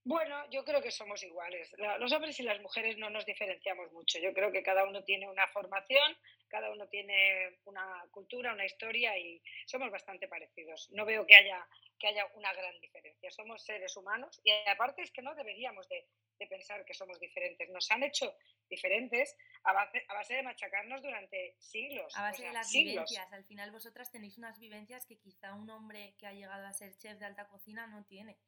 Bueno, 0.03 0.49
yo 0.49 0.63
creo 0.63 0.81
que 0.81 0.91
somos 0.91 1.21
iguales. 1.23 1.71
Los 1.99 2.11
hombres 2.13 2.39
y 2.39 2.43
las 2.43 2.59
mujeres 2.61 2.97
no 2.97 3.09
nos 3.09 3.25
diferenciamos 3.25 3.91
mucho. 3.91 4.17
Yo 4.19 4.33
creo 4.33 4.51
que 4.51 4.63
cada 4.63 4.85
uno 4.85 5.03
tiene 5.03 5.29
una 5.29 5.47
formación, 5.47 6.17
cada 6.49 6.71
uno 6.71 6.87
tiene 6.87 7.59
una 7.65 8.03
cultura, 8.11 8.53
una 8.53 8.65
historia 8.65 9.17
y 9.17 9.41
somos 9.65 9.89
bastante 9.91 10.27
parecidos. 10.27 10.89
No 10.91 11.05
veo 11.05 11.25
que 11.25 11.35
haya, 11.35 11.67
que 11.97 12.07
haya 12.07 12.25
una 12.35 12.51
gran 12.53 12.79
diferencia. 12.81 13.31
Somos 13.31 13.63
seres 13.63 13.95
humanos 13.95 14.39
y 14.43 14.51
aparte 14.67 15.03
es 15.03 15.11
que 15.11 15.21
no 15.21 15.35
deberíamos 15.35 15.87
de, 15.87 16.07
pensar 16.49 16.85
que 16.85 16.93
somos 16.93 17.19
diferentes. 17.19 17.69
Nos 17.69 17.91
han 17.91 18.03
hecho 18.03 18.33
diferentes 18.69 19.35
a 19.63 19.73
base, 19.73 20.33
de 20.33 20.43
machacarnos 20.43 21.01
durante 21.01 21.55
siglos. 21.59 22.15
A 22.17 22.23
base 22.23 22.43
de 22.43 22.53
las 22.53 22.71
vivencias. 22.71 23.31
Al 23.31 23.43
final 23.45 23.71
vosotras 23.71 24.11
tenéis 24.11 24.37
unas 24.37 24.57
vivencias 24.59 25.05
que 25.05 25.19
quizá 25.19 25.53
un 25.53 25.69
hombre 25.69 26.15
que 26.17 26.27
ha 26.27 26.33
llegado 26.33 26.65
a 26.65 26.73
ser 26.73 26.95
chef 26.97 27.19
de 27.19 27.25
alta 27.25 27.47
cocina 27.47 27.87
no 27.87 28.05
tiene. 28.05 28.39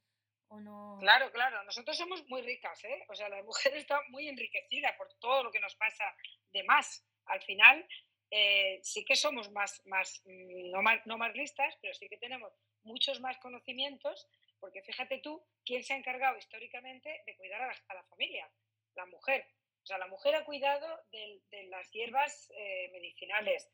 Claro, 0.99 1.31
claro, 1.31 1.63
nosotros 1.63 1.97
somos 1.97 2.27
muy 2.27 2.41
ricas, 2.41 2.83
¿eh? 2.83 3.05
O 3.07 3.15
sea, 3.15 3.29
la 3.29 3.41
mujer 3.41 3.73
está 3.77 4.01
muy 4.09 4.27
enriquecida 4.27 4.95
por 4.97 5.07
todo 5.19 5.43
lo 5.43 5.51
que 5.51 5.61
nos 5.61 5.75
pasa 5.75 6.03
de 6.51 6.63
más. 6.63 7.05
Al 7.25 7.41
final, 7.41 7.87
eh, 8.29 8.79
sí 8.83 9.03
que 9.05 9.15
somos 9.15 9.51
más, 9.51 9.81
más 9.85 10.21
mm, 10.25 10.71
no, 10.71 10.81
más, 10.81 11.05
no 11.05 11.17
más 11.17 11.35
listas, 11.35 11.77
pero 11.81 11.93
sí 11.93 12.07
que 12.07 12.17
tenemos 12.17 12.53
muchos 12.83 13.19
más 13.19 13.37
conocimientos, 13.39 14.27
porque 14.59 14.81
fíjate 14.81 15.19
tú, 15.19 15.43
¿quién 15.65 15.83
se 15.83 15.93
ha 15.93 15.97
encargado 15.97 16.37
históricamente 16.37 17.23
de 17.25 17.35
cuidar 17.37 17.61
a 17.61 17.93
la, 17.93 18.03
familia? 18.03 18.49
La 18.95 19.05
mujer. 19.05 19.45
O 19.83 19.85
sea, 19.85 19.97
la 19.97 20.07
mujer 20.07 20.35
ha 20.35 20.45
cuidado 20.45 20.87
de, 21.11 21.41
las 21.69 21.89
hierbas 21.91 22.51
eh, 22.55 22.89
medicinales, 22.91 23.67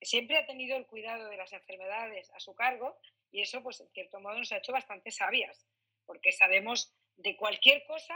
siempre 0.00 0.36
ha 0.36 0.46
tenido 0.46 0.76
el 0.76 0.86
cuidado 0.86 1.28
de 1.28 1.36
las 1.36 1.52
enfermedades 1.52 2.30
a 2.34 2.40
su 2.40 2.54
cargo 2.54 2.98
y 3.30 3.42
eso, 3.42 3.62
pues, 3.62 3.80
en 3.80 3.88
cierto 3.90 4.20
modo, 4.20 4.38
nos 4.38 4.50
ha 4.52 4.58
hecho 4.58 4.72
bastante 4.72 5.10
sabias 5.12 5.66
porque 6.06 6.32
sabemos 6.32 6.92
de 7.16 7.36
cualquier 7.36 7.84
cosa 7.86 8.14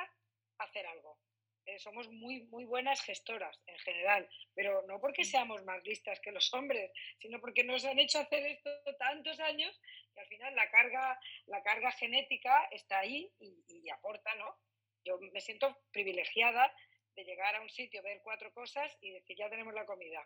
hacer 0.58 0.86
algo. 0.86 1.18
Eh, 1.66 1.80
somos 1.80 2.08
muy, 2.12 2.44
muy 2.44 2.64
buenas 2.64 3.02
gestoras 3.02 3.60
en 3.66 3.78
general, 3.80 4.28
pero 4.54 4.82
no 4.82 5.00
porque 5.00 5.24
seamos 5.24 5.64
más 5.64 5.82
listas 5.82 6.20
que 6.20 6.30
los 6.30 6.54
hombres, 6.54 6.92
sino 7.18 7.40
porque 7.40 7.64
nos 7.64 7.84
han 7.84 7.98
hecho 7.98 8.20
hacer 8.20 8.46
esto 8.46 8.70
tantos 8.98 9.40
años 9.40 9.76
que 10.14 10.20
al 10.20 10.28
final 10.28 10.54
la 10.54 10.70
carga, 10.70 11.18
la 11.46 11.62
carga 11.64 11.90
genética 11.90 12.68
está 12.70 13.00
ahí 13.00 13.32
y, 13.40 13.90
aporta, 13.90 14.32
¿no? 14.36 14.56
Yo 15.04 15.18
me 15.32 15.40
siento 15.40 15.76
privilegiada 15.90 16.72
de 17.16 17.24
llegar 17.24 17.56
a 17.56 17.60
un 17.60 17.70
sitio, 17.70 18.02
ver 18.02 18.20
cuatro 18.22 18.52
cosas 18.52 18.96
y 19.00 19.10
decir, 19.10 19.36
ya 19.36 19.50
tenemos 19.50 19.74
la 19.74 19.86
comida. 19.86 20.24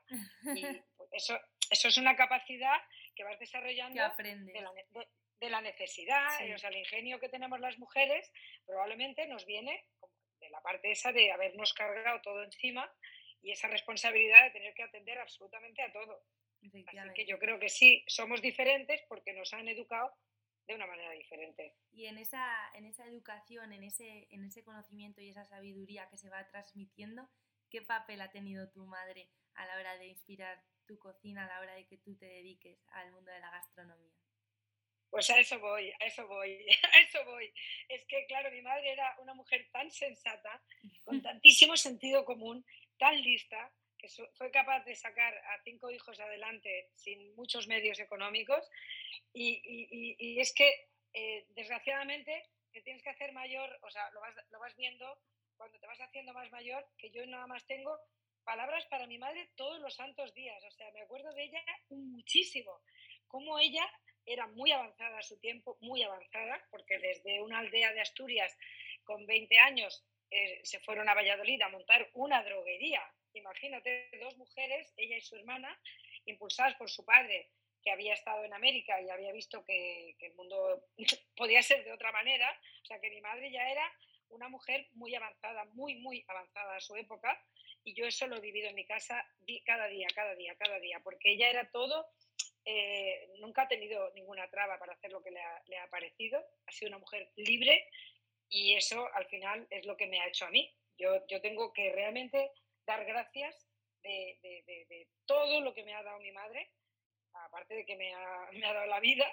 Y 0.55 0.63
pues, 0.97 1.09
eso, 1.13 1.41
eso 1.71 1.89
es 1.89 1.97
una 1.97 2.17
capacidad 2.17 2.77
que 3.15 3.25
vas 3.25 3.39
desarrollando 3.39 4.03
de 4.17 4.61
la, 4.61 4.73
de 5.41 5.51
la 5.51 5.63
necesidad, 5.63 6.29
o 6.55 6.59
sea, 6.59 6.69
el 6.69 6.77
ingenio 6.77 7.19
que 7.19 7.31
tenemos 7.31 7.59
las 7.61 7.79
mujeres 7.79 8.31
probablemente 8.67 9.27
nos 9.27 9.47
viene 9.47 9.87
de 10.03 10.20
la 10.51 10.63
parte 10.63 10.91
esa 10.91 11.13
de 11.13 11.33
habernos 11.33 11.73
cargado 11.75 12.21
todo 12.23 12.43
encima 12.43 12.91
y 13.43 13.53
esa 13.53 13.69
responsabilidad 13.69 14.45
de 14.45 14.51
tener 14.51 14.75
que 14.75 14.83
atender 14.83 15.19
absolutamente 15.19 15.83
a 15.83 15.93
todo. 15.93 16.25
Así 16.63 16.85
que 17.15 17.27
yo 17.27 17.39
creo 17.39 17.59
que 17.59 17.69
sí, 17.69 18.05
somos 18.07 18.43
diferentes 18.43 19.01
porque 19.09 19.33
nos 19.33 19.53
han 19.55 19.69
educado 19.69 20.15
de 20.67 20.75
una 20.75 20.87
manera 20.87 21.13
diferente. 21.13 21.75
Y 21.91 22.07
en 22.07 22.19
esa, 22.19 22.71
en 22.75 22.85
esa 22.85 23.07
educación, 23.07 23.73
en 23.73 23.83
ese, 23.83 24.29
en 24.31 24.45
ese 24.45 24.63
conocimiento 24.63 25.21
y 25.21 25.31
esa 25.31 25.45
sabiduría 25.47 26.09
que 26.09 26.19
se 26.19 26.29
va 26.29 26.47
transmitiendo, 26.49 27.29
¿qué 27.71 27.83
papel 27.83 28.21
ha 28.21 28.31
tenido 28.31 28.71
tu 28.71 28.85
madre 28.87 29.31
a 29.55 29.67
la 29.67 29.79
hora 29.79 29.97
de 29.99 30.07
inspirar 30.07 30.63
tu 30.87 30.99
cocina, 30.99 31.45
a 31.45 31.49
la 31.49 31.61
hora 31.61 31.75
de 31.75 31.87
que 31.87 31.97
tú 31.97 32.17
te 32.17 32.27
dediques 32.27 32.85
al 32.93 33.11
mundo 33.13 33.31
de 33.31 33.41
la 33.41 33.51
gastronomía? 33.51 34.20
Pues 35.11 35.29
a 35.31 35.39
eso 35.39 35.59
voy, 35.59 35.93
a 36.01 36.07
eso 36.07 36.27
voy, 36.27 36.65
a 36.95 37.01
eso 37.01 37.25
voy. 37.25 37.53
Es 37.89 38.05
que, 38.07 38.27
claro, 38.27 38.51
mi 38.51 38.63
madre 38.63 38.93
era 38.93 39.17
una 39.19 39.35
mujer 39.35 39.69
tan 39.73 39.91
sensata, 39.91 40.63
con 41.05 41.21
tantísimo 41.23 41.77
sentido 41.77 42.25
común, 42.25 42.65
tan 42.97 43.21
lista, 43.21 43.73
que 43.99 44.09
fue 44.35 44.51
capaz 44.51 44.85
de 44.85 44.95
sacar 44.95 45.35
a 45.35 45.63
cinco 45.63 45.91
hijos 45.91 46.19
adelante 46.21 46.91
sin 46.95 47.35
muchos 47.35 47.67
medios 47.67 47.99
económicos. 47.99 48.71
Y, 49.35 50.39
es 50.41 50.55
que, 50.55 50.89
eh, 51.13 51.45
desgraciadamente, 51.51 52.49
te 52.73 52.81
tienes 52.83 53.03
que 53.03 53.11
hacer 53.11 53.33
mayor, 53.33 53.79
o 53.83 53.91
sea, 53.91 54.09
lo 54.13 54.21
vas, 54.21 54.35
lo 54.51 54.59
vas 54.61 54.75
viendo 54.77 55.19
cuando 55.57 55.79
te 55.79 55.87
vas 55.87 56.01
haciendo 56.01 56.33
más 56.33 56.51
mayor, 56.51 56.87
que 56.97 57.11
yo 57.11 57.27
nada 57.27 57.47
más 57.47 57.67
tengo 57.67 57.99
palabras 58.45 58.87
para 58.87 59.07
mi 59.07 59.19
madre 59.19 59.51
todos 59.55 59.81
los 59.81 59.95
santos 59.95 60.33
días. 60.35 60.63
O 60.65 60.71
sea, 60.71 60.91
me 60.93 61.03
acuerdo 61.03 61.33
de 61.33 61.45
ella 61.45 61.63
muchísimo. 61.91 62.81
Cómo 63.29 63.59
ella 63.59 63.87
era 64.27 64.47
muy 64.49 64.73
avanzada 64.73 65.19
a 65.19 65.23
su 65.23 65.39
tiempo, 65.39 65.77
muy 65.81 66.03
avanzada, 66.03 66.65
porque 66.71 66.99
desde 66.99 67.41
una 67.41 67.59
aldea 67.59 67.93
de 67.93 68.01
Asturias 68.01 68.57
con 69.05 69.27
20 69.27 69.59
años 69.59 70.05
eh, 70.31 70.61
se 70.63 70.81
fueron 70.81 71.09
a 71.09 71.15
Valladolid 71.15 71.61
a 71.63 71.69
montar 71.69 72.09
una 72.15 72.43
droguería. 72.43 73.03
Imagínate, 73.35 74.11
dos 74.21 74.37
mujeres, 74.37 74.93
ella 74.97 75.17
y 75.17 75.21
su 75.21 75.37
hermana, 75.37 75.77
impulsadas 76.27 76.77
por 76.77 76.91
su 76.91 77.05
padre, 77.05 77.51
que 77.83 77.91
había 77.91 78.15
estado 78.15 78.45
en 78.45 78.53
América 78.53 79.01
y 79.01 79.09
había 79.09 79.33
visto 79.33 79.65
que, 79.65 80.15
que 80.19 80.27
el 80.27 80.35
mundo 80.35 80.85
podía 81.37 81.63
ser 81.63 81.85
de 81.85 81.93
otra 81.93 82.13
manera. 82.13 82.51
O 82.83 82.85
sea, 82.85 83.01
que 83.01 83.11
mi 83.11 83.21
madre 83.21 83.51
ya 83.51 83.69
era 83.71 83.91
una 84.29 84.49
mujer 84.49 84.87
muy 84.93 85.15
avanzada, 85.15 85.65
muy, 85.73 85.97
muy 85.97 86.25
avanzada 86.29 86.77
a 86.77 86.81
su 86.81 86.97
época. 86.97 87.43
Y 87.83 87.95
yo 87.95 88.07
eso 88.07 88.27
lo 88.27 88.37
he 88.37 88.41
vivido 88.41 88.69
en 88.69 88.75
mi 88.75 88.85
casa 88.85 89.27
cada 89.65 89.89
día, 89.89 90.07
cada 90.15 90.35
día, 90.35 90.55
cada 90.57 90.79
día, 90.79 91.01
porque 91.03 91.33
ella 91.33 91.51
era 91.51 91.71
todo 91.71 92.07
eh, 92.65 93.29
nunca 93.39 93.63
ha 93.63 93.69
tenido 93.69 94.11
ninguna 94.15 94.49
traba 94.51 94.79
para 94.79 94.93
hacer 94.93 95.11
lo 95.13 95.23
que 95.23 95.31
le 95.31 95.41
ha, 95.41 95.91
parecido, 95.91 96.45
ha 96.67 96.73
sido 96.73 96.89
una 96.89 96.99
mujer 96.99 97.33
libre 97.37 97.89
y 98.49 98.75
eso 98.75 99.09
al 99.15 99.27
final 99.27 99.67
es 99.71 99.87
lo 99.87 99.97
que 99.97 100.07
me 100.07 100.21
ha 100.21 100.29
hecho 100.29 100.47
a 100.47 100.51
mí. 100.51 100.73
Yo, 100.99 101.27
yo 101.29 101.41
tengo 101.41 101.73
que 101.73 101.93
realmente 101.93 102.51
dar 102.87 103.05
gracias 103.05 103.67
de, 104.03 104.39
de, 104.43 105.09
todo 105.27 105.61
lo 105.61 105.73
que 105.73 105.85
me 105.85 105.95
ha 105.95 106.03
dado 106.03 106.19
mi 106.21 106.33
madre, 106.33 106.71
aparte 107.33 107.75
de 107.75 107.87
que 107.87 107.97
me 107.97 108.13
ha, 108.15 108.51
me 108.53 108.67
ha 108.67 108.75
dado 108.75 108.87
la 108.87 109.01
vida, 109.01 109.27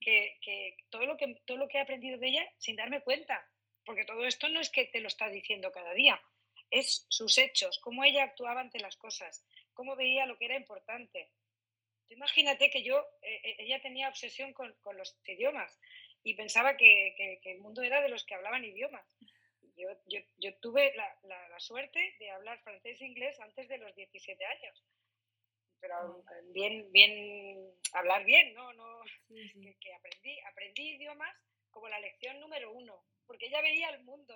que, 0.00 0.38
que, 0.42 0.76
todo, 0.90 1.06
lo 1.06 1.16
que 1.16 1.34
todo 1.46 1.56
lo 1.56 1.68
que 1.68 1.78
he 1.78 1.80
aprendido 1.80 2.18
de 2.18 2.28
ella 2.28 2.52
sin 2.58 2.76
darme 2.76 3.02
cuenta, 3.02 3.48
porque 3.84 4.04
todo 4.04 4.24
esto 4.26 4.48
no 4.48 4.60
es 4.60 4.70
que 4.70 4.86
te 4.86 5.00
lo 5.00 5.08
está 5.08 5.28
diciendo 5.28 5.70
cada 5.70 5.94
día, 5.94 6.20
es 6.70 7.06
sus 7.08 7.38
hechos, 7.38 7.78
cómo 7.78 8.04
ella 8.04 8.24
actuaba 8.24 8.60
ante 8.60 8.80
las 8.80 8.96
cosas, 8.96 9.46
cómo 9.72 9.96
veía 9.96 10.26
lo 10.26 10.36
que 10.36 10.46
era 10.46 10.56
importante, 10.56 11.30
imagínate 12.08 12.70
que 12.70 12.82
yo, 12.82 12.98
eh, 13.22 13.40
eh, 13.42 13.56
ella 13.58 13.80
tenía 13.80 14.08
obsesión 14.08 14.52
con, 14.52 14.74
los 14.96 15.16
idiomas 15.26 15.78
y 16.22 16.34
pensaba 16.34 16.76
que, 16.76 17.40
el 17.44 17.58
mundo 17.58 17.82
era 17.82 18.00
de 18.02 18.08
los 18.08 18.24
que 18.24 18.34
hablaban 18.34 18.64
idiomas. 18.64 19.06
Yo, 19.76 19.88
yo, 20.38 20.54
tuve 20.58 20.94
la, 20.94 21.60
suerte 21.60 22.16
de 22.18 22.30
hablar 22.30 22.62
francés 22.62 23.00
e 23.00 23.06
inglés 23.06 23.38
antes 23.40 23.68
de 23.68 23.78
los 23.78 23.94
17 23.94 24.44
años. 24.44 24.84
Pero 25.80 26.24
bien, 26.52 26.90
bien, 26.90 27.70
hablar 27.92 28.24
bien, 28.24 28.54
¿no? 28.54 28.72
no 28.72 29.00
Que, 29.80 29.94
aprendí, 29.94 30.38
aprendí 30.40 30.96
idiomas 30.96 31.34
como 31.70 31.88
la 31.88 32.00
lección 32.00 32.40
número 32.40 32.72
uno, 32.72 33.04
porque 33.26 33.46
ella 33.46 33.60
veía 33.60 33.90
el 33.90 34.02
mundo 34.04 34.34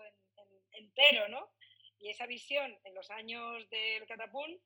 entero, 0.73 1.29
¿no? 1.29 1.51
Y 1.99 2.11
esa 2.11 2.27
visión 2.27 2.79
en 2.85 2.95
los 2.95 3.11
años 3.11 3.69
del 3.71 4.07
catapult 4.07 4.61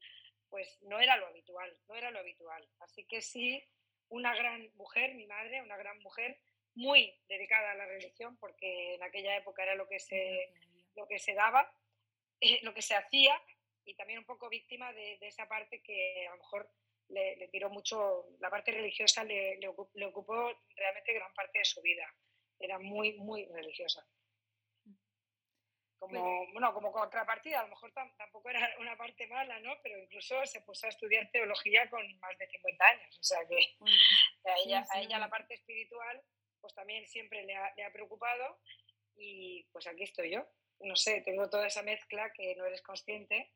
pues 0.55 0.79
no 0.83 1.01
era 1.01 1.17
lo 1.17 1.27
habitual, 1.27 1.77
no 1.89 1.97
era 1.97 2.13
lo 2.13 2.21
habitual. 2.21 2.65
Así 2.79 3.05
que 3.07 3.21
sí, 3.21 3.61
una 4.09 4.33
gran 4.37 4.71
mujer, 4.77 5.13
mi 5.17 5.27
madre, 5.27 5.61
una 5.61 5.77
gran 5.77 5.99
mujer 5.99 6.39
muy 6.77 7.13
dedicada 7.27 7.73
a 7.73 7.75
la 7.75 7.87
religión, 7.87 8.37
porque 8.39 8.95
en 8.95 9.03
aquella 9.03 9.37
época 9.37 9.65
era 9.65 9.75
lo 9.75 9.89
que 9.89 9.99
se, 9.99 10.53
lo 10.95 11.09
que 11.09 11.19
se 11.19 11.35
daba, 11.35 11.69
eh, 12.41 12.61
lo 12.63 12.73
que 12.73 12.83
se 12.83 12.95
hacía, 12.95 13.35
y 13.85 13.97
también 13.97 14.21
un 14.21 14.27
poco 14.27 14.49
víctima 14.49 14.93
de, 14.93 15.19
esa 15.23 15.49
parte 15.49 15.83
que 15.83 16.29
a 16.29 16.31
lo 16.31 16.37
mejor 16.37 16.71
le, 17.09 17.49
tiró 17.49 17.69
mucho, 17.69 18.29
la 18.39 18.49
parte 18.49 18.71
religiosa 18.71 19.25
le, 19.25 19.57
le 19.57 20.07
ocupó 20.07 20.53
realmente 20.77 21.15
gran 21.15 21.35
parte 21.35 21.59
de 21.59 21.65
su 21.65 21.83
vida. 21.83 22.07
Era 22.61 22.79
muy, 22.79 23.15
muy 23.15 23.45
religiosa 23.47 24.07
como, 26.07 26.53
bueno, 26.53 26.73
como 26.73 26.93
contrapartida, 26.93 27.61
a 27.61 27.63
lo 27.65 27.71
mejor 27.71 27.93
tampoco 27.93 28.51
era 28.51 28.61
una 28.81 28.97
parte 28.97 29.27
mala, 29.27 29.59
¿no? 29.61 29.73
Pero 29.83 29.99
incluso 29.99 30.45
se 30.47 30.61
puso 30.63 30.87
a 30.87 30.91
estudiar 30.91 31.31
teología 31.31 31.89
con 31.91 32.03
más 32.19 32.39
de 32.39 32.47
50 32.47 32.85
años, 32.87 33.19
o 33.19 33.23
sea 33.23 33.39
que 33.49 33.59
a, 34.51 34.55
ella, 34.65 34.87
a 34.91 35.01
ella 35.01 35.19
la 35.19 35.31
parte 35.31 35.55
espiritual 35.55 36.23
pues 36.61 36.75
también 36.75 37.07
siempre 37.07 37.45
le 37.45 37.55
ha, 37.55 37.75
le 37.77 37.85
ha, 37.85 37.93
preocupado 37.93 38.59
y 39.17 39.65
pues 39.73 39.87
aquí 39.87 40.05
estoy 40.05 40.31
yo. 40.31 40.47
No 40.81 40.97
sé, 40.97 41.21
tengo 41.21 41.49
toda 41.51 41.67
esa 41.67 41.83
mezcla 41.83 42.33
que 42.33 42.57
no 42.57 42.65
eres 42.65 42.83
consciente 42.83 43.53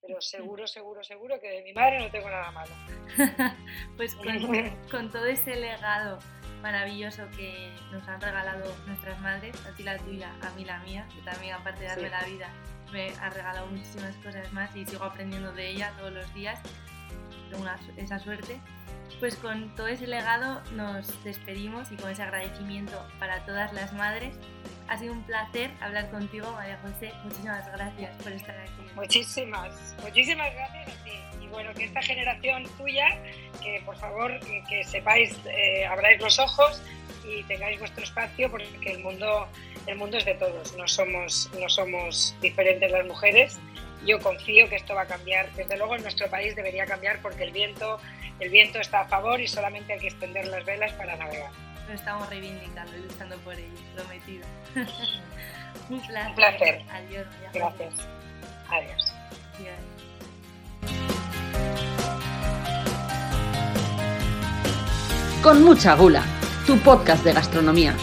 pero 0.00 0.20
seguro, 0.20 0.66
seguro, 0.66 1.02
seguro 1.02 1.40
que 1.40 1.48
de 1.48 1.62
mi 1.62 1.72
madre 1.72 1.98
no 1.98 2.10
tengo 2.10 2.30
nada 2.30 2.50
malo. 2.50 2.72
pues 3.96 4.14
con, 4.14 4.88
con, 4.90 5.10
todo 5.10 5.26
ese 5.26 5.56
legado 5.56 6.18
maravilloso 6.66 7.22
que 7.36 7.72
nos 7.92 8.06
han 8.08 8.20
regalado 8.20 8.74
nuestras 8.88 9.20
madres, 9.20 9.54
a 9.66 9.70
ti 9.76 9.84
la 9.84 9.96
tuya, 9.98 10.32
a 10.42 10.50
mí 10.56 10.64
la 10.64 10.80
mía, 10.80 11.06
que 11.14 11.20
también 11.22 11.54
aparte 11.54 11.82
de 11.82 11.86
darme 11.86 12.10
la 12.10 12.24
vida, 12.24 12.48
me 12.92 13.10
ha 13.20 13.30
regalado 13.30 13.68
muchísimas 13.68 14.16
cosas 14.16 14.52
más 14.52 14.74
y 14.74 14.84
sigo 14.84 15.04
aprendiendo 15.04 15.52
de 15.52 15.70
ella 15.70 15.92
todos 15.96 16.12
los 16.12 16.34
días. 16.34 16.58
Tengo 17.50 17.64
esa 17.96 18.18
suerte. 18.18 18.60
Pues 19.20 19.36
con 19.36 19.72
todo 19.76 19.86
ese 19.86 20.08
legado 20.08 20.60
nos 20.72 21.22
despedimos 21.22 21.92
y 21.92 21.96
con 21.96 22.10
ese 22.10 22.24
agradecimiento 22.24 23.00
para 23.20 23.44
todas 23.46 23.72
las 23.72 23.92
madres. 23.92 24.34
Ha 24.88 24.98
sido 24.98 25.12
un 25.12 25.22
placer 25.22 25.70
hablar 25.80 26.10
contigo, 26.10 26.50
María 26.50 26.80
José. 26.82 27.12
Muchísimas 27.22 27.70
gracias 27.72 28.10
por 28.22 28.32
estar 28.32 28.58
aquí. 28.58 28.72
Muchísimas, 28.96 29.94
muchísimas 30.02 30.52
gracias 30.52 30.88
a 30.88 31.04
ti. 31.04 31.35
Bueno, 31.56 31.72
que 31.72 31.84
esta 31.84 32.02
generación 32.02 32.64
tuya, 32.76 33.18
que 33.62 33.80
por 33.86 33.96
favor, 33.96 34.38
que 34.68 34.84
sepáis, 34.84 35.34
eh, 35.46 35.86
abráis 35.86 36.20
los 36.20 36.38
ojos 36.38 36.82
y 37.26 37.42
tengáis 37.44 37.78
vuestro 37.78 38.04
espacio 38.04 38.50
porque 38.50 38.92
el 38.92 38.98
mundo, 38.98 39.48
el 39.86 39.96
mundo 39.96 40.18
es 40.18 40.26
de 40.26 40.34
todos, 40.34 40.76
no 40.76 40.86
somos, 40.86 41.50
no 41.58 41.66
somos 41.70 42.36
diferentes 42.42 42.92
las 42.92 43.06
mujeres. 43.06 43.58
Yo 44.04 44.20
confío 44.20 44.68
que 44.68 44.76
esto 44.76 44.94
va 44.94 45.02
a 45.02 45.06
cambiar. 45.06 45.50
Desde 45.54 45.78
luego 45.78 45.96
en 45.96 46.02
nuestro 46.02 46.28
país 46.28 46.54
debería 46.54 46.84
cambiar 46.84 47.22
porque 47.22 47.44
el 47.44 47.52
viento, 47.52 47.98
el 48.38 48.50
viento 48.50 48.78
está 48.78 49.00
a 49.00 49.06
favor 49.06 49.40
y 49.40 49.48
solamente 49.48 49.94
hay 49.94 50.00
que 50.00 50.08
extender 50.08 50.48
las 50.48 50.62
velas 50.66 50.92
para 50.92 51.16
navegar. 51.16 51.52
Lo 51.88 51.94
estamos 51.94 52.28
reivindicando 52.28 52.94
y 52.98 53.00
luchando 53.00 53.38
por 53.38 53.54
ello, 53.54 53.80
prometido. 53.94 54.46
Un 55.88 56.06
placer. 56.06 56.28
Un 56.28 56.34
placer. 56.34 56.82
Adiós. 56.90 57.26
Gracias. 57.54 57.94
Adiós. 58.68 59.14
Adiós. 59.58 61.15
Con 65.46 65.62
mucha 65.62 65.94
gula 65.94 66.24
tu 66.66 66.76
podcast 66.78 67.22
de 67.22 67.32
gastronomía. 67.32 67.94